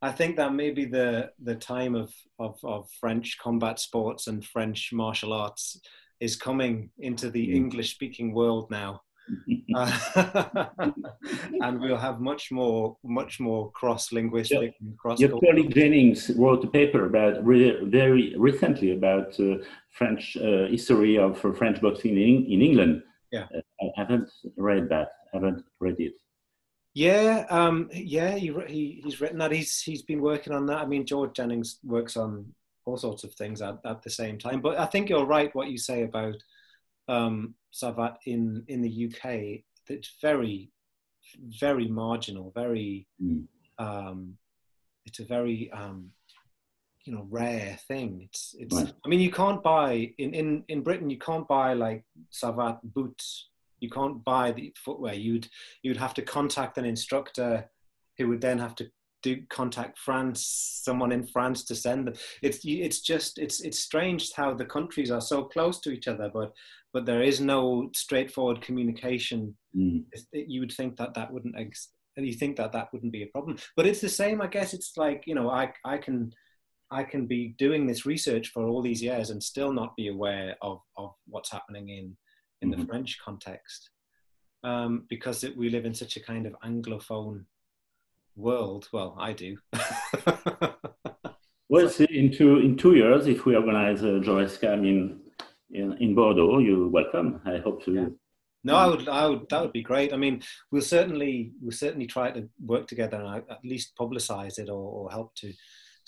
I 0.00 0.12
think 0.12 0.36
that 0.36 0.54
maybe 0.54 0.84
the 0.84 1.30
the 1.42 1.56
time 1.56 1.94
of, 1.94 2.12
of, 2.38 2.58
of 2.62 2.88
French 3.00 3.36
combat 3.38 3.80
sports 3.80 4.28
and 4.28 4.44
French 4.44 4.90
martial 4.92 5.32
arts 5.32 5.80
is 6.20 6.36
coming 6.36 6.90
into 6.98 7.30
the 7.30 7.48
mm. 7.48 7.54
English 7.54 7.94
speaking 7.94 8.32
world 8.32 8.70
now. 8.70 9.02
Uh, 9.74 10.66
and 11.62 11.80
we'll 11.80 11.96
have 11.96 12.20
much 12.20 12.50
more, 12.50 12.96
much 13.04 13.40
more 13.40 13.70
cross-linguistic 13.72 14.74
yeah. 14.80 14.90
cross. 14.96 15.20
Your 15.20 15.38
colleague 15.40 15.74
Jennings 15.74 16.30
wrote 16.36 16.64
a 16.64 16.68
paper 16.68 17.06
about 17.06 17.42
very 17.42 18.34
recently 18.36 18.92
about 18.92 19.38
uh, 19.40 19.56
French 19.90 20.36
uh, 20.36 20.66
history 20.66 21.18
of 21.18 21.38
French 21.56 21.80
boxing 21.80 22.16
in, 22.16 22.46
in 22.46 22.62
England. 22.62 23.02
Yeah, 23.30 23.46
uh, 23.54 23.60
I 23.82 23.90
haven't 23.96 24.30
read 24.56 24.88
that. 24.88 25.08
I 25.32 25.36
haven't 25.36 25.64
read 25.80 25.96
it. 25.98 26.14
Yeah, 26.94 27.44
um, 27.50 27.90
yeah, 27.92 28.36
he, 28.36 28.52
he, 28.66 29.00
he's 29.04 29.20
written 29.20 29.38
that. 29.38 29.52
He's 29.52 29.80
he's 29.82 30.02
been 30.02 30.20
working 30.20 30.52
on 30.52 30.66
that. 30.66 30.78
I 30.78 30.86
mean, 30.86 31.06
George 31.06 31.34
Jennings 31.34 31.78
works 31.84 32.16
on 32.16 32.54
all 32.88 32.96
sorts 32.96 33.22
of 33.22 33.34
things 33.34 33.60
at, 33.60 33.78
at 33.84 34.02
the 34.02 34.10
same 34.10 34.38
time. 34.38 34.60
But 34.60 34.78
I 34.78 34.86
think 34.86 35.08
you're 35.08 35.26
right 35.26 35.54
what 35.54 35.68
you 35.68 35.78
say 35.78 36.02
about 36.02 36.36
um, 37.06 37.54
Savate 37.72 38.16
in 38.26 38.64
in 38.68 38.80
the 38.82 39.06
UK. 39.06 39.62
It's 39.88 40.16
very 40.20 40.70
very 41.60 41.88
marginal, 41.88 42.52
very 42.54 43.06
mm. 43.22 43.44
um, 43.78 44.36
it's 45.06 45.20
a 45.20 45.24
very 45.24 45.70
um, 45.72 46.10
you 47.04 47.12
know 47.14 47.26
rare 47.30 47.78
thing. 47.88 48.22
It's 48.24 48.54
it's. 48.58 48.74
Right. 48.74 48.92
I 49.04 49.08
mean, 49.08 49.20
you 49.20 49.30
can't 49.30 49.62
buy 49.62 50.12
in 50.18 50.34
in 50.34 50.64
in 50.68 50.82
Britain. 50.82 51.10
You 51.10 51.18
can't 51.18 51.48
buy 51.48 51.74
like 51.74 52.04
Savate 52.30 52.80
boots 52.82 53.48
you 53.80 53.90
can't 53.90 54.24
buy 54.24 54.52
the 54.52 54.72
footwear. 54.76 55.14
You'd 55.14 55.48
you'd 55.82 55.96
have 55.96 56.14
to 56.14 56.22
contact 56.22 56.78
an 56.78 56.84
instructor, 56.84 57.70
who 58.16 58.28
would 58.28 58.40
then 58.40 58.58
have 58.58 58.74
to 58.76 58.90
do 59.22 59.42
contact 59.48 59.98
France, 59.98 60.80
someone 60.84 61.12
in 61.12 61.26
France 61.26 61.64
to 61.64 61.74
send 61.74 62.06
them. 62.06 62.14
It's 62.42 62.60
it's 62.64 63.00
just 63.00 63.38
it's 63.38 63.60
it's 63.60 63.78
strange 63.78 64.32
how 64.32 64.54
the 64.54 64.64
countries 64.64 65.10
are 65.10 65.20
so 65.20 65.44
close 65.44 65.80
to 65.80 65.90
each 65.90 66.08
other, 66.08 66.30
but 66.32 66.52
but 66.92 67.06
there 67.06 67.22
is 67.22 67.40
no 67.40 67.90
straightforward 67.94 68.60
communication. 68.60 69.56
Mm. 69.76 70.04
You 70.32 70.60
would 70.60 70.72
think 70.72 70.96
that 70.96 71.14
that 71.14 71.32
wouldn't 71.32 71.56
ex- 71.58 71.90
you 72.16 72.32
think 72.32 72.56
that 72.56 72.72
that 72.72 72.88
wouldn't 72.92 73.12
be 73.12 73.22
a 73.22 73.28
problem, 73.28 73.58
but 73.76 73.86
it's 73.86 74.00
the 74.00 74.08
same. 74.08 74.40
I 74.40 74.46
guess 74.46 74.74
it's 74.74 74.92
like 74.96 75.24
you 75.26 75.34
know 75.34 75.50
I 75.50 75.72
I 75.84 75.98
can. 75.98 76.32
I 76.90 77.04
can 77.04 77.26
be 77.26 77.54
doing 77.58 77.86
this 77.86 78.06
research 78.06 78.48
for 78.48 78.66
all 78.66 78.80
these 78.80 79.02
years 79.02 79.28
and 79.28 79.42
still 79.42 79.74
not 79.74 79.94
be 79.94 80.08
aware 80.08 80.56
of, 80.62 80.80
of 80.96 81.12
what's 81.26 81.52
happening 81.52 81.90
in 81.90 82.16
in 82.62 82.70
mm-hmm. 82.70 82.80
the 82.80 82.86
French 82.86 83.18
context, 83.22 83.90
um, 84.64 85.04
because 85.10 85.44
it, 85.44 85.54
we 85.54 85.68
live 85.68 85.84
in 85.84 85.92
such 85.92 86.16
a 86.16 86.20
kind 86.20 86.46
of 86.46 86.54
anglophone 86.64 87.44
world. 88.38 88.88
Well, 88.92 89.16
I 89.18 89.32
do. 89.32 89.58
well, 91.68 91.88
see, 91.88 92.06
in 92.10 92.32
two 92.32 92.58
in 92.58 92.76
two 92.76 92.94
years, 92.94 93.26
if 93.26 93.44
we 93.44 93.56
organize 93.56 94.02
a 94.02 94.20
Jorescam 94.20 94.86
in, 94.86 95.20
in 95.70 95.96
in 95.98 96.14
Bordeaux, 96.14 96.58
you're 96.58 96.88
welcome. 96.88 97.40
I 97.44 97.58
hope 97.58 97.84
to. 97.84 97.94
Yeah. 97.94 98.08
No, 98.64 98.74
I 98.74 98.86
would, 98.86 99.08
I 99.08 99.26
would. 99.26 99.48
That 99.50 99.62
would 99.62 99.72
be 99.72 99.82
great. 99.82 100.12
I 100.12 100.16
mean, 100.16 100.42
we'll 100.70 100.82
certainly, 100.82 101.52
we'll 101.60 101.70
certainly 101.70 102.06
try 102.06 102.32
to 102.32 102.48
work 102.60 102.88
together 102.88 103.16
and 103.16 103.44
at 103.48 103.64
least 103.64 103.96
publicize 103.98 104.58
it 104.58 104.68
or, 104.68 104.74
or 104.74 105.10
help 105.10 105.34
to, 105.36 105.52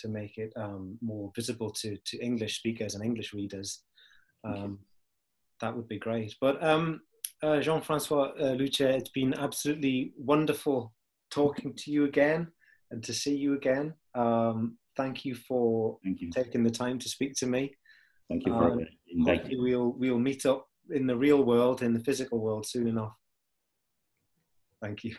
to 0.01 0.09
make 0.09 0.37
it 0.37 0.53
um, 0.57 0.99
more 1.01 1.31
visible 1.35 1.71
to 1.71 1.97
to 1.97 2.19
English 2.19 2.59
speakers 2.59 2.95
and 2.95 3.05
English 3.05 3.33
readers. 3.33 3.83
Um, 4.45 4.81
that 5.61 5.77
would 5.77 5.89
be 5.89 5.99
great. 5.99 6.35
But 6.41 6.63
um, 6.63 7.03
uh, 7.43 7.61
Jean-Francois 7.61 8.33
uh, 8.39 8.57
Loudcher, 8.57 8.99
it's 8.99 9.11
been 9.11 9.35
absolutely 9.35 10.13
wonderful 10.17 10.93
talking 11.31 11.75
to 11.75 11.91
you 11.91 12.05
again 12.05 12.49
and 12.91 13.03
to 13.05 13.13
see 13.13 13.37
you 13.37 13.55
again. 13.55 13.95
Um, 14.15 14.77
thank 14.97 15.25
you 15.25 15.35
for 15.35 15.99
thank 16.05 16.21
you. 16.21 16.31
taking 16.31 16.63
the 16.63 16.71
time 16.71 16.99
to 16.99 17.09
speak 17.09 17.35
to 17.37 17.47
me. 17.47 17.75
Thank 18.29 18.47
you 18.47 18.53
for 18.53 18.73
um, 18.73 18.87
inviting 19.09 19.63
We'll, 19.63 19.93
we'll 19.93 20.19
meet 20.19 20.47
up 20.47 20.67
in 20.91 21.07
the 21.07 21.17
real 21.17 21.43
world, 21.43 21.83
in 21.83 21.93
the 21.93 22.01
physical 22.01 22.39
world 22.39 22.67
soon 22.67 22.87
enough. 22.87 23.15
Thank 24.83 25.05
you. 25.05 25.17